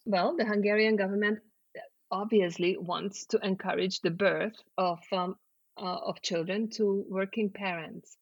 Well, 0.05 0.35
the 0.35 0.45
Hungarian 0.45 0.95
government 0.95 1.39
obviously 2.09 2.77
wants 2.77 3.25
to 3.27 3.39
encourage 3.43 3.99
the 4.01 4.11
birth 4.11 4.55
of 4.77 4.99
um, 5.11 5.35
uh, 5.77 5.99
of 6.05 6.21
children 6.21 6.69
to 6.71 7.05
working 7.09 7.49
parents. 7.49 8.17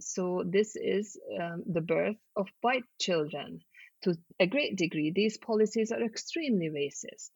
So 0.00 0.42
this 0.46 0.76
is 0.76 1.18
um, 1.40 1.62
the 1.66 1.80
birth 1.80 2.16
of 2.36 2.48
white 2.60 2.84
children. 3.00 3.60
To 4.02 4.14
a 4.40 4.46
great 4.46 4.76
degree, 4.76 5.12
these 5.14 5.38
policies 5.38 5.92
are 5.92 6.02
extremely 6.02 6.68
racist. 6.70 7.30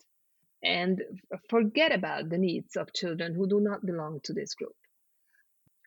And 0.63 1.03
forget 1.49 1.93
about 1.93 2.29
the 2.29 2.39
needs 2.39 2.77
of 2.77 2.93
children 2.93 3.35
who 3.35 3.47
do 3.47 3.61
not 3.61 3.87
belong 3.87 4.21
to 4.25 4.33
this 4.33 4.55
group. 4.55 4.75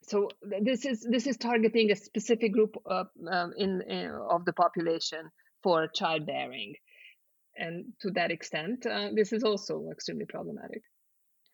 So 0.04 0.30
this 0.62 0.86
is 0.86 1.06
this 1.10 1.28
is 1.28 1.38
targeting 1.38 1.92
a 1.92 1.96
specific 1.96 2.54
group 2.54 2.76
of, 2.86 3.08
um, 3.30 3.54
in, 3.58 3.82
in, 3.82 4.12
of 4.30 4.46
the 4.46 4.54
population 4.54 5.30
for 5.62 5.88
childbearing, 5.88 6.76
and 7.58 7.94
to 8.02 8.12
that 8.12 8.32
extent, 8.32 8.86
uh, 8.86 9.10
this 9.14 9.34
is 9.34 9.44
also 9.44 9.90
extremely 9.92 10.26
problematic. 10.26 10.82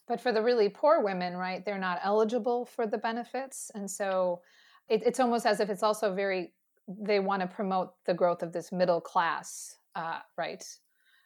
But 0.07 0.21
for 0.21 0.32
the 0.32 0.43
really 0.43 0.69
poor 0.69 1.01
women, 1.03 1.36
right, 1.36 1.65
they're 1.65 1.80
not 1.80 1.99
eligible 2.03 2.65
for 2.65 2.86
the 2.86 2.99
benefits, 2.99 3.71
and 3.73 3.89
so 3.89 4.41
it, 4.88 5.01
it's 5.03 5.19
almost 5.19 5.45
as 5.45 5.59
if 5.59 5.69
it's 5.69 5.84
also 5.84 6.13
very 6.13 6.53
they 6.88 7.19
want 7.19 7.41
to 7.41 7.47
promote 7.47 7.93
the 8.05 8.13
growth 8.13 8.43
of 8.43 8.53
this 8.53 8.71
middle 8.71 9.01
class, 9.01 9.77
uh, 9.95 10.19
right? 10.38 10.63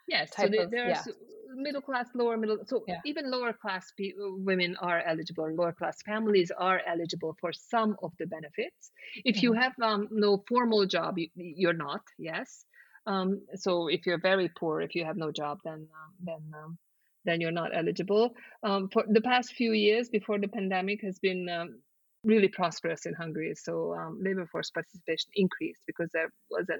Yes, 0.07 0.31
so 0.35 0.47
the, 0.47 0.67
there's 0.69 1.05
yeah. 1.05 1.13
middle 1.53 1.81
class, 1.81 2.07
lower 2.15 2.35
middle. 2.35 2.57
So 2.65 2.83
yeah. 2.87 2.99
even 3.05 3.29
lower 3.29 3.53
class 3.53 3.93
pe- 3.97 4.13
women 4.17 4.75
are 4.81 5.01
eligible, 5.05 5.45
and 5.45 5.55
lower 5.55 5.71
class 5.71 6.01
families 6.01 6.51
are 6.57 6.81
eligible 6.87 7.37
for 7.39 7.53
some 7.53 7.95
of 8.01 8.11
the 8.17 8.25
benefits. 8.25 8.91
If 9.23 9.35
mm-hmm. 9.35 9.43
you 9.43 9.53
have 9.53 9.73
um, 9.81 10.07
no 10.09 10.43
formal 10.47 10.87
job, 10.87 11.17
you, 11.35 11.69
are 11.69 11.73
not. 11.73 12.01
Yes. 12.17 12.65
Um, 13.05 13.41
so 13.55 13.87
if 13.87 14.05
you're 14.07 14.19
very 14.19 14.49
poor, 14.49 14.81
if 14.81 14.95
you 14.95 15.05
have 15.05 15.17
no 15.17 15.31
job, 15.31 15.59
then 15.63 15.87
um, 15.99 16.11
then 16.23 16.41
um, 16.55 16.77
then 17.25 17.41
you're 17.41 17.51
not 17.51 17.75
eligible. 17.75 18.33
Um, 18.63 18.89
for 18.91 19.03
the 19.07 19.21
past 19.21 19.53
few 19.53 19.73
years 19.73 20.09
before 20.09 20.39
the 20.39 20.47
pandemic 20.47 21.01
has 21.03 21.19
been 21.19 21.47
um, 21.49 21.79
really 22.23 22.49
prosperous 22.49 23.05
in 23.05 23.13
Hungary. 23.13 23.53
So 23.55 23.95
labor 24.19 24.45
force 24.45 24.71
participation 24.71 25.31
increased 25.35 25.81
because 25.87 26.09
there 26.13 26.31
was 26.49 26.67
a 26.69 26.79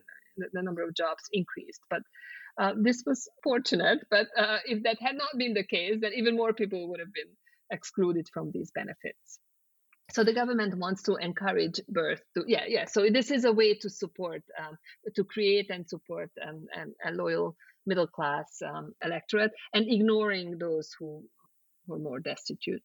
the 0.54 0.64
number 0.64 0.84
of 0.84 0.94
jobs 0.96 1.24
increased, 1.34 1.82
but 1.90 2.02
uh, 2.58 2.74
this 2.78 3.04
was 3.06 3.30
fortunate, 3.44 4.00
but 4.10 4.28
uh, 4.38 4.58
if 4.66 4.84
that 4.84 4.98
had 5.02 5.16
not 5.16 5.30
been 5.38 5.54
the 5.54 5.64
case, 5.64 5.98
then 6.02 6.12
even 6.16 6.36
more 6.36 6.54
people 6.54 6.90
would 6.90 7.00
have 7.00 7.14
been 7.14 7.32
excluded 7.72 8.28
from 8.34 8.52
these 8.52 8.72
benefits. 8.72 9.40
So 10.12 10.24
the 10.24 10.34
government 10.34 10.76
wants 10.78 11.04
to 11.04 11.16
encourage 11.16 11.80
birth 11.88 12.22
to 12.36 12.44
yeah 12.48 12.64
yeah. 12.68 12.86
So 12.86 13.08
this 13.12 13.30
is 13.30 13.46
a 13.46 13.54
way 13.54 13.76
to 13.76 13.90
support 13.90 14.42
um, 14.58 14.78
to 15.16 15.24
create 15.24 15.70
and 15.70 15.88
support 15.88 16.32
um, 16.46 16.66
an, 16.74 16.96
a 17.06 17.12
loyal 17.12 17.56
middle 17.86 18.08
class 18.08 18.62
um, 18.66 18.94
electorate 19.04 19.52
and 19.72 19.86
ignoring 19.88 20.58
those 20.58 20.90
who 20.98 21.24
are 21.92 22.00
more 22.00 22.20
destitute. 22.20 22.84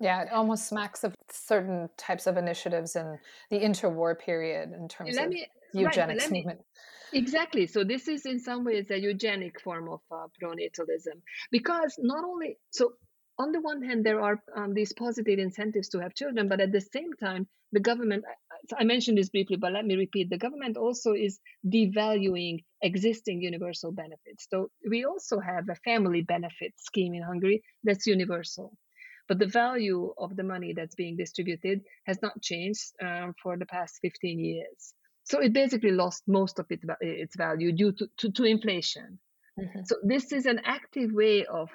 Yeah, 0.00 0.22
it 0.22 0.32
almost 0.32 0.68
smacks 0.68 1.04
of 1.04 1.14
certain 1.30 1.88
types 1.96 2.26
of 2.26 2.36
initiatives 2.36 2.96
in 2.96 3.18
the 3.50 3.60
interwar 3.60 4.18
period 4.18 4.72
in 4.72 4.88
terms 4.88 5.14
let 5.16 5.26
of 5.26 5.32
me, 5.32 5.46
eugenics 5.72 6.24
right, 6.24 6.32
movement. 6.32 6.60
Exactly. 7.12 7.66
So 7.66 7.84
this 7.84 8.08
is 8.08 8.26
in 8.26 8.40
some 8.40 8.64
ways 8.64 8.90
a 8.90 8.98
eugenic 8.98 9.60
form 9.60 9.88
of 9.88 10.00
uh, 10.10 10.26
pronatalism 10.42 11.22
because 11.52 11.94
not 11.98 12.24
only 12.24 12.58
so 12.70 12.94
on 13.38 13.52
the 13.52 13.60
one 13.60 13.82
hand 13.82 14.04
there 14.04 14.20
are 14.20 14.42
um, 14.56 14.74
these 14.74 14.92
positive 14.92 15.38
incentives 15.38 15.88
to 15.90 16.00
have 16.00 16.14
children, 16.14 16.48
but 16.48 16.60
at 16.60 16.72
the 16.72 16.80
same 16.80 17.12
time 17.14 17.46
the 17.72 17.80
government 17.80 18.24
I 18.76 18.84
mentioned 18.84 19.18
this 19.18 19.28
briefly, 19.28 19.56
but 19.56 19.72
let 19.72 19.84
me 19.84 19.94
repeat 19.94 20.30
the 20.30 20.38
government 20.38 20.76
also 20.76 21.12
is 21.12 21.38
devaluing 21.66 22.64
existing 22.82 23.42
universal 23.42 23.92
benefits. 23.92 24.46
So 24.50 24.70
we 24.88 25.04
also 25.04 25.38
have 25.38 25.68
a 25.68 25.74
family 25.76 26.22
benefit 26.22 26.72
scheme 26.78 27.14
in 27.14 27.22
Hungary 27.22 27.62
that's 27.84 28.06
universal 28.06 28.76
but 29.28 29.38
the 29.38 29.46
value 29.46 30.12
of 30.18 30.36
the 30.36 30.42
money 30.42 30.72
that's 30.74 30.94
being 30.94 31.16
distributed 31.16 31.82
has 32.06 32.20
not 32.22 32.40
changed 32.42 32.92
um, 33.02 33.34
for 33.42 33.56
the 33.56 33.66
past 33.66 33.98
15 34.02 34.38
years. 34.38 34.94
So 35.24 35.40
it 35.40 35.52
basically 35.52 35.92
lost 35.92 36.22
most 36.26 36.58
of 36.58 36.66
it, 36.70 36.80
its 37.00 37.36
value 37.36 37.72
due 37.72 37.92
to, 37.92 38.06
to, 38.18 38.32
to 38.32 38.44
inflation. 38.44 39.18
Mm-hmm. 39.58 39.80
So 39.84 39.96
this 40.02 40.32
is 40.32 40.46
an 40.46 40.60
active 40.64 41.12
way 41.12 41.46
of 41.46 41.70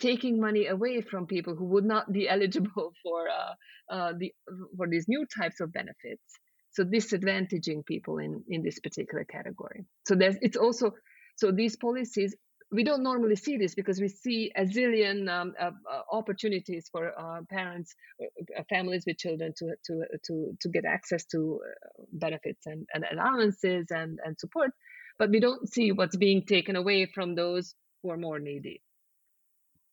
taking 0.00 0.40
money 0.40 0.66
away 0.66 1.00
from 1.00 1.26
people 1.26 1.54
who 1.54 1.64
would 1.66 1.84
not 1.84 2.12
be 2.12 2.28
eligible 2.34 2.92
for 3.02 3.28
uh, 3.28 3.94
uh, 3.94 4.12
the 4.16 4.32
for 4.76 4.88
these 4.88 5.06
new 5.08 5.26
types 5.38 5.60
of 5.60 5.72
benefits. 5.72 6.38
So 6.72 6.84
disadvantaging 6.84 7.84
people 7.86 8.18
in 8.18 8.44
in 8.48 8.62
this 8.62 8.78
particular 8.78 9.24
category. 9.24 9.84
So 10.06 10.14
there's 10.14 10.36
it's 10.40 10.56
also 10.56 10.92
so 11.36 11.50
these 11.50 11.76
policies 11.76 12.34
we 12.72 12.82
don't 12.82 13.02
normally 13.02 13.36
see 13.36 13.56
this 13.56 13.74
because 13.74 14.00
we 14.00 14.08
see 14.08 14.50
a 14.56 14.62
zillion 14.64 15.28
um, 15.28 15.54
uh, 15.60 15.70
uh, 15.90 16.02
opportunities 16.10 16.88
for 16.90 17.12
uh, 17.18 17.40
parents, 17.48 17.94
uh, 18.20 18.62
families 18.68 19.04
with 19.06 19.18
children 19.18 19.52
to 19.56 19.74
to 19.84 20.02
to 20.24 20.56
to 20.60 20.68
get 20.68 20.84
access 20.84 21.24
to 21.26 21.60
uh, 21.64 22.02
benefits 22.12 22.66
and, 22.66 22.86
and 22.92 23.04
allowances 23.12 23.86
and 23.90 24.18
and 24.24 24.38
support, 24.38 24.70
but 25.18 25.30
we 25.30 25.38
don't 25.38 25.72
see 25.72 25.92
what's 25.92 26.16
being 26.16 26.44
taken 26.44 26.74
away 26.74 27.06
from 27.06 27.34
those 27.34 27.74
who 28.02 28.10
are 28.10 28.16
more 28.16 28.40
needy 28.40 28.82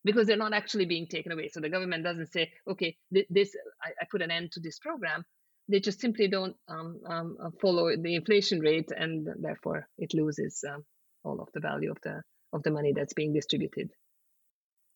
because 0.03 0.25
they're 0.27 0.35
not 0.35 0.53
actually 0.53 0.85
being 0.85 1.07
taken 1.07 1.31
away. 1.31 1.49
So 1.49 1.59
the 1.59 1.69
government 1.69 2.03
doesn't 2.03 2.33
say, 2.33 2.51
okay, 2.67 2.97
this 3.11 3.55
I, 3.83 3.89
I 4.01 4.05
put 4.09 4.21
an 4.23 4.31
end 4.31 4.51
to 4.53 4.59
this 4.59 4.79
program. 4.79 5.23
They 5.69 5.79
just 5.79 6.01
simply 6.01 6.27
don't 6.27 6.55
um, 6.67 6.99
um, 7.07 7.37
follow 7.61 7.95
the 7.95 8.15
inflation 8.15 8.59
rate, 8.59 8.91
and 8.97 9.27
therefore 9.39 9.87
it 9.97 10.13
loses 10.13 10.61
um, 10.67 10.83
all 11.23 11.39
of 11.39 11.49
the 11.53 11.61
value 11.61 11.91
of 11.91 11.97
the 12.03 12.21
of 12.53 12.63
the 12.63 12.71
money 12.71 12.93
that's 12.93 13.13
being 13.13 13.33
distributed. 13.33 13.89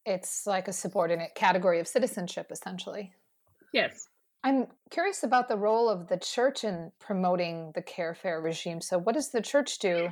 It's 0.05 0.47
like 0.47 0.68
a 0.68 0.74
subordinate 0.74 1.36
category 1.36 1.80
of 1.80 1.88
citizenship, 1.88 2.47
essentially. 2.51 3.12
Yes. 3.74 4.08
I'm 4.43 4.68
curious 4.89 5.24
about 5.24 5.49
the 5.49 5.58
role 5.58 5.89
of 5.89 6.08
the 6.08 6.18
church 6.18 6.64
in 6.64 6.91
promoting 6.99 7.72
the 7.76 7.82
Carefare 7.82 8.41
regime. 8.41 8.80
So, 8.80 8.97
what 8.97 9.16
does 9.16 9.30
the 9.30 9.41
church 9.41 9.80
do? 9.80 10.08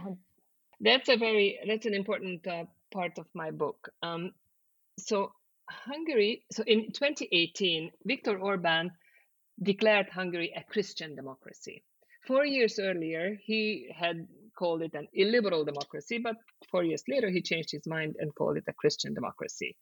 That's 0.82 1.08
a 1.08 1.16
very 1.16 1.58
that's 1.66 1.86
an 1.86 1.94
important 1.94 2.46
uh, 2.46 2.66
part 2.92 3.18
of 3.18 3.28
my 3.34 3.52
book. 3.52 3.90
Um, 4.04 4.34
so, 5.00 5.32
Hungary. 5.70 6.44
So, 6.52 6.64
in 6.68 6.92
2018, 6.92 7.92
Viktor 8.04 8.38
Orban 8.38 8.92
declared 9.62 10.10
Hungary 10.10 10.52
a 10.56 10.64
Christian 10.64 11.16
democracy. 11.16 11.84
Four 12.28 12.46
years 12.46 12.80
earlier, 12.80 13.38
he 13.42 13.90
had 13.96 14.28
called 14.56 14.82
it 14.82 14.94
an 14.94 15.08
illiberal 15.14 15.66
democracy, 15.66 16.18
but 16.18 16.36
four 16.72 16.84
years 16.84 17.04
later, 17.08 17.30
he 17.30 17.42
changed 17.42 17.72
his 17.72 17.86
mind 17.86 18.16
and 18.20 18.34
called 18.36 18.58
it 18.58 18.64
a 18.68 18.74
Christian 18.74 19.14
democracy. 19.14 19.76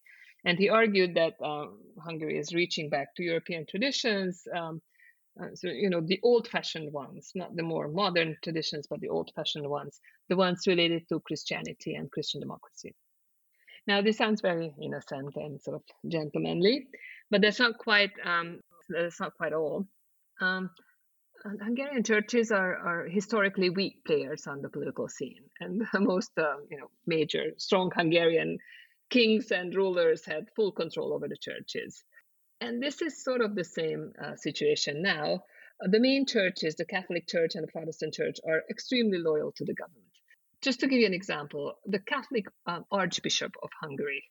And 0.46 0.58
he 0.58 0.70
argued 0.70 1.16
that 1.16 1.34
um, 1.42 1.80
Hungary 2.04 2.38
is 2.38 2.54
reaching 2.54 2.90
back 2.90 3.16
to 3.16 3.24
European 3.24 3.66
traditions. 3.70 4.44
Um, 4.54 4.82
uh, 5.42 5.56
so, 5.56 5.68
you 5.68 5.90
know, 5.90 6.02
the 6.02 6.20
old 6.22 6.48
fashioned 6.48 6.92
ones, 6.92 7.32
not 7.34 7.56
the 7.56 7.64
more 7.64 7.88
modern 7.88 8.38
traditions, 8.44 8.86
but 8.90 9.00
the 9.00 9.10
old 9.10 9.32
fashioned 9.36 9.68
ones, 9.68 10.00
the 10.30 10.36
ones 10.36 10.68
related 10.68 11.08
to 11.10 11.20
Christianity 11.22 11.96
and 11.96 12.12
Christian 12.12 12.42
democracy. 12.42 12.94
Now, 13.88 14.02
this 14.02 14.18
sounds 14.18 14.42
very 14.42 14.74
innocent 14.82 15.36
and 15.36 15.62
sort 15.62 15.78
of 15.78 16.12
gentlemanly, 16.12 16.88
but 17.32 17.42
that's 17.42 17.60
not 17.60 17.78
quite 17.78 18.12
um, 18.24 18.60
that's 18.90 19.20
not 19.20 19.34
quite 19.36 19.54
all. 19.54 19.88
Um, 20.40 20.70
Hungarian 21.44 22.04
churches 22.04 22.52
are, 22.52 22.76
are 22.78 23.06
historically 23.06 23.70
weak 23.70 24.06
players 24.06 24.48
on 24.48 24.62
the 24.62 24.70
political 24.70 25.10
scene, 25.10 25.44
and 25.60 25.86
the 25.92 26.00
most 26.00 26.32
uh, 26.38 26.56
you 26.70 26.78
know 26.78 26.90
major 27.06 27.52
strong 27.58 27.92
Hungarian 27.94 28.60
kings 29.10 29.52
and 29.52 29.76
rulers 29.76 30.26
had 30.26 30.48
full 30.56 30.72
control 30.72 31.14
over 31.14 31.28
the 31.28 31.38
churches. 31.38 32.04
And 32.62 32.82
this 32.82 33.02
is 33.02 33.24
sort 33.24 33.42
of 33.42 33.56
the 33.56 33.66
same 33.66 34.14
uh, 34.24 34.38
situation 34.38 35.02
now. 35.02 35.44
Uh, 35.84 35.90
the 35.90 36.00
main 36.00 36.26
churches, 36.26 36.76
the 36.76 36.86
Catholic 36.86 37.28
Church 37.28 37.56
and 37.56 37.64
the 37.68 37.72
Protestant 37.72 38.14
Church, 38.14 38.38
are 38.48 38.64
extremely 38.70 39.18
loyal 39.18 39.52
to 39.58 39.66
the 39.66 39.74
government. 39.74 40.06
Just 40.62 40.80
to 40.80 40.88
give 40.88 41.02
you 41.02 41.08
an 41.08 41.14
example, 41.14 41.74
the 41.86 42.00
Catholic 42.00 42.46
um, 42.66 42.86
Archbishop 42.90 43.52
of 43.62 43.70
Hungary 43.82 44.24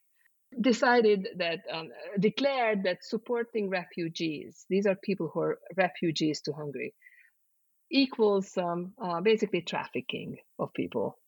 decided 0.61 1.29
that 1.37 1.61
um, 1.71 1.89
declared 2.19 2.83
that 2.85 3.03
supporting 3.03 3.71
refugees 3.71 4.67
these 4.69 4.87
are 4.87 4.95
people 5.03 5.31
who 5.33 5.41
are 5.41 5.59
refugees 5.77 6.43
to 6.43 6.53
hungary 6.53 6.93
equals 7.93 8.57
um, 8.57 8.95
uh, 9.01 9.21
basically 9.21 9.61
trafficking 9.61 10.39
of 10.59 10.73
people. 10.73 11.19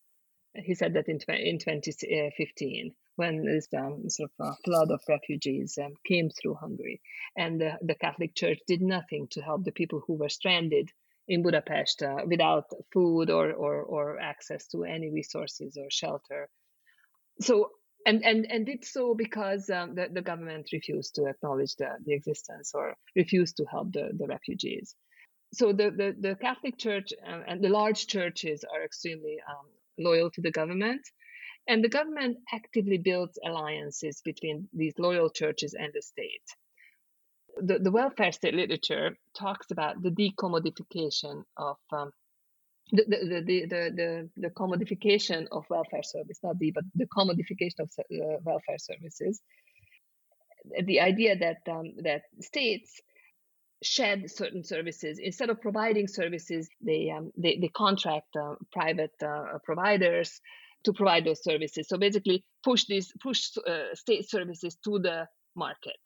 He 0.55 0.75
said 0.75 0.95
that 0.95 1.09
in, 1.09 1.19
in 1.29 1.59
2015 1.59 2.95
when 3.17 3.45
this 3.45 3.69
um, 3.77 4.09
sort 4.09 4.31
of 4.41 4.47
uh, 4.47 4.55
flood 4.65 4.91
of 4.91 5.01
refugees 5.09 5.79
um, 5.83 5.95
came 6.07 6.31
through 6.31 6.55
hungary. 6.55 7.01
And 7.37 7.61
the, 7.61 7.79
the 7.83 7.95
catholic 7.95 8.35
church 8.35 8.59
did 8.67 8.83
nothing 8.83 9.29
to 9.33 9.41
help 9.41 9.65
the 9.65 9.73
people 9.73 10.03
who 10.07 10.15
were 10.15 10.29
stranded 10.29 10.91
in 11.29 11.43
budapest 11.43 12.03
uh, 12.03 12.23
without 12.27 12.65
food 12.93 13.31
or, 13.31 13.53
or, 13.53 13.83
or 13.83 14.21
access 14.21 14.67
to 14.69 14.85
any 14.85 15.11
resources 15.11 15.77
or 15.77 15.87
shelter. 15.91 16.49
So 17.41 17.71
and 18.07 18.23
and 18.23 18.47
and 18.51 18.67
did 18.67 18.85
so 18.85 19.15
because 19.15 19.71
um, 19.71 19.95
the, 19.95 20.09
the 20.13 20.21
government 20.21 20.69
refused 20.73 21.15
to 21.15 21.25
acknowledge 21.25 21.75
the, 21.77 21.89
the 22.05 22.13
existence 22.13 22.73
or 22.75 22.95
refused 23.17 23.57
to 23.57 23.65
help 23.65 23.93
the, 23.93 24.11
the 24.15 24.27
refugees 24.27 24.95
so 25.55 25.73
the, 25.73 25.91
the, 25.91 26.15
the 26.19 26.35
catholic 26.37 26.77
church 26.77 27.13
and 27.47 27.63
the 27.63 27.69
large 27.69 28.07
churches 28.07 28.65
are 28.73 28.85
extremely 28.85 29.37
um, 29.49 29.67
loyal 29.99 30.31
to 30.31 30.41
the 30.41 30.51
government 30.51 31.03
and 31.67 31.83
the 31.83 31.89
government 31.89 32.37
actively 32.53 32.99
builds 32.99 33.39
alliances 33.47 34.21
between 34.25 34.69
these 34.73 34.95
loyal 34.99 35.31
churches 35.31 35.75
and 35.75 35.91
the 35.95 36.03
state 36.03 36.49
the, 37.57 37.79
the 37.79 37.91
welfare 37.91 38.33
state 38.33 38.55
literature 38.55 39.17
talks 39.39 39.71
about 39.71 40.03
the 40.03 40.11
decommodification 40.11 41.45
of 41.57 41.77
um, 41.93 42.11
the, 42.93 43.05
the, 43.09 43.43
the, 43.45 43.91
the, 43.97 44.31
the, 44.37 44.51
commodification 44.51 45.47
of 45.53 45.65
welfare 45.71 46.03
service, 46.03 46.39
not 46.43 46.59
the, 46.59 46.71
but 46.71 46.85
the 46.95 47.07
commodification 47.07 47.81
of 47.81 47.91
uh, 47.99 48.39
welfare 48.45 48.79
services. 48.79 49.41
The 50.85 51.01
idea 51.01 51.37
that, 51.37 51.59
um, 51.71 51.93
that 52.03 52.23
states 52.41 53.01
shed 53.85 54.31
certain 54.31 54.65
services 54.65 55.19
instead 55.19 55.51
of 55.51 55.61
providing 55.61 56.09
services, 56.09 56.69
they, 56.81 57.11
um, 57.11 57.31
they, 57.37 57.59
they 57.61 57.69
contract 57.69 58.37
uh, 58.37 58.55
private 58.73 59.13
uh, 59.25 59.59
providers 59.65 60.41
to 60.85 60.93
provide 60.93 61.25
those 61.25 61.43
services. 61.43 61.89
So 61.89 61.97
basically, 61.97 62.45
push 62.63 62.85
these 62.87 63.13
push 63.23 63.51
uh, 63.67 63.95
state 63.95 64.29
services 64.29 64.77
to 64.85 64.99
the 64.99 65.27
market 65.57 66.01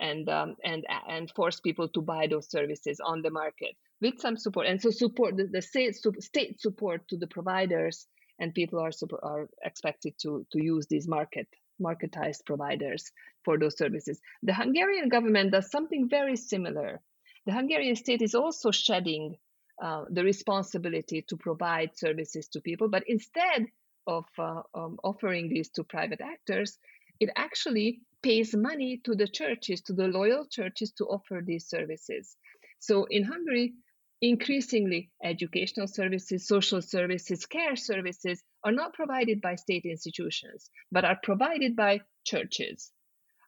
and 0.00 0.28
um, 0.28 0.56
and 0.64 0.84
and 1.08 1.30
force 1.30 1.60
people 1.60 1.88
to 1.88 2.00
buy 2.00 2.26
those 2.26 2.50
services 2.50 3.00
on 3.04 3.22
the 3.22 3.30
market 3.30 3.74
with 4.00 4.18
some 4.18 4.36
support 4.36 4.66
and 4.66 4.80
so 4.80 4.90
support 4.90 5.36
the, 5.36 5.48
the 5.52 5.62
state, 5.62 5.96
state 6.20 6.60
support 6.60 7.06
to 7.08 7.16
the 7.16 7.26
providers 7.26 8.06
and 8.38 8.54
people 8.54 8.78
are 8.78 8.92
are 9.22 9.48
expected 9.64 10.14
to 10.20 10.46
to 10.52 10.62
use 10.62 10.86
these 10.86 11.08
market 11.08 11.48
marketized 11.80 12.44
providers 12.44 13.10
for 13.44 13.58
those 13.58 13.76
services 13.76 14.20
the 14.42 14.54
hungarian 14.54 15.08
government 15.08 15.52
does 15.52 15.70
something 15.70 16.08
very 16.08 16.36
similar 16.36 17.00
the 17.46 17.52
hungarian 17.52 17.96
state 17.96 18.22
is 18.22 18.34
also 18.34 18.70
shedding 18.70 19.36
uh, 19.82 20.04
the 20.10 20.24
responsibility 20.24 21.22
to 21.22 21.36
provide 21.36 21.96
services 21.96 22.48
to 22.48 22.60
people 22.60 22.88
but 22.88 23.04
instead 23.06 23.66
of 24.06 24.24
uh, 24.38 24.62
um, 24.74 24.98
offering 25.04 25.48
these 25.48 25.68
to 25.68 25.84
private 25.84 26.20
actors 26.20 26.78
it 27.20 27.30
actually 27.36 28.00
pays 28.22 28.54
money 28.54 29.00
to 29.04 29.14
the 29.14 29.28
churches, 29.28 29.80
to 29.82 29.92
the 29.92 30.08
loyal 30.08 30.46
churches 30.46 30.92
to 30.92 31.04
offer 31.04 31.40
these 31.44 31.66
services. 31.66 32.36
So 32.78 33.06
in 33.10 33.24
Hungary, 33.24 33.74
increasingly 34.20 35.10
educational 35.22 35.86
services, 35.86 36.46
social 36.46 36.82
services, 36.82 37.46
care 37.46 37.76
services 37.76 38.42
are 38.64 38.72
not 38.72 38.92
provided 38.94 39.40
by 39.40 39.54
state 39.54 39.84
institutions, 39.84 40.70
but 40.90 41.04
are 41.04 41.18
provided 41.22 41.76
by 41.76 42.00
churches. 42.24 42.90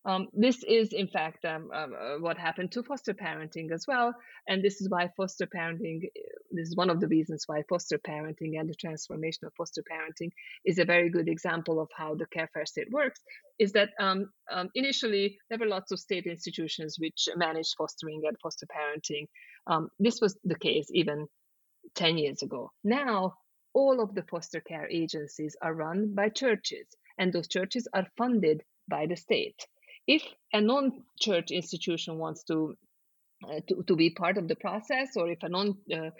Um, 0.06 0.28
this 0.32 0.64
is, 0.64 0.94
in 0.94 1.08
fact, 1.08 1.44
um, 1.44 1.68
um, 1.74 1.92
uh, 1.92 2.18
what 2.20 2.38
happened 2.38 2.72
to 2.72 2.82
foster 2.82 3.12
parenting 3.12 3.70
as 3.70 3.84
well. 3.86 4.14
And 4.48 4.64
this 4.64 4.80
is 4.80 4.88
why 4.88 5.10
foster 5.14 5.46
parenting, 5.46 6.00
this 6.50 6.68
is 6.68 6.76
one 6.76 6.88
of 6.88 7.00
the 7.00 7.08
reasons 7.08 7.44
why 7.46 7.62
foster 7.68 7.98
parenting 7.98 8.58
and 8.58 8.68
the 8.68 8.74
transformation 8.74 9.46
of 9.46 9.52
foster 9.58 9.82
parenting 9.82 10.30
is 10.64 10.78
a 10.78 10.86
very 10.86 11.10
good 11.10 11.28
example 11.28 11.80
of 11.80 11.90
how 11.94 12.14
the 12.14 12.26
care 12.26 12.48
Carefare 12.54 12.66
state 12.66 12.90
works. 12.90 13.20
Is 13.58 13.72
that 13.72 13.90
um, 14.00 14.30
um, 14.50 14.70
initially 14.74 15.36
there 15.50 15.58
were 15.58 15.66
lots 15.66 15.92
of 15.92 15.98
state 15.98 16.24
institutions 16.24 16.96
which 16.98 17.28
managed 17.36 17.74
fostering 17.76 18.22
and 18.26 18.38
foster 18.42 18.66
parenting. 18.66 19.26
Um, 19.70 19.88
this 19.98 20.20
was 20.20 20.36
the 20.44 20.58
case 20.58 20.88
even 20.92 21.26
10 21.94 22.18
years 22.18 22.42
ago. 22.42 22.70
Now, 22.84 23.34
all 23.72 24.00
of 24.00 24.14
the 24.14 24.24
foster 24.24 24.60
care 24.60 24.88
agencies 24.90 25.56
are 25.62 25.74
run 25.74 26.14
by 26.14 26.28
churches, 26.28 26.86
and 27.18 27.32
those 27.32 27.48
churches 27.48 27.86
are 27.94 28.06
funded 28.16 28.62
by 28.88 29.06
the 29.06 29.16
state 29.16 29.66
if 30.10 30.24
a 30.52 30.60
non-church 30.60 31.50
institution 31.50 32.18
wants 32.18 32.42
to 32.44 32.74
uh, 33.48 33.60
to, 33.66 33.82
to 33.86 33.96
be 33.96 34.10
part 34.10 34.36
of 34.36 34.48
the 34.48 34.56
process 34.56 35.16
or 35.16 35.30
if 35.30 35.42
a 35.42 35.48
non 35.48 35.74
uh, 35.94 36.10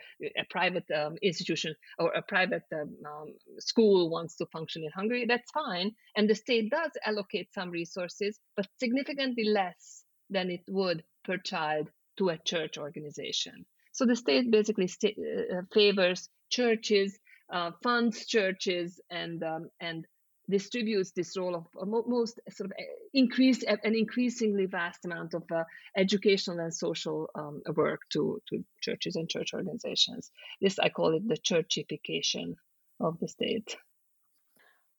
a 0.42 0.44
private 0.48 0.84
um, 0.96 1.16
institution 1.22 1.74
or 1.98 2.10
a 2.12 2.22
private 2.22 2.62
um, 2.72 2.96
um, 3.04 3.28
school 3.58 4.08
wants 4.08 4.36
to 4.36 4.46
function 4.46 4.84
in 4.84 4.90
hungary 4.94 5.26
that's 5.26 5.50
fine 5.50 5.90
and 6.16 6.30
the 6.30 6.34
state 6.34 6.70
does 6.70 6.92
allocate 7.04 7.52
some 7.52 7.70
resources 7.70 8.38
but 8.56 8.66
significantly 8.78 9.44
less 9.44 10.04
than 10.30 10.50
it 10.50 10.62
would 10.68 11.02
per 11.24 11.36
child 11.36 11.90
to 12.20 12.28
a 12.28 12.38
church 12.52 12.78
organization 12.78 13.64
so 13.92 14.06
the 14.06 14.16
state 14.16 14.50
basically 14.50 14.88
uh, 15.04 15.08
uh, 15.08 15.62
favors 15.74 16.28
churches 16.50 17.18
uh, 17.52 17.70
funds 17.82 18.26
churches 18.26 19.00
and 19.10 19.42
um, 19.42 19.68
and 19.80 20.06
distributes 20.50 21.12
this 21.12 21.36
role 21.38 21.54
of 21.54 21.66
most 22.06 22.40
sort 22.50 22.70
of 22.70 22.76
increased 23.14 23.62
an 23.62 23.94
increasingly 23.94 24.66
vast 24.66 25.04
amount 25.04 25.32
of 25.34 25.44
uh, 25.54 25.64
educational 25.96 26.58
and 26.58 26.74
social 26.74 27.30
um, 27.34 27.62
work 27.76 28.00
to, 28.12 28.42
to 28.48 28.62
churches 28.80 29.16
and 29.16 29.28
church 29.28 29.54
organizations. 29.54 30.30
This 30.60 30.78
I 30.78 30.88
call 30.88 31.14
it 31.14 31.26
the 31.26 31.36
churchification 31.36 32.56
of 32.98 33.18
the 33.20 33.28
state. 33.28 33.76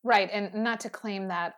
Right. 0.04 0.30
And 0.32 0.64
not 0.64 0.80
to 0.82 0.90
claim 0.90 1.28
that 1.28 1.54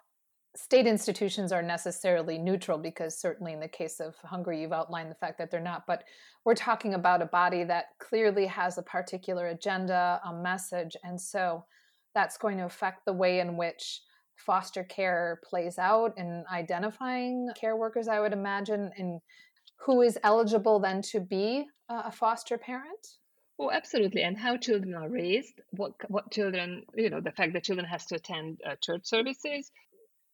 state 0.55 0.85
institutions 0.85 1.51
are 1.51 1.63
necessarily 1.63 2.37
neutral 2.37 2.77
because 2.77 3.17
certainly 3.17 3.53
in 3.53 3.59
the 3.59 3.67
case 3.67 3.99
of 3.99 4.15
Hungary 4.23 4.61
you've 4.61 4.73
outlined 4.73 5.09
the 5.09 5.15
fact 5.15 5.37
that 5.39 5.49
they're 5.49 5.59
not 5.59 5.83
but 5.87 6.03
we're 6.45 6.53
talking 6.53 6.93
about 6.93 7.21
a 7.21 7.25
body 7.25 7.63
that 7.63 7.85
clearly 7.99 8.45
has 8.45 8.77
a 8.77 8.83
particular 8.83 9.47
agenda 9.47 10.21
a 10.25 10.33
message 10.33 10.95
and 11.03 11.19
so 11.19 11.65
that's 12.13 12.37
going 12.37 12.57
to 12.57 12.65
affect 12.65 13.05
the 13.05 13.13
way 13.13 13.39
in 13.39 13.57
which 13.57 14.01
foster 14.35 14.83
care 14.83 15.39
plays 15.43 15.79
out 15.79 16.13
in 16.17 16.43
identifying 16.51 17.49
care 17.59 17.75
workers 17.75 18.07
i 18.07 18.19
would 18.19 18.33
imagine 18.33 18.91
and 18.97 19.19
who 19.85 20.01
is 20.01 20.17
eligible 20.23 20.79
then 20.79 21.01
to 21.01 21.19
be 21.19 21.65
a 21.89 22.11
foster 22.11 22.57
parent 22.57 23.17
Oh, 23.59 23.69
absolutely. 23.71 24.23
And 24.23 24.35
how 24.35 24.57
children 24.57 24.95
are 24.95 25.07
raised, 25.07 25.61
what 25.69 25.93
what 26.09 26.31
children, 26.31 26.83
you 26.95 27.11
know, 27.11 27.21
the 27.21 27.31
fact 27.31 27.53
that 27.53 27.63
children 27.63 27.87
has 27.87 28.03
to 28.07 28.15
attend 28.15 28.59
uh, 28.67 28.75
church 28.81 29.01
services, 29.03 29.71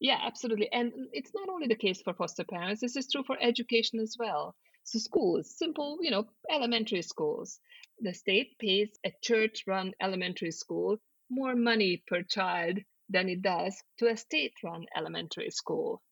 yeah, 0.00 0.18
absolutely. 0.22 0.72
And 0.72 0.92
it's 1.12 1.32
not 1.34 1.48
only 1.48 1.66
the 1.66 1.74
case 1.76 2.00
for 2.02 2.14
foster 2.14 2.44
parents, 2.44 2.80
this 2.80 2.96
is 2.96 3.10
true 3.10 3.22
for 3.22 3.36
education 3.40 4.00
as 4.00 4.16
well. 4.18 4.56
So, 4.84 4.98
schools, 4.98 5.54
simple, 5.56 5.98
you 6.00 6.10
know, 6.10 6.24
elementary 6.50 7.02
schools. 7.02 7.60
The 8.00 8.14
state 8.14 8.58
pays 8.58 8.88
a 9.04 9.12
church 9.22 9.64
run 9.66 9.92
elementary 10.00 10.52
school 10.52 10.98
more 11.30 11.54
money 11.54 12.02
per 12.08 12.22
child 12.22 12.78
than 13.08 13.28
it 13.28 13.42
does 13.42 13.76
to 13.98 14.08
a 14.08 14.16
state 14.16 14.54
run 14.64 14.86
elementary 14.96 15.50
school. 15.50 16.02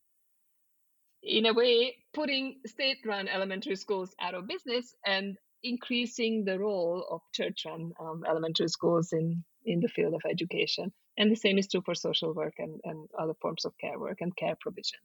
In 1.22 1.47
a 1.47 1.55
way, 1.55 1.97
putting 2.12 2.61
state 2.66 2.99
run 3.05 3.26
elementary 3.26 3.76
schools 3.76 4.14
out 4.20 4.34
of 4.34 4.47
business 4.47 4.95
and 5.05 5.36
increasing 5.62 6.45
the 6.45 6.59
role 6.59 7.05
of 7.11 7.20
church 7.32 7.64
run 7.66 7.93
um, 8.01 8.22
elementary 8.28 8.68
schools 8.68 9.12
in, 9.12 9.45
in 9.64 9.80
the 9.80 9.89
field 9.89 10.14
of 10.14 10.22
education. 10.28 10.93
And 11.18 11.32
the 11.32 11.36
same 11.36 11.58
is 11.58 11.66
true 11.66 11.82
for 11.84 11.94
social 11.96 12.32
work 12.32 12.54
and, 12.58 12.80
and 12.84 13.08
other 13.18 13.34
forms 13.42 13.64
of 13.64 13.76
care 13.78 13.98
work 13.98 14.18
and 14.20 14.34
care 14.36 14.56
provisions. 14.60 15.02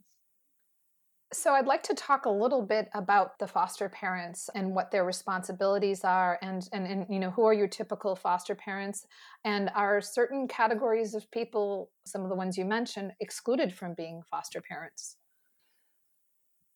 So, 1.34 1.54
I'd 1.54 1.66
like 1.66 1.82
to 1.84 1.96
talk 1.96 2.26
a 2.26 2.30
little 2.30 2.62
bit 2.62 2.90
about 2.94 3.40
the 3.40 3.48
foster 3.48 3.90
parents 3.90 4.52
and 4.54 4.76
what 4.76 4.92
their 4.92 5.04
responsibilities 5.04 6.04
are, 6.04 6.38
and, 6.44 6.70
and, 6.72 6.86
and 6.86 7.08
you 7.10 7.20
know 7.20 7.32
who 7.32 7.44
are 7.46 7.54
your 7.54 7.68
typical 7.68 8.16
foster 8.16 8.54
parents, 8.54 9.08
and 9.44 9.72
are 9.74 10.00
certain 10.00 10.48
categories 10.48 11.16
of 11.16 11.30
people, 11.32 11.90
some 12.06 12.22
of 12.22 12.30
the 12.30 12.36
ones 12.36 12.56
you 12.56 12.66
mentioned, 12.66 13.14
excluded 13.20 13.74
from 13.74 13.96
being 13.96 14.22
foster 14.30 14.62
parents? 14.62 15.18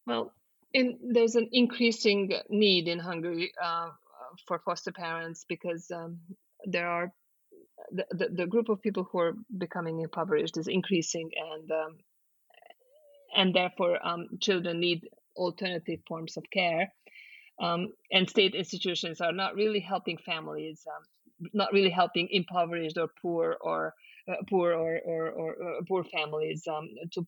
Well, 0.07 0.33
in, 0.73 0.97
there's 1.11 1.35
an 1.35 1.49
increasing 1.51 2.33
need 2.49 2.88
in 2.88 2.97
Hungary 2.97 3.51
uh, 3.63 3.89
for 4.47 4.57
foster 4.65 4.91
parents 4.91 5.45
because 5.47 5.91
um, 5.91 6.17
there 6.65 6.88
are 6.88 7.13
the, 7.91 8.05
the, 8.11 8.27
the, 8.29 8.47
group 8.47 8.69
of 8.69 8.81
people 8.81 9.07
who 9.11 9.19
are 9.19 9.33
becoming 9.57 9.99
impoverished 10.01 10.57
is 10.57 10.67
increasing 10.67 11.29
and 11.35 11.71
um, 11.71 11.97
and 13.35 13.53
therefore 13.53 14.05
um, 14.05 14.27
children 14.41 14.79
need 14.79 15.07
alternative 15.35 15.99
forms 16.07 16.38
of 16.38 16.43
care. 16.51 16.91
Um, 17.61 17.93
and 18.11 18.29
state 18.29 18.53
institutions 18.55 19.19
are 19.21 19.31
not 19.31 19.55
really 19.55 19.79
helping 19.79 20.17
families 20.17 20.83
um, 20.88 21.03
not 21.53 21.71
really 21.73 21.89
helping 21.89 22.27
impoverished 22.31 22.97
or 22.97 23.09
poor 23.21 23.57
or 23.61 23.93
uh, 24.29 24.35
poor 24.49 24.73
or, 24.73 24.99
or, 25.05 25.29
or, 25.29 25.53
or, 25.53 25.79
poor 25.88 26.03
families 26.03 26.67
um, 26.67 26.89
to 27.13 27.25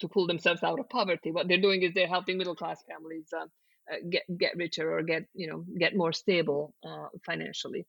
to 0.00 0.08
pull 0.08 0.26
themselves 0.26 0.62
out 0.62 0.78
of 0.78 0.88
poverty. 0.90 1.30
What 1.30 1.48
they're 1.48 1.60
doing 1.60 1.82
is 1.82 1.94
they're 1.94 2.06
helping 2.06 2.36
middle 2.36 2.54
class 2.54 2.82
families 2.86 3.28
uh, 3.32 3.44
uh, 3.90 3.96
get 4.10 4.22
get 4.38 4.56
richer 4.56 4.92
or 4.92 5.02
get 5.02 5.24
you 5.34 5.48
know 5.48 5.64
get 5.78 5.96
more 5.96 6.12
stable 6.12 6.74
uh, 6.86 7.06
financially. 7.24 7.86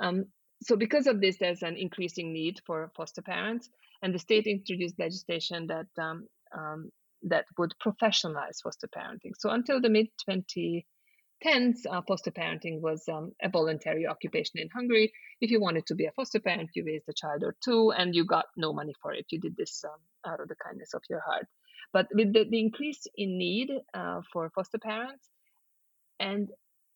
Um, 0.00 0.26
so 0.62 0.76
because 0.76 1.06
of 1.06 1.20
this, 1.20 1.38
there's 1.38 1.62
an 1.62 1.76
increasing 1.76 2.32
need 2.32 2.60
for 2.66 2.90
foster 2.96 3.22
parents, 3.22 3.68
and 4.02 4.14
the 4.14 4.18
state 4.18 4.46
introduced 4.46 4.98
legislation 4.98 5.66
that 5.68 5.86
um, 6.02 6.26
um, 6.56 6.90
that 7.22 7.44
would 7.58 7.72
professionalize 7.84 8.62
foster 8.62 8.88
parenting. 8.88 9.32
So 9.38 9.50
until 9.50 9.80
the 9.80 9.88
mid 9.88 10.08
2010s, 10.28 11.86
uh, 11.90 12.02
foster 12.06 12.30
parenting 12.30 12.80
was 12.80 13.04
um, 13.08 13.32
a 13.42 13.48
voluntary 13.48 14.06
occupation 14.06 14.58
in 14.58 14.68
Hungary. 14.74 15.12
If 15.40 15.50
you 15.50 15.60
wanted 15.60 15.86
to 15.86 15.94
be 15.94 16.06
a 16.06 16.12
foster 16.12 16.40
parent, 16.40 16.70
you 16.74 16.84
raised 16.84 17.08
a 17.08 17.14
child 17.14 17.42
or 17.42 17.56
two, 17.64 17.92
and 17.92 18.14
you 18.14 18.24
got 18.24 18.46
no 18.56 18.72
money 18.72 18.94
for 19.02 19.12
it. 19.12 19.26
You 19.30 19.40
did 19.40 19.56
this 19.56 19.84
um, 19.84 20.32
out 20.32 20.40
of 20.40 20.48
the 20.48 20.56
kindness 20.64 20.94
of 20.94 21.02
your 21.08 21.20
heart. 21.20 21.46
But 21.92 22.08
with 22.14 22.32
the, 22.32 22.44
the 22.48 22.60
increase 22.60 23.06
in 23.16 23.38
need 23.38 23.70
uh, 23.94 24.20
for 24.32 24.50
foster 24.54 24.78
parents, 24.78 25.28
and 26.18 26.48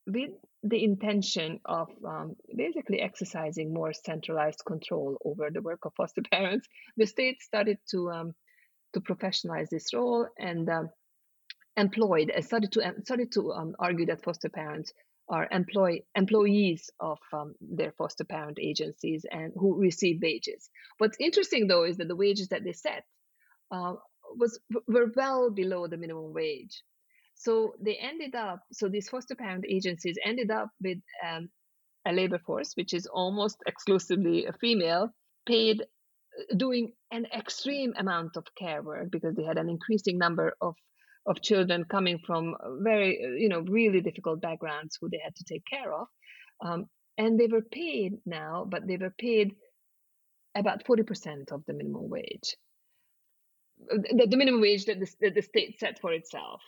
with 0.07 0.31
the 0.65 0.83
intention 0.83 1.61
of 1.67 1.89
um, 2.07 2.37
basically 2.57 3.01
exercising 3.01 3.75
more 3.75 3.93
centralized 3.93 4.63
control 4.67 5.19
over 5.25 5.51
the 5.51 5.61
work 5.61 5.85
of 5.85 5.93
foster 5.95 6.23
parents, 6.33 6.67
the 6.97 7.07
state 7.07 7.43
started 7.43 7.79
to 7.91 8.11
um, 8.11 8.35
to 8.95 9.01
professionalize 9.01 9.69
this 9.69 9.93
role 9.93 10.27
and 10.39 10.69
um, 10.71 10.89
employed 11.77 12.31
and 12.31 12.45
started 12.45 12.73
to 12.73 12.95
started 13.05 13.31
to 13.33 13.53
um, 13.53 13.75
argue 13.79 14.07
that 14.07 14.25
foster 14.25 14.49
parents 14.49 14.93
are 15.29 15.49
employ 15.51 16.01
employees 16.15 16.91
of 17.01 17.19
um, 17.33 17.55
their 17.61 17.93
foster 17.93 18.25
parent 18.25 18.59
agencies 18.61 19.25
and 19.31 19.53
who 19.57 19.79
receive 19.79 20.21
wages. 20.23 20.71
What's 20.99 21.17
interesting 21.21 21.67
though 21.67 21.85
is 21.85 21.99
that 21.99 22.09
the 22.09 22.17
wages 22.17 22.49
that 22.49 22.65
they 22.65 22.73
set 22.73 23.05
uh, 23.71 23.95
was 24.37 24.59
were 24.89 25.13
well 25.15 25.51
below 25.51 25.87
the 25.89 25.99
minimum 25.99 26.33
wage. 26.33 26.83
So 27.35 27.75
they 27.81 27.97
ended 27.97 28.35
up, 28.35 28.61
so 28.73 28.89
these 28.89 29.09
foster 29.09 29.35
parent 29.35 29.65
agencies 29.69 30.17
ended 30.25 30.51
up 30.51 30.71
with 30.83 30.99
um, 31.27 31.49
a 32.07 32.13
labor 32.13 32.39
force, 32.39 32.73
which 32.75 32.95
is 32.95 33.07
almost 33.07 33.59
exclusively 33.67 34.47
a 34.47 34.53
female, 34.53 35.11
paid 35.47 35.83
uh, 35.83 36.55
doing 36.57 36.93
an 37.11 37.27
extreme 37.37 37.93
amount 37.97 38.37
of 38.37 38.45
care 38.57 38.83
work 38.83 39.11
because 39.11 39.35
they 39.35 39.45
had 39.45 39.59
an 39.59 39.69
increasing 39.69 40.19
number 40.19 40.55
of 40.61 40.75
of 41.27 41.41
children 41.41 41.85
coming 41.85 42.19
from 42.19 42.55
very 42.83 43.19
uh, 43.25 43.29
you 43.39 43.49
know 43.49 43.61
really 43.61 44.03
difficult 44.03 44.43
backgrounds 44.43 44.99
who 45.01 45.09
they 45.09 45.21
had 45.25 45.35
to 45.35 45.45
take 45.45 45.65
care 45.65 45.91
of 45.91 46.07
um, 46.63 46.85
and 47.17 47.41
they 47.41 47.47
were 47.47 47.63
paid 47.63 48.13
now 48.27 48.67
but 48.69 48.87
they 48.87 48.99
were 48.99 49.15
paid 49.19 49.55
about 50.55 50.85
40% 50.85 51.53
of 51.53 51.65
the 51.67 51.73
minimum 51.73 52.09
wage. 52.09 52.57
Uh, 53.93 53.99
the, 54.17 54.27
the 54.31 54.37
minimum 54.37 54.61
wage 54.61 54.85
that 54.87 55.01
the, 55.01 55.11
that 55.21 55.35
the 55.35 55.43
state 55.43 55.79
set 55.81 56.01
for 56.01 56.13
itself 56.13 56.63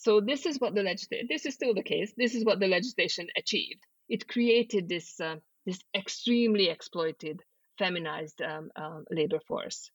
so 0.00 0.22
this 0.22 0.46
is 0.46 0.58
what 0.58 0.74
the 0.74 0.82
legislation. 0.82 1.26
This 1.28 1.44
is 1.44 1.52
still 1.52 1.74
the 1.74 1.82
case. 1.82 2.14
This 2.16 2.34
is 2.34 2.42
what 2.42 2.58
the 2.58 2.68
legislation 2.68 3.26
achieved. 3.36 3.82
It 4.08 4.26
created 4.26 4.88
this 4.88 5.20
uh, 5.20 5.36
this 5.66 5.78
extremely 5.94 6.70
exploited, 6.70 7.42
feminized 7.78 8.40
um, 8.40 8.70
uh, 8.74 9.00
labor 9.10 9.40
force, 9.46 9.90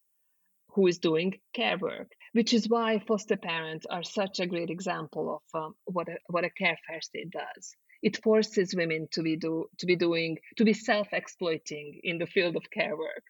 who 0.75 0.85
is 0.85 0.99
doing 0.99 1.39
care 1.55 1.79
work. 1.79 2.11
Which 2.33 2.53
is 2.53 2.69
why 2.69 2.99
foster 2.99 3.35
parents 3.35 3.87
are 3.89 4.03
such 4.03 4.39
a 4.39 4.45
great 4.45 4.69
example 4.69 5.41
of 5.41 5.59
um, 5.59 5.73
what 5.85 6.07
a, 6.07 6.17
what 6.27 6.45
a 6.45 6.51
care 6.51 6.77
first 6.87 7.07
state 7.07 7.31
does. 7.31 7.75
It 8.03 8.21
forces 8.21 8.75
women 8.75 9.07
to 9.13 9.23
be 9.23 9.37
do 9.37 9.65
to 9.79 9.87
be 9.87 9.95
doing 9.95 10.37
to 10.57 10.65
be 10.65 10.73
self 10.73 11.07
exploiting 11.13 11.99
in 12.03 12.19
the 12.19 12.27
field 12.27 12.55
of 12.55 12.69
care 12.69 12.95
work, 12.95 13.23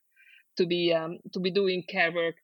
to 0.57 0.65
be 0.65 0.91
um, 0.91 1.19
to 1.31 1.39
be 1.39 1.51
doing 1.51 1.83
care 1.87 2.11
work 2.11 2.35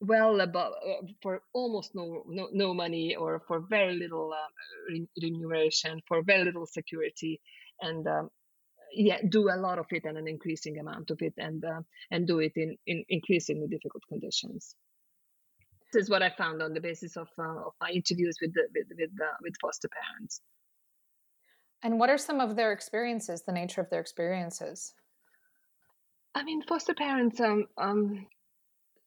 well 0.00 0.40
above 0.40 0.72
uh, 0.86 1.06
for 1.22 1.42
almost 1.54 1.94
no, 1.94 2.22
no 2.28 2.48
no 2.52 2.74
money 2.74 3.16
or 3.16 3.42
for 3.48 3.60
very 3.60 3.94
little 3.94 4.32
uh, 4.32 4.98
remuneration 5.22 6.00
for 6.06 6.22
very 6.22 6.44
little 6.44 6.66
security 6.66 7.40
and 7.80 8.06
um, 8.06 8.28
yeah 8.92 9.18
do 9.28 9.48
a 9.48 9.56
lot 9.56 9.78
of 9.78 9.86
it 9.90 10.04
and 10.04 10.18
an 10.18 10.28
increasing 10.28 10.78
amount 10.78 11.10
of 11.10 11.20
it 11.22 11.32
and 11.38 11.64
uh, 11.64 11.80
and 12.10 12.26
do 12.26 12.40
it 12.40 12.52
in, 12.56 12.76
in 12.86 13.04
increasingly 13.08 13.66
difficult 13.68 14.02
conditions. 14.08 14.74
This 15.92 16.04
is 16.04 16.10
what 16.10 16.22
i 16.22 16.30
found 16.30 16.62
on 16.62 16.74
the 16.74 16.80
basis 16.80 17.16
of, 17.16 17.28
uh, 17.38 17.66
of 17.66 17.72
my 17.80 17.90
interviews 17.90 18.36
with 18.40 18.52
the, 18.52 18.64
with 18.74 18.88
with, 18.98 19.10
uh, 19.20 19.36
with 19.42 19.54
foster 19.60 19.88
parents. 19.88 20.40
And 21.82 21.98
what 21.98 22.10
are 22.10 22.18
some 22.18 22.40
of 22.40 22.56
their 22.56 22.72
experiences 22.72 23.42
the 23.42 23.52
nature 23.52 23.80
of 23.80 23.88
their 23.90 24.00
experiences? 24.00 24.94
I 26.34 26.42
mean, 26.42 26.62
foster 26.62 26.94
parents 26.94 27.40
um, 27.40 27.66
um, 27.78 28.26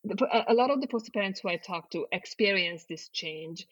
a 0.06 0.54
lot 0.54 0.72
of 0.72 0.82
the 0.82 0.88
foster 0.88 1.12
parents 1.12 1.40
who 1.42 1.50
I 1.50 1.58
talk 1.58 1.90
to 1.92 2.06
experience 2.12 2.86
this 2.86 3.10
change 3.10 3.68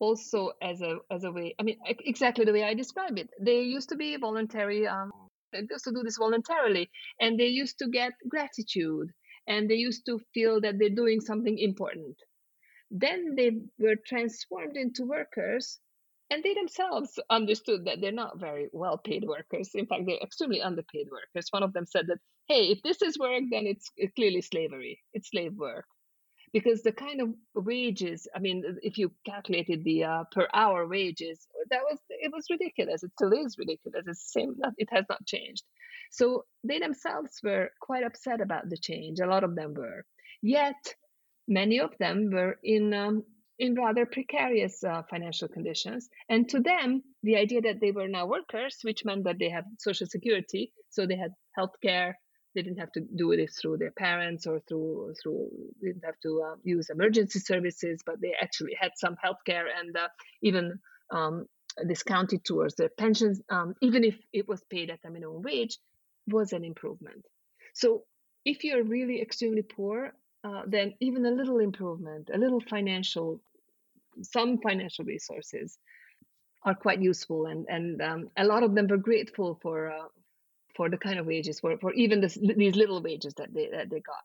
also 0.00 0.52
as 0.62 0.80
a 0.80 0.98
as 1.10 1.24
a 1.24 1.32
way. 1.32 1.54
I 1.58 1.62
mean, 1.62 1.78
exactly 1.86 2.44
the 2.44 2.52
way 2.52 2.64
I 2.64 2.74
describe 2.74 3.18
it. 3.18 3.28
They 3.40 3.60
used 3.62 3.88
to 3.90 3.96
be 3.96 4.16
voluntary. 4.16 4.86
Um, 4.86 5.10
they 5.52 5.66
used 5.70 5.84
to 5.84 5.92
do 5.92 6.02
this 6.02 6.18
voluntarily, 6.18 6.90
and 7.20 7.38
they 7.38 7.46
used 7.46 7.78
to 7.78 7.88
get 7.88 8.12
gratitude, 8.28 9.10
and 9.46 9.68
they 9.68 9.76
used 9.76 10.06
to 10.06 10.20
feel 10.34 10.60
that 10.60 10.78
they're 10.78 10.90
doing 10.90 11.20
something 11.20 11.58
important. 11.58 12.16
Then 12.90 13.34
they 13.36 13.52
were 13.78 13.96
transformed 14.06 14.76
into 14.76 15.04
workers 15.04 15.78
and 16.30 16.42
they 16.42 16.54
themselves 16.54 17.18
understood 17.30 17.84
that 17.86 18.00
they're 18.00 18.12
not 18.12 18.38
very 18.38 18.68
well 18.72 18.98
paid 18.98 19.24
workers. 19.26 19.70
In 19.74 19.86
fact, 19.86 20.02
they're 20.06 20.22
extremely 20.22 20.60
underpaid 20.60 21.08
workers. 21.10 21.48
One 21.50 21.62
of 21.62 21.72
them 21.72 21.86
said 21.86 22.06
that, 22.08 22.18
hey, 22.48 22.68
if 22.70 22.82
this 22.82 23.02
is 23.02 23.18
work, 23.18 23.42
then 23.50 23.66
it's 23.66 23.90
clearly 24.16 24.40
slavery, 24.40 25.02
it's 25.12 25.30
slave 25.30 25.54
work. 25.56 25.84
Because 26.50 26.82
the 26.82 26.92
kind 26.92 27.20
of 27.20 27.28
wages, 27.54 28.26
I 28.34 28.38
mean, 28.38 28.64
if 28.80 28.96
you 28.96 29.12
calculated 29.26 29.84
the 29.84 30.04
uh, 30.04 30.24
per 30.32 30.48
hour 30.54 30.88
wages, 30.88 31.46
that 31.70 31.82
was 31.82 31.98
it 32.08 32.32
was 32.32 32.46
ridiculous. 32.48 33.02
It 33.02 33.12
still 33.12 33.34
is 33.34 33.56
ridiculous. 33.58 34.04
It's 34.06 34.32
the 34.32 34.40
same. 34.40 34.56
It 34.78 34.88
has 34.90 35.04
not 35.10 35.26
changed. 35.26 35.62
So 36.10 36.46
they 36.64 36.78
themselves 36.78 37.38
were 37.44 37.68
quite 37.82 38.02
upset 38.02 38.40
about 38.40 38.70
the 38.70 38.78
change. 38.78 39.20
A 39.20 39.26
lot 39.26 39.44
of 39.44 39.54
them 39.56 39.74
were. 39.74 40.06
Yet, 40.40 40.94
many 41.46 41.80
of 41.80 41.92
them 41.98 42.30
were 42.32 42.58
in 42.64 42.94
um, 42.94 43.24
in 43.58 43.74
rather 43.74 44.06
precarious 44.06 44.82
uh, 44.82 45.02
financial 45.10 45.48
conditions. 45.48 46.08
And 46.30 46.48
to 46.48 46.60
them, 46.60 47.02
the 47.22 47.36
idea 47.36 47.60
that 47.62 47.80
they 47.80 47.90
were 47.90 48.08
now 48.08 48.26
workers, 48.26 48.78
which 48.82 49.04
meant 49.04 49.24
that 49.24 49.38
they 49.38 49.50
had 49.50 49.64
social 49.78 50.06
security, 50.06 50.72
so 50.88 51.06
they 51.06 51.16
had 51.16 51.32
health 51.56 51.74
care, 51.82 52.18
they 52.58 52.62
didn't 52.62 52.80
have 52.80 52.90
to 52.90 53.00
do 53.00 53.36
this 53.36 53.56
through 53.60 53.76
their 53.76 53.92
parents 53.92 54.44
or 54.44 54.58
through 54.68 55.14
through 55.22 55.48
they 55.80 55.90
didn't 55.90 56.04
have 56.04 56.18
to 56.20 56.42
uh, 56.44 56.56
use 56.64 56.90
emergency 56.90 57.38
services, 57.38 58.02
but 58.04 58.20
they 58.20 58.32
actually 58.42 58.74
had 58.80 58.90
some 58.96 59.16
health 59.22 59.36
care 59.46 59.66
and 59.78 59.96
uh, 59.96 60.08
even 60.42 60.80
um, 61.12 61.46
discounted 61.86 62.44
towards 62.44 62.74
their 62.74 62.88
pensions, 62.88 63.40
um, 63.48 63.74
even 63.80 64.02
if 64.02 64.16
it 64.32 64.48
was 64.48 64.60
paid 64.68 64.90
at 64.90 64.98
a 65.04 65.10
minimum 65.10 65.40
wage, 65.42 65.78
was 66.26 66.52
an 66.52 66.64
improvement. 66.64 67.24
So 67.74 68.02
if 68.44 68.64
you're 68.64 68.82
really 68.82 69.22
extremely 69.22 69.62
poor, 69.62 70.12
uh, 70.42 70.62
then 70.66 70.94
even 71.00 71.24
a 71.26 71.30
little 71.30 71.60
improvement, 71.60 72.28
a 72.34 72.38
little 72.38 72.60
financial, 72.60 73.40
some 74.22 74.58
financial 74.58 75.04
resources 75.04 75.78
are 76.64 76.74
quite 76.74 77.00
useful, 77.00 77.46
and 77.46 77.66
and 77.68 78.02
um, 78.02 78.30
a 78.36 78.44
lot 78.44 78.64
of 78.64 78.74
them 78.74 78.88
were 78.88 79.04
grateful 79.10 79.60
for 79.62 79.92
uh, 79.92 80.08
for 80.78 80.88
the 80.88 80.96
kind 80.96 81.18
of 81.18 81.26
wages, 81.26 81.60
for 81.60 81.76
for 81.78 81.92
even 81.92 82.20
this, 82.22 82.38
these 82.62 82.76
little 82.76 83.02
wages 83.02 83.34
that 83.34 83.52
they 83.52 83.68
that 83.76 83.90
they 83.90 84.00
got. 84.00 84.24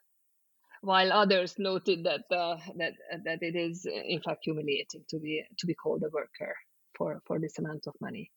While 0.81 1.11
others 1.11 1.55
noted 1.57 2.05
that 2.05 2.25
uh, 2.31 2.57
that 2.77 2.93
that 3.25 3.39
it 3.41 3.55
is 3.55 3.85
in 4.13 4.21
fact 4.21 4.41
humiliating 4.43 5.03
to 5.09 5.19
be 5.19 5.43
to 5.59 5.65
be 5.65 5.73
called 5.73 6.03
a 6.03 6.09
worker 6.19 6.53
for 6.95 7.21
for 7.27 7.39
this 7.39 7.57
amount 7.59 7.87
of 7.87 7.95
money. 7.99 8.29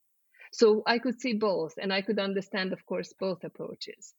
So 0.52 0.82
I 0.86 0.98
could 0.98 1.20
see 1.20 1.34
both, 1.34 1.74
and 1.82 1.92
I 1.92 2.00
could 2.02 2.18
understand, 2.18 2.72
of 2.72 2.86
course, 2.86 3.12
both 3.20 3.44
approaches. 3.44 4.14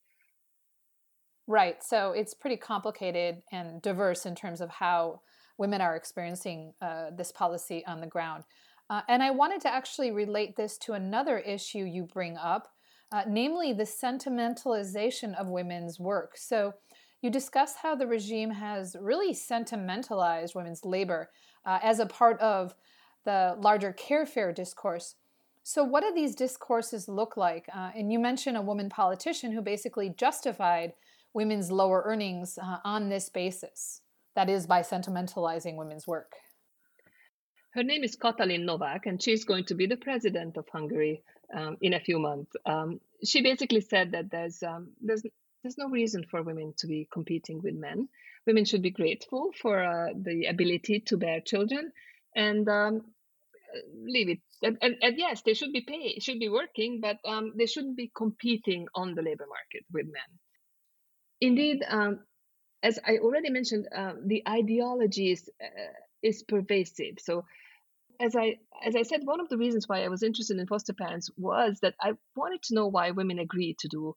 Right. 1.47 1.81
So 1.81 2.11
it's 2.11 2.33
pretty 2.33 2.57
complicated 2.57 3.41
and 3.51 3.81
diverse 3.81 4.25
in 4.25 4.35
terms 4.35 4.59
of 4.61 4.69
how 4.69 5.21
women 5.57 5.81
are 5.81 5.95
experiencing 5.95 6.73
uh, 6.81 7.05
this 7.17 7.31
policy 7.31 7.83
on 7.87 8.01
the 8.01 8.07
ground. 8.15 8.43
Uh, 8.89 9.01
and 9.07 9.23
I 9.23 9.31
wanted 9.31 9.61
to 9.61 9.73
actually 9.73 10.11
relate 10.11 10.55
this 10.55 10.77
to 10.79 10.93
another 10.93 11.39
issue 11.39 11.85
you 11.85 12.03
bring 12.03 12.37
up, 12.37 12.67
uh, 13.11 13.23
namely 13.27 13.73
the 13.73 13.83
sentimentalization 13.83 15.35
of 15.35 15.47
women's 15.47 15.99
work. 15.99 16.37
So 16.37 16.73
you 17.21 17.29
discuss 17.29 17.75
how 17.75 17.95
the 17.95 18.07
regime 18.07 18.51
has 18.51 18.95
really 18.99 19.33
sentimentalized 19.33 20.55
women's 20.55 20.85
labor 20.85 21.29
uh, 21.65 21.79
as 21.81 21.99
a 21.99 22.05
part 22.05 22.39
of 22.39 22.75
the 23.25 23.55
larger 23.59 23.93
carefare 23.93 24.53
discourse. 24.53 25.15
So, 25.63 25.83
what 25.83 26.01
do 26.01 26.13
these 26.13 26.33
discourses 26.35 27.09
look 27.09 27.35
like? 27.35 27.65
Uh, 27.75 27.91
and 27.93 28.11
you 28.11 28.19
mentioned 28.19 28.55
a 28.55 28.61
woman 28.61 28.87
politician 28.89 29.51
who 29.51 29.61
basically 29.61 30.09
justified 30.15 30.93
women's 31.33 31.71
lower 31.71 32.03
earnings 32.05 32.57
uh, 32.57 32.77
on 32.85 33.09
this 33.09 33.27
basis. 33.27 34.01
That 34.35 34.49
is, 34.49 34.65
by 34.65 34.81
sentimentalizing 34.81 35.75
women's 35.75 36.07
work. 36.07 36.33
Her 37.71 37.83
name 37.83 38.03
is 38.03 38.15
Katalin 38.15 38.63
Novak, 38.63 39.07
and 39.07 39.21
she's 39.21 39.43
going 39.43 39.65
to 39.65 39.75
be 39.75 39.87
the 39.87 39.97
president 39.97 40.55
of 40.55 40.65
Hungary 40.71 41.21
um, 41.53 41.77
in 41.81 41.93
a 41.93 41.99
few 41.99 42.19
months. 42.19 42.51
Um, 42.65 42.99
she 43.23 43.41
basically 43.41 43.81
said 43.81 44.11
that 44.11 44.29
there's 44.31 44.61
um, 44.63 44.89
there's 45.01 45.23
there's 45.63 45.77
no 45.77 45.89
reason 45.89 46.23
for 46.29 46.43
women 46.43 46.73
to 46.77 46.87
be 46.87 47.07
competing 47.11 47.61
with 47.61 47.75
men. 47.75 48.09
Women 48.45 48.65
should 48.65 48.81
be 48.81 48.91
grateful 48.91 49.51
for 49.61 49.83
uh, 49.83 50.13
the 50.15 50.45
ability 50.45 51.01
to 51.07 51.17
bear 51.17 51.41
children 51.41 51.91
and 52.35 52.67
um, 52.69 53.01
leave 54.05 54.29
it. 54.29 54.39
And, 54.63 54.77
and, 54.81 54.95
and, 55.01 55.17
yes, 55.17 55.41
they 55.45 55.53
should 55.53 55.73
be 55.73 55.81
paid, 55.81 56.23
should 56.23 56.39
be 56.39 56.49
working, 56.49 56.99
but 57.01 57.17
um, 57.25 57.53
they 57.57 57.65
shouldn't 57.65 57.97
be 57.97 58.11
competing 58.15 58.87
on 58.95 59.15
the 59.15 59.21
labor 59.21 59.45
market 59.47 59.85
with 59.91 60.05
men. 60.05 60.39
Indeed, 61.41 61.83
um, 61.87 62.19
as 62.81 62.99
I 63.05 63.17
already 63.17 63.49
mentioned, 63.49 63.87
uh, 63.95 64.13
the 64.25 64.43
ideology 64.47 65.31
is 65.31 65.49
uh, 65.61 65.93
is 66.23 66.43
pervasive. 66.43 67.15
So, 67.19 67.45
as 68.19 68.35
I 68.35 68.57
as 68.85 68.95
I 68.95 69.03
said, 69.03 69.21
one 69.23 69.39
of 69.39 69.49
the 69.49 69.57
reasons 69.57 69.87
why 69.87 70.03
I 70.03 70.07
was 70.07 70.23
interested 70.23 70.57
in 70.57 70.67
foster 70.67 70.93
parents 70.93 71.29
was 71.37 71.79
that 71.81 71.95
I 72.01 72.13
wanted 72.35 72.61
to 72.63 72.75
know 72.75 72.87
why 72.87 73.11
women 73.11 73.39
agreed 73.39 73.77
to 73.79 73.87
do 73.87 74.15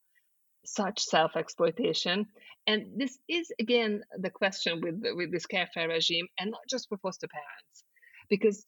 such 0.64 1.00
self 1.00 1.36
exploitation. 1.36 2.26
And 2.66 2.98
this 3.00 3.18
is 3.28 3.50
again 3.58 4.02
the 4.18 4.30
question 4.30 4.80
with 4.80 5.02
with 5.16 5.32
this 5.32 5.46
carefare 5.46 5.88
regime, 5.88 6.28
and 6.38 6.50
not 6.50 6.60
just 6.68 6.88
for 6.88 6.98
foster 6.98 7.28
parents, 7.28 7.84
because 8.28 8.66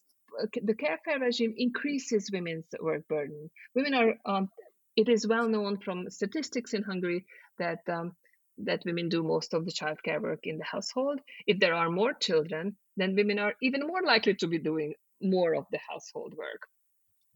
the 0.61 0.73
carefare 0.73 1.19
regime 1.19 1.53
increases 1.57 2.29
women's 2.31 2.65
work 2.81 3.07
burden. 3.07 3.49
Women 3.75 3.93
are. 3.93 4.15
Um, 4.25 4.49
it 4.95 5.09
is 5.09 5.25
well 5.25 5.47
known 5.49 5.79
from 5.79 6.09
statistics 6.11 6.75
in 6.75 6.83
Hungary 6.83 7.25
that 7.57 7.79
um, 7.89 8.15
that 8.59 8.83
women 8.85 9.09
do 9.09 9.23
most 9.23 9.53
of 9.53 9.65
the 9.65 9.71
childcare 9.71 10.21
work 10.21 10.41
in 10.43 10.57
the 10.57 10.63
household. 10.63 11.19
If 11.47 11.59
there 11.59 11.73
are 11.73 11.89
more 11.89 12.13
children, 12.13 12.77
then 12.97 13.15
women 13.15 13.39
are 13.39 13.55
even 13.61 13.87
more 13.87 14.01
likely 14.03 14.35
to 14.35 14.47
be 14.47 14.59
doing 14.59 14.93
more 15.23 15.55
of 15.55 15.65
the 15.71 15.79
household 15.89 16.33
work. 16.37 16.61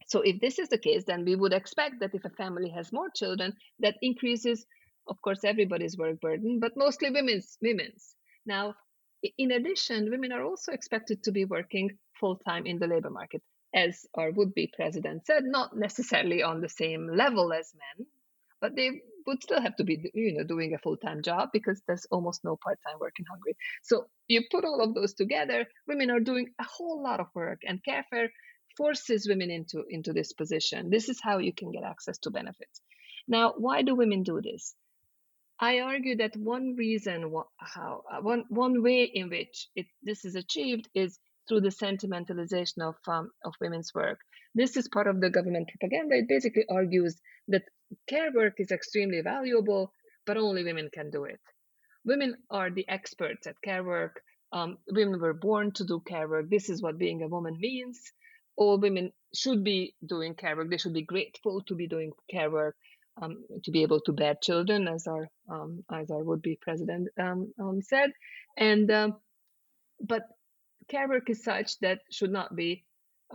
So, 0.08 0.22
if 0.22 0.40
this 0.40 0.60
is 0.60 0.70
the 0.70 0.78
case, 0.78 1.04
then 1.06 1.26
we 1.26 1.36
would 1.36 1.54
expect 1.54 2.00
that 2.00 2.14
if 2.14 2.24
a 2.26 2.30
family 2.30 2.70
has 2.70 2.94
more 2.94 3.10
children, 3.10 3.54
that 3.80 3.98
increases, 4.02 4.66
of 5.08 5.22
course, 5.22 5.44
everybody's 5.44 5.98
work 5.98 6.22
burden, 6.22 6.60
but 6.60 6.78
mostly 6.78 7.10
women's. 7.10 7.58
Women's. 7.62 8.16
Now, 8.46 8.76
in 9.38 9.52
addition, 9.52 10.10
women 10.10 10.32
are 10.32 10.44
also 10.44 10.72
expected 10.72 11.24
to 11.24 11.32
be 11.32 11.46
working 11.46 11.98
full 12.20 12.38
time 12.38 12.66
in 12.66 12.80
the 12.80 12.88
labor 12.88 13.10
market, 13.10 13.42
as 13.74 14.06
our 14.16 14.32
would 14.32 14.54
be 14.54 14.72
president 14.74 15.26
said, 15.26 15.44
not 15.44 15.76
necessarily 15.76 16.44
on 16.44 16.62
the 16.62 16.70
same 16.70 17.08
level 17.08 17.52
as 17.52 17.74
men, 17.74 18.08
but 18.62 18.76
they 18.76 19.02
would 19.28 19.44
still 19.44 19.62
have 19.62 19.76
to 19.76 19.84
be 19.84 20.10
you 20.14 20.34
know 20.34 20.44
doing 20.44 20.74
a 20.74 20.80
full-time 20.80 21.22
job 21.22 21.50
because 21.54 21.82
there's 21.86 22.08
almost 22.10 22.44
no 22.44 22.58
part-time 22.64 23.00
work 23.00 23.14
in 23.20 23.26
Hungary. 23.30 23.56
So 23.84 24.06
you 24.28 24.44
put 24.50 24.66
all 24.66 24.82
of 24.82 24.96
those 24.96 25.14
together, 25.14 25.66
women 25.88 26.10
are 26.10 26.20
doing 26.20 26.48
a 26.60 26.64
whole 26.64 27.04
lot 27.04 27.20
of 27.20 27.28
work 27.36 27.62
and 27.68 27.82
Fair 27.84 28.32
forces 28.78 29.28
women 29.28 29.50
into 29.52 29.84
into 29.90 30.14
this 30.14 30.34
position. 30.34 30.90
This 30.90 31.10
is 31.10 31.20
how 31.22 31.40
you 31.40 31.54
can 31.54 31.72
get 31.72 31.84
access 31.84 32.18
to 32.20 32.32
benefits. 32.32 32.82
Now, 33.28 33.54
why 33.58 33.82
do 33.82 33.96
women 33.96 34.24
do 34.24 34.42
this? 34.42 34.76
I 35.60 35.80
argue 35.80 36.18
that 36.18 36.38
one 36.38 36.76
reason 36.78 37.34
how 37.58 38.04
uh, 38.12 38.22
one 38.22 38.46
one 38.50 38.84
way 38.84 39.04
in 39.04 39.30
which 39.30 39.68
it, 39.76 39.88
this 40.04 40.24
is 40.24 40.36
achieved 40.36 40.88
is 40.94 41.20
through 41.48 41.62
the 41.62 41.70
sentimentalization 41.70 42.82
of 42.82 42.96
um, 43.08 43.32
of 43.44 43.56
women's 43.60 43.92
work. 43.94 44.20
This 44.54 44.78
is 44.78 44.88
part 44.88 45.08
of 45.08 45.20
the 45.20 45.32
government 45.32 45.70
propaganda. 45.70 46.16
It 46.18 46.28
basically 46.28 46.66
argues 46.70 47.20
that 47.48 47.64
care 48.08 48.32
work 48.34 48.56
is 48.60 48.72
extremely 48.72 49.22
valuable, 49.22 49.92
but 50.26 50.38
only 50.38 50.64
women 50.64 50.90
can 50.94 51.10
do 51.10 51.26
it. 51.26 51.40
Women 52.06 52.36
are 52.50 52.70
the 52.70 52.88
experts 52.88 53.48
at 53.48 53.62
care 53.62 53.84
work. 53.84 54.22
Um, 54.52 54.78
women 54.88 55.20
were 55.20 55.34
born 55.34 55.72
to 55.74 55.86
do 55.86 56.02
care 56.08 56.28
work. 56.28 56.50
This 56.50 56.70
is 56.70 56.82
what 56.82 56.98
being 56.98 57.22
a 57.22 57.28
woman 57.28 57.58
means. 57.60 58.00
All 58.56 58.80
women 58.80 59.12
should 59.36 59.64
be 59.64 59.94
doing 60.06 60.36
care 60.36 60.56
work. 60.56 60.70
They 60.70 60.78
should 60.78 60.94
be 60.94 61.04
grateful 61.04 61.62
to 61.68 61.76
be 61.76 61.88
doing 61.88 62.12
care 62.30 62.50
work, 62.50 62.76
um, 63.22 63.44
to 63.64 63.72
be 63.72 63.84
able 63.84 64.02
to 64.02 64.14
bear 64.14 64.36
children, 64.42 64.88
as 64.88 65.06
our 65.06 65.28
um, 65.50 65.84
as 65.92 66.10
our 66.10 66.24
would-be 66.24 66.58
president 66.62 67.10
um, 67.20 67.54
um, 67.60 67.82
said. 67.82 68.12
And 68.58 68.90
um, 68.90 69.18
but 70.02 70.24
care 70.90 71.08
work 71.08 71.30
is 71.30 71.44
such 71.44 71.78
that 71.80 72.00
should 72.10 72.32
not 72.32 72.56
be 72.56 72.86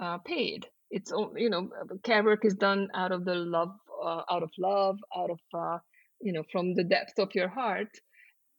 uh, 0.01 0.19
paid. 0.19 0.67
It's 0.91 1.13
you 1.37 1.51
know 1.51 1.69
care 2.03 2.25
work 2.25 2.45
is 2.45 2.55
done 2.55 2.89
out 2.95 3.13
of 3.13 3.25
the 3.25 3.35
love 3.35 3.75
uh, 4.03 4.23
out 4.31 4.43
of 4.43 4.51
love, 4.59 4.99
out 5.17 5.31
of 5.31 5.41
uh, 5.55 5.79
you 6.21 6.33
know 6.33 6.43
from 6.51 6.75
the 6.75 6.85
depth 6.85 7.19
of 7.19 7.35
your 7.35 7.49
heart, 7.49 7.89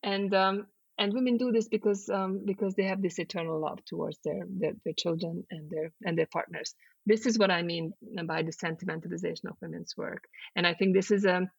and 0.03 0.33
um, 0.33 0.67
and 0.97 1.13
women 1.13 1.37
do 1.37 1.51
this 1.51 1.67
because 1.67 2.09
um, 2.09 2.41
because 2.45 2.75
they 2.75 2.83
have 2.83 3.01
this 3.01 3.19
eternal 3.19 3.59
love 3.59 3.79
towards 3.85 4.17
their, 4.23 4.43
their, 4.47 4.73
their 4.85 4.93
children 4.97 5.43
and 5.49 5.69
their 5.69 5.91
and 6.03 6.17
their 6.17 6.27
partners. 6.31 6.75
This 7.05 7.25
is 7.25 7.37
what 7.37 7.51
I 7.51 7.63
mean 7.63 7.93
by 8.25 8.43
the 8.43 8.51
sentimentalization 8.51 9.49
of 9.49 9.57
women's 9.61 9.95
work, 9.97 10.23
and 10.55 10.65
I 10.65 10.73
think 10.73 10.95
this 10.95 11.11
is 11.11 11.25
a 11.25 11.49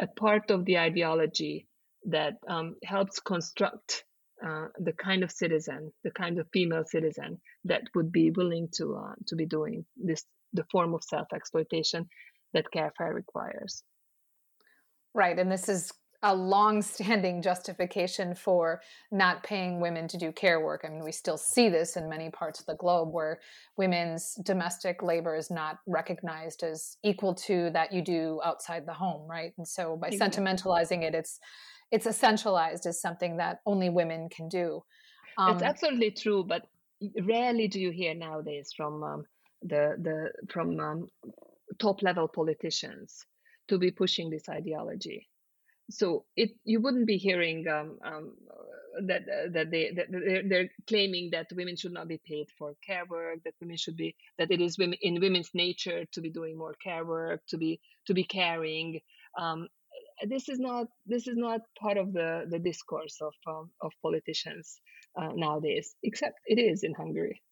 a 0.00 0.06
part 0.06 0.50
of 0.50 0.64
the 0.64 0.78
ideology 0.78 1.68
that 2.06 2.34
um, 2.48 2.74
helps 2.84 3.20
construct 3.20 4.04
uh, 4.44 4.66
the 4.78 4.92
kind 4.92 5.22
of 5.22 5.30
citizen, 5.30 5.92
the 6.02 6.10
kind 6.10 6.38
of 6.38 6.48
female 6.52 6.84
citizen 6.84 7.40
that 7.64 7.82
would 7.94 8.10
be 8.10 8.30
willing 8.30 8.68
to 8.74 8.96
uh, 8.96 9.14
to 9.28 9.36
be 9.36 9.46
doing 9.46 9.84
this 9.96 10.24
the 10.52 10.64
form 10.70 10.94
of 10.94 11.02
self 11.04 11.28
exploitation 11.32 12.08
that 12.54 12.66
carefare 12.74 13.14
requires. 13.14 13.82
Right. 15.14 15.38
And 15.38 15.50
this 15.50 15.68
is 15.68 15.92
a 16.22 16.34
long-standing 16.34 17.42
justification 17.50 18.34
for 18.34 18.80
not 19.12 19.42
paying 19.44 19.78
women 19.78 20.08
to 20.08 20.16
do 20.16 20.32
care 20.32 20.64
work. 20.64 20.82
I 20.84 20.88
mean, 20.88 21.04
we 21.04 21.12
still 21.12 21.36
see 21.36 21.68
this 21.68 21.96
in 21.96 22.08
many 22.08 22.30
parts 22.30 22.58
of 22.58 22.66
the 22.66 22.74
globe 22.76 23.12
where 23.12 23.40
women's 23.76 24.34
domestic 24.42 25.02
labor 25.02 25.36
is 25.36 25.50
not 25.50 25.78
recognized 25.86 26.62
as 26.62 26.96
equal 27.04 27.34
to 27.34 27.70
that 27.74 27.92
you 27.92 28.02
do 28.02 28.40
outside 28.42 28.86
the 28.86 28.94
home, 28.94 29.28
right? 29.30 29.52
And 29.58 29.68
so 29.68 29.96
by 29.96 30.08
exactly. 30.08 30.42
sentimentalizing 30.42 31.02
it, 31.02 31.14
it's 31.14 31.38
it's 31.92 32.06
essentialized 32.06 32.86
as 32.86 33.00
something 33.00 33.36
that 33.36 33.60
only 33.66 33.88
women 33.88 34.28
can 34.28 34.48
do. 34.48 34.82
Um, 35.38 35.54
it's 35.54 35.62
absolutely 35.62 36.10
true, 36.10 36.42
but 36.42 36.62
rarely 37.22 37.68
do 37.68 37.78
you 37.78 37.90
hear 37.90 38.14
nowadays 38.14 38.72
from 38.76 39.02
um, 39.02 39.24
the 39.62 39.94
the 40.00 40.32
from 40.50 40.80
um, 40.80 41.08
top 41.78 42.02
level 42.02 42.28
politicians 42.28 43.24
to 43.68 43.78
be 43.78 43.90
pushing 43.90 44.30
this 44.30 44.48
ideology. 44.48 45.28
So 45.90 46.24
it 46.36 46.52
you 46.64 46.80
wouldn't 46.80 47.06
be 47.06 47.18
hearing 47.18 47.68
um, 47.68 47.98
um, 48.04 48.36
that 49.06 49.22
uh, 49.22 49.50
that 49.52 49.70
they 49.70 49.90
that 49.94 50.06
they're, 50.10 50.42
they're, 50.48 50.68
claiming 50.88 51.30
that 51.32 51.48
women 51.52 51.76
should 51.76 51.92
not 51.92 52.08
be 52.08 52.20
paid 52.24 52.46
for 52.58 52.74
care 52.86 53.04
work, 53.04 53.40
that 53.44 53.54
women 53.60 53.76
should 53.76 53.96
be 53.96 54.16
that 54.38 54.50
it 54.50 54.62
is 54.62 54.78
women 54.78 54.98
in 55.02 55.20
women's 55.20 55.50
nature 55.52 56.06
to 56.12 56.20
be 56.22 56.30
doing 56.30 56.56
more 56.56 56.74
care 56.82 57.04
work, 57.04 57.42
to 57.48 57.58
be 57.58 57.80
to 58.06 58.14
be 58.14 58.24
caring. 58.24 59.00
Um, 59.38 59.68
this 60.26 60.48
is 60.48 60.58
not 60.58 60.86
this 61.06 61.28
is 61.28 61.36
not 61.36 61.60
part 61.78 61.98
of 61.98 62.14
the 62.14 62.46
the 62.48 62.58
discourse 62.58 63.18
of 63.20 63.34
um, 63.46 63.70
of 63.82 63.92
politicians 64.00 64.80
uh, 65.20 65.32
nowadays, 65.34 65.94
except 66.02 66.38
it 66.46 66.58
is 66.58 66.82
in 66.82 66.94
Hungary. 66.94 67.42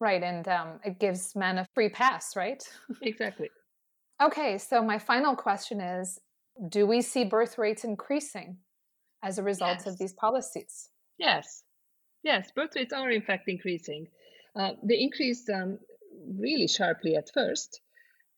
Right, 0.00 0.22
and 0.22 0.48
um, 0.48 0.80
it 0.82 0.98
gives 0.98 1.36
men 1.36 1.58
a 1.58 1.66
free 1.74 1.90
pass, 1.90 2.34
right? 2.34 2.62
exactly. 3.02 3.50
Okay, 4.22 4.56
so 4.56 4.82
my 4.82 4.98
final 4.98 5.36
question 5.36 5.80
is 5.80 6.18
Do 6.68 6.86
we 6.86 7.02
see 7.02 7.24
birth 7.24 7.58
rates 7.58 7.84
increasing 7.84 8.56
as 9.22 9.38
a 9.38 9.42
result 9.42 9.78
yes. 9.78 9.86
of 9.86 9.98
these 9.98 10.14
policies? 10.14 10.88
Yes, 11.18 11.62
yes, 12.22 12.50
birth 12.56 12.70
rates 12.76 12.94
are 12.94 13.10
in 13.10 13.22
fact 13.22 13.48
increasing. 13.48 14.08
Uh, 14.56 14.72
they 14.82 15.00
increased 15.00 15.50
um, 15.50 15.78
really 16.38 16.66
sharply 16.66 17.16
at 17.16 17.30
first, 17.32 17.80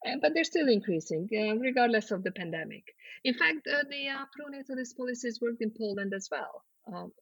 uh, 0.06 0.16
but 0.20 0.34
they're 0.34 0.44
still 0.44 0.68
increasing 0.68 1.28
uh, 1.32 1.54
regardless 1.58 2.10
of 2.10 2.24
the 2.24 2.32
pandemic. 2.32 2.84
In 3.24 3.34
fact, 3.34 3.68
uh, 3.68 3.84
the 3.88 4.08
uh, 4.08 4.24
pronatalist 4.34 4.96
policies 4.96 5.40
worked 5.40 5.62
in 5.62 5.70
Poland 5.70 6.12
as 6.12 6.28
well. 6.30 6.64
Um, 6.92 7.12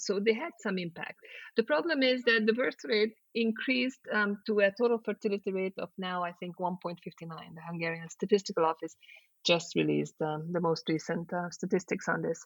so 0.00 0.20
they 0.20 0.32
had 0.32 0.52
some 0.60 0.78
impact. 0.78 1.18
The 1.56 1.62
problem 1.62 2.02
is 2.02 2.22
that 2.22 2.46
the 2.46 2.52
birth 2.52 2.84
rate 2.84 3.14
increased 3.34 4.00
um, 4.12 4.38
to 4.46 4.60
a 4.60 4.70
total 4.70 4.98
fertility 5.04 5.52
rate 5.52 5.74
of 5.78 5.90
now, 5.98 6.22
I 6.24 6.32
think, 6.32 6.58
1.59. 6.58 6.96
The 7.18 7.60
Hungarian 7.66 8.08
Statistical 8.08 8.64
Office 8.64 8.96
just 9.44 9.74
released 9.74 10.20
um, 10.20 10.52
the 10.52 10.60
most 10.60 10.88
recent 10.88 11.32
uh, 11.32 11.50
statistics 11.50 12.08
on 12.08 12.22
this. 12.22 12.44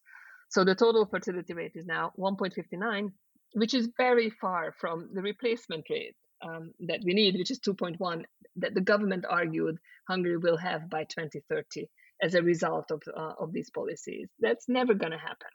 So 0.49 0.65
the 0.65 0.75
total 0.75 1.07
fertility 1.07 1.55
rate 1.55 1.73
is 1.75 1.87
now 1.87 2.13
1.59, 2.19 3.13
which 3.55 3.75
is 3.75 3.89
very 3.97 4.31
far 4.31 4.75
from 4.79 5.09
the 5.15 5.23
replacement 5.23 5.87
rate 5.89 6.17
um, 6.43 6.73
that 6.81 7.01
we 7.05 7.15
need, 7.15 7.37
which 7.37 7.51
is 7.51 7.61
2.1, 7.61 8.25
that 8.57 8.75
the 8.75 8.81
government 8.81 9.25
argued 9.29 9.79
Hungary 10.09 10.37
will 10.37 10.57
have 10.57 10.91
by 10.91 11.05
2030 11.05 11.89
as 12.23 12.35
a 12.35 12.43
result 12.43 12.91
of, 12.91 13.03
uh, 13.17 13.33
of 13.39 13.53
these 13.53 13.71
policies. 13.71 14.29
That's 14.41 14.69
never 14.69 14.95
going 14.95 15.13
to 15.13 15.19
happen. 15.19 15.49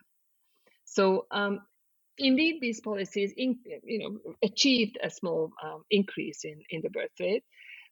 So 0.86 1.28
um, 1.32 1.60
indeed, 2.18 2.59
these 2.61 2.82
policies, 2.82 3.34
in, 3.36 3.59
you 3.84 3.99
know, 3.99 4.34
achieved 4.43 4.97
a 5.03 5.09
small 5.09 5.51
um, 5.63 5.84
increase 5.89 6.43
in, 6.43 6.61
in 6.70 6.82
the 6.82 6.89
birth 6.89 7.11
rate, 7.20 7.43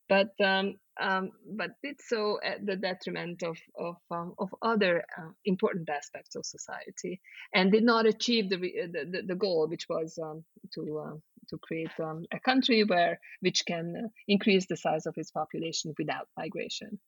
but 0.07 0.29
um, 0.43 0.75
um, 0.99 1.31
but 1.45 1.71
did 1.83 1.99
so 1.99 2.39
at 2.43 2.65
the 2.65 2.75
detriment 2.75 3.43
of 3.43 3.57
of, 3.77 3.95
um, 4.11 4.33
of 4.37 4.53
other 4.61 5.03
uh, 5.17 5.29
important 5.45 5.89
aspects 5.89 6.35
of 6.35 6.45
society, 6.45 7.19
and 7.53 7.71
did 7.71 7.83
not 7.83 8.05
achieve 8.05 8.49
the 8.49 8.57
the, 8.57 9.23
the 9.27 9.35
goal, 9.35 9.67
which 9.67 9.87
was 9.89 10.17
um, 10.21 10.43
to 10.73 10.99
uh, 10.99 11.15
to 11.49 11.57
create 11.57 11.91
a 11.99 12.39
country 12.39 12.83
where 12.83 13.19
which 13.41 13.65
can 13.65 13.95
uh, 14.05 14.07
increase 14.27 14.67
the 14.67 14.77
size 14.77 15.05
of 15.05 15.17
its 15.17 15.31
population 15.31 15.93
without 15.97 16.27
migration. 16.37 16.99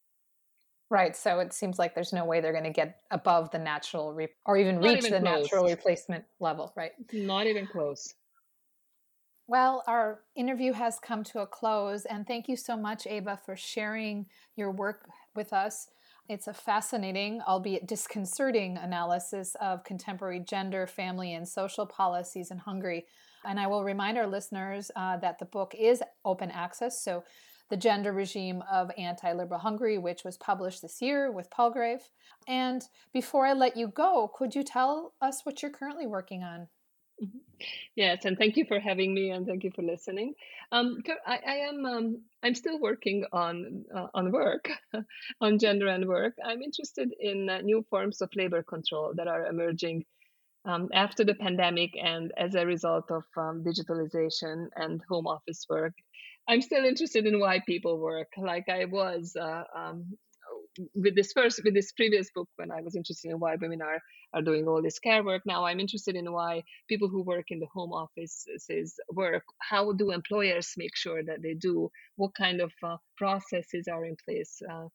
Right. 0.90 1.16
So 1.16 1.40
it 1.40 1.52
seems 1.52 1.78
like 1.78 1.96
there's 1.96 2.14
no 2.14 2.24
way 2.24 2.40
they're 2.40 2.54
going 2.54 2.64
to 2.64 2.70
get 2.70 3.02
above 3.12 3.52
the 3.52 3.60
natural 3.60 4.14
re- 4.14 4.30
or 4.46 4.58
even 4.58 4.80
Not 4.80 4.94
reach 4.94 5.06
even 5.06 5.12
the 5.12 5.30
close. 5.30 5.44
natural 5.44 5.66
replacement 5.66 6.24
level, 6.40 6.72
right? 6.78 6.92
Not 7.12 7.46
even 7.46 7.68
close. 7.68 8.14
Well, 9.50 9.84
our 9.88 10.22
interview 10.36 10.74
has 10.74 11.00
come 11.00 11.24
to 11.26 11.40
a 11.40 11.48
close, 11.48 12.04
and 12.06 12.28
thank 12.28 12.50
you 12.50 12.58
so 12.58 12.76
much, 12.76 13.08
Eva, 13.08 13.40
for 13.46 13.56
sharing 13.56 14.26
your 14.58 14.72
work 14.72 15.08
with 15.36 15.54
us. 15.54 15.88
It's 16.28 16.48
a 16.48 16.54
fascinating, 16.54 17.42
albeit 17.48 17.88
disconcerting, 17.88 18.78
analysis 18.78 19.56
of 19.62 19.86
contemporary 19.86 20.42
gender, 20.42 20.86
family, 20.86 21.34
and 21.34 21.48
social 21.48 21.86
policies 21.86 22.52
in 22.52 22.58
Hungary. 22.58 23.06
And 23.46 23.58
I 23.58 23.68
will 23.68 23.86
remind 23.86 24.18
our 24.18 24.28
listeners 24.28 24.92
uh, 24.98 25.16
that 25.18 25.40
the 25.40 25.46
book 25.46 25.74
is 25.80 26.04
open 26.26 26.52
access, 26.52 27.02
so 27.02 27.24
the 27.70 27.78
Gender 27.78 28.14
Regime 28.14 28.64
of 28.72 28.92
Anti 28.98 29.32
Liberal 29.34 29.60
Hungary, 29.60 29.98
which 29.98 30.24
was 30.24 30.38
published 30.38 30.82
this 30.82 31.02
year 31.02 31.32
with 31.32 31.52
Palgrave. 31.52 32.10
And 32.48 32.84
before 33.14 33.46
I 33.46 33.54
let 33.54 33.76
you 33.76 33.88
go, 33.88 34.32
could 34.36 34.56
you 34.56 34.64
tell 34.64 35.14
us 35.22 35.46
what 35.46 35.62
you're 35.62 35.72
currently 35.72 36.08
working 36.08 36.44
on? 36.44 36.68
Mm-hmm. 37.24 37.38
Yes, 37.96 38.26
and 38.26 38.38
thank 38.38 38.58
you 38.58 38.66
for 38.66 38.80
having 38.80 39.12
me, 39.14 39.32
and 39.32 39.48
thank 39.48 39.64
you 39.64 39.72
for 39.76 39.82
listening. 39.82 40.36
Um, 40.72 41.02
I, 41.26 41.40
I, 41.46 41.56
am 41.70 41.84
um, 41.86 42.22
I'm 42.44 42.54
still 42.54 42.80
working 42.80 43.26
on 43.34 43.86
uh, 43.96 44.08
on 44.14 44.32
work, 44.32 44.70
on 45.42 45.58
gender 45.58 45.88
and 45.88 46.08
work. 46.08 46.36
I'm 46.46 46.62
interested 46.62 47.12
in 47.20 47.50
uh, 47.50 47.62
new 47.62 47.84
forms 47.90 48.22
of 48.22 48.30
labor 48.36 48.62
control 48.62 49.14
that 49.16 49.28
are 49.28 49.48
emerging 49.48 50.06
um, 50.66 50.90
after 50.94 51.24
the 51.24 51.34
pandemic 51.34 51.98
and 52.00 52.32
as 52.38 52.54
a 52.54 52.68
result 52.68 53.10
of 53.10 53.24
um, 53.36 53.64
digitalization 53.64 54.68
and 54.76 55.02
home 55.10 55.26
office 55.26 55.66
work 55.68 55.94
I'm 56.48 56.62
still 56.62 56.86
interested 56.86 57.26
in 57.26 57.40
why 57.40 57.60
people 57.66 58.00
work, 58.00 58.30
like 58.38 58.70
I 58.70 58.86
was 58.86 59.36
uh, 59.36 59.64
um, 59.76 60.18
with 60.96 61.16
this 61.16 61.34
first, 61.34 61.62
with 61.64 61.74
this 61.74 61.92
previous 61.92 62.30
book 62.34 62.48
when 62.56 62.72
I 62.72 62.82
was 62.82 62.96
interested 62.96 63.32
in 63.32 63.40
why 63.40 63.56
women 63.56 63.82
are 63.82 64.02
are 64.34 64.42
doing 64.42 64.68
all 64.68 64.82
this 64.82 65.00
care 65.00 65.24
work. 65.24 65.42
Now 65.46 65.66
I'm 65.66 65.80
interested 65.80 66.16
in 66.16 66.32
why 66.32 66.64
people 66.88 67.10
who 67.10 67.24
work 67.24 67.46
in 67.50 67.60
the 67.60 67.68
home 67.74 67.92
offices 67.92 69.00
work. 69.12 69.44
How 69.60 69.92
do 69.92 70.12
employers 70.12 70.74
make 70.78 70.96
sure 70.96 71.22
that 71.24 71.42
they 71.42 71.54
do? 71.54 71.90
What 72.16 72.34
kind 72.34 72.62
of 72.62 72.72
uh, 72.84 72.98
processes 73.18 73.88
are 73.88 74.06
in 74.06 74.16
place 74.24 74.62
uh, 74.70 74.88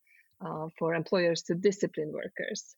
uh 0.45 0.69
for 0.79 0.95
employers 0.95 1.43
to 1.45 1.55
discipline 1.55 2.13
workers? 2.13 2.75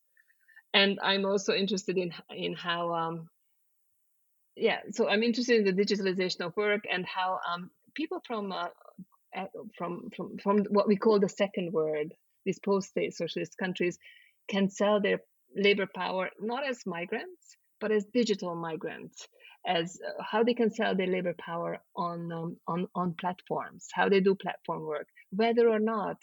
And 0.73 0.99
I'm 1.01 1.25
also 1.25 1.53
interested 1.53 1.97
in 1.97 2.11
in 2.29 2.53
how 2.53 2.93
um, 2.93 3.29
yeah 4.55 4.79
so 4.91 5.09
i'm 5.09 5.21
interested 5.21 5.59
in 5.59 5.65
the 5.65 5.83
digitalization 5.83 6.41
of 6.41 6.55
work 6.55 6.83
and 6.89 7.05
how 7.05 7.39
um, 7.49 7.69
people 7.95 8.21
from 8.25 8.51
uh, 8.51 8.67
from 9.77 10.09
from 10.15 10.37
from 10.37 10.59
what 10.69 10.87
we 10.87 10.97
call 10.97 11.19
the 11.19 11.29
second 11.29 11.73
world, 11.73 12.11
these 12.45 12.59
post-state 12.59 13.15
socialist 13.15 13.57
countries, 13.57 13.97
can 14.47 14.69
sell 14.69 15.01
their 15.01 15.19
labor 15.55 15.87
power 15.95 16.29
not 16.39 16.67
as 16.67 16.85
migrants 16.85 17.57
but 17.79 17.91
as 17.91 18.05
digital 18.05 18.55
migrants, 18.55 19.27
as 19.67 19.99
uh, 20.07 20.23
how 20.23 20.43
they 20.43 20.53
can 20.53 20.71
sell 20.71 20.95
their 20.95 21.07
labor 21.07 21.35
power 21.37 21.79
on 21.95 22.31
um, 22.31 22.57
on 22.67 22.87
on 22.95 23.13
platforms, 23.19 23.87
how 23.93 24.09
they 24.09 24.19
do 24.19 24.35
platform 24.35 24.83
work, 24.83 25.07
whether 25.31 25.69
or 25.69 25.79
not 25.79 26.17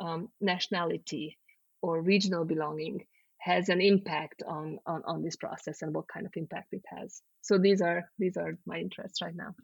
um, 0.00 0.28
nationality 0.40 1.38
or 1.82 2.00
regional 2.00 2.44
belonging 2.44 3.04
has 3.38 3.68
an 3.68 3.80
impact 3.80 4.42
on, 4.46 4.78
on 4.86 5.02
on 5.06 5.22
this 5.22 5.36
process 5.36 5.82
and 5.82 5.94
what 5.94 6.08
kind 6.08 6.26
of 6.26 6.32
impact 6.36 6.72
it 6.72 6.84
has. 6.86 7.22
So 7.42 7.58
these 7.58 7.80
are 7.80 8.10
these 8.18 8.36
are 8.36 8.58
my 8.66 8.78
interests 8.78 9.22
right 9.22 9.34
now. 9.34 9.54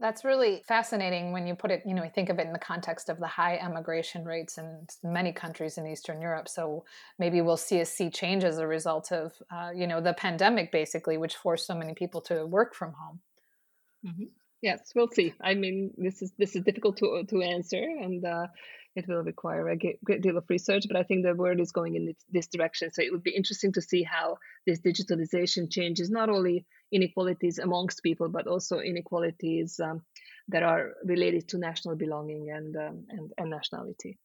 That's 0.00 0.24
really 0.24 0.62
fascinating 0.66 1.30
when 1.30 1.46
you 1.46 1.54
put 1.54 1.70
it, 1.70 1.82
you 1.84 1.94
know, 1.94 2.08
think 2.14 2.30
of 2.30 2.38
it 2.38 2.46
in 2.46 2.54
the 2.54 2.58
context 2.58 3.10
of 3.10 3.20
the 3.20 3.26
high 3.26 3.56
emigration 3.56 4.24
rates 4.24 4.56
in 4.56 4.86
many 5.04 5.30
countries 5.30 5.76
in 5.76 5.86
Eastern 5.86 6.22
Europe. 6.22 6.48
So 6.48 6.84
maybe 7.18 7.42
we'll 7.42 7.58
see 7.58 7.80
a 7.80 7.84
sea 7.84 8.08
change 8.08 8.42
as 8.42 8.56
a 8.56 8.66
result 8.66 9.12
of, 9.12 9.34
uh, 9.52 9.72
you 9.74 9.86
know, 9.86 10.00
the 10.00 10.14
pandemic, 10.14 10.72
basically, 10.72 11.18
which 11.18 11.36
forced 11.36 11.66
so 11.66 11.74
many 11.74 11.92
people 11.92 12.22
to 12.22 12.46
work 12.46 12.74
from 12.74 12.94
home. 12.94 13.20
Mm-hmm. 14.06 14.24
Yes, 14.62 14.92
we'll 14.94 15.10
see. 15.10 15.34
I 15.40 15.54
mean, 15.54 15.92
this 15.98 16.22
is 16.22 16.32
this 16.38 16.56
is 16.56 16.64
difficult 16.64 16.96
to 16.98 17.24
to 17.28 17.42
answer, 17.42 17.82
and 17.82 18.24
uh, 18.24 18.46
it 18.94 19.06
will 19.08 19.22
require 19.22 19.68
a 19.68 19.76
great 19.76 20.22
deal 20.22 20.36
of 20.36 20.44
research. 20.48 20.84
But 20.88 20.96
I 20.96 21.02
think 21.02 21.24
the 21.24 21.34
world 21.34 21.60
is 21.60 21.72
going 21.72 21.94
in 21.96 22.14
this 22.30 22.46
direction. 22.46 22.90
So 22.90 23.02
it 23.02 23.12
would 23.12 23.22
be 23.22 23.34
interesting 23.34 23.72
to 23.72 23.82
see 23.82 24.02
how 24.02 24.38
this 24.66 24.80
digitalization 24.80 25.70
changes 25.70 26.10
not 26.10 26.28
only 26.28 26.66
inequalities 26.92 27.58
amongst 27.58 28.02
people, 28.02 28.28
but 28.28 28.46
also 28.46 28.80
inequalities 28.80 29.80
um, 29.80 30.02
that 30.48 30.62
are 30.62 30.92
related 31.04 31.48
to 31.48 31.58
national 31.58 31.96
belonging 31.96 32.50
and, 32.50 32.76
um, 32.76 33.04
and, 33.10 33.32
and 33.38 33.50
nationality. 33.50 34.18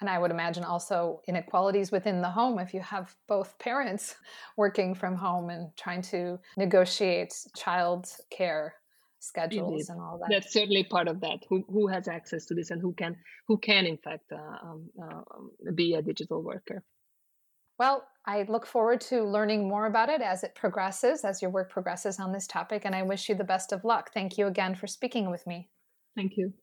And 0.00 0.10
I 0.10 0.18
would 0.18 0.30
imagine 0.30 0.62
also 0.62 1.22
inequalities 1.26 1.90
within 1.90 2.20
the 2.20 2.28
home 2.28 2.58
if 2.58 2.74
you 2.74 2.80
have 2.80 3.14
both 3.26 3.58
parents 3.58 4.16
working 4.56 4.94
from 4.94 5.16
home 5.16 5.50
and 5.50 5.74
trying 5.76 6.02
to 6.02 6.38
negotiate 6.56 7.34
child 7.56 8.06
care 8.30 8.74
schedules 9.20 9.72
Indeed. 9.72 9.88
and 9.90 10.00
all 10.00 10.18
that. 10.18 10.28
That's 10.30 10.52
certainly 10.52 10.84
part 10.84 11.08
of 11.08 11.20
that. 11.20 11.38
Who 11.48 11.64
who 11.68 11.86
has 11.88 12.08
access 12.08 12.44
to 12.46 12.54
this 12.54 12.70
and 12.70 12.80
who 12.80 12.92
can 12.92 13.16
who 13.48 13.56
can 13.58 13.86
in 13.86 13.96
fact 13.96 14.30
uh, 14.32 14.56
um, 14.62 14.90
uh, 15.02 15.72
be 15.74 15.94
a 15.94 16.02
digital 16.02 16.42
worker. 16.42 16.84
Well, 17.78 18.06
I 18.26 18.42
look 18.42 18.66
forward 18.66 19.00
to 19.02 19.24
learning 19.24 19.66
more 19.66 19.86
about 19.86 20.10
it 20.10 20.20
as 20.20 20.44
it 20.44 20.54
progresses, 20.54 21.24
as 21.24 21.40
your 21.40 21.50
work 21.50 21.70
progresses 21.70 22.20
on 22.20 22.32
this 22.32 22.46
topic, 22.46 22.84
and 22.84 22.94
I 22.94 23.02
wish 23.02 23.30
you 23.30 23.34
the 23.34 23.44
best 23.44 23.72
of 23.72 23.82
luck. 23.82 24.12
Thank 24.12 24.36
you 24.36 24.46
again 24.46 24.74
for 24.74 24.86
speaking 24.86 25.30
with 25.30 25.46
me. 25.46 25.70
Thank 26.14 26.36
you. 26.36 26.54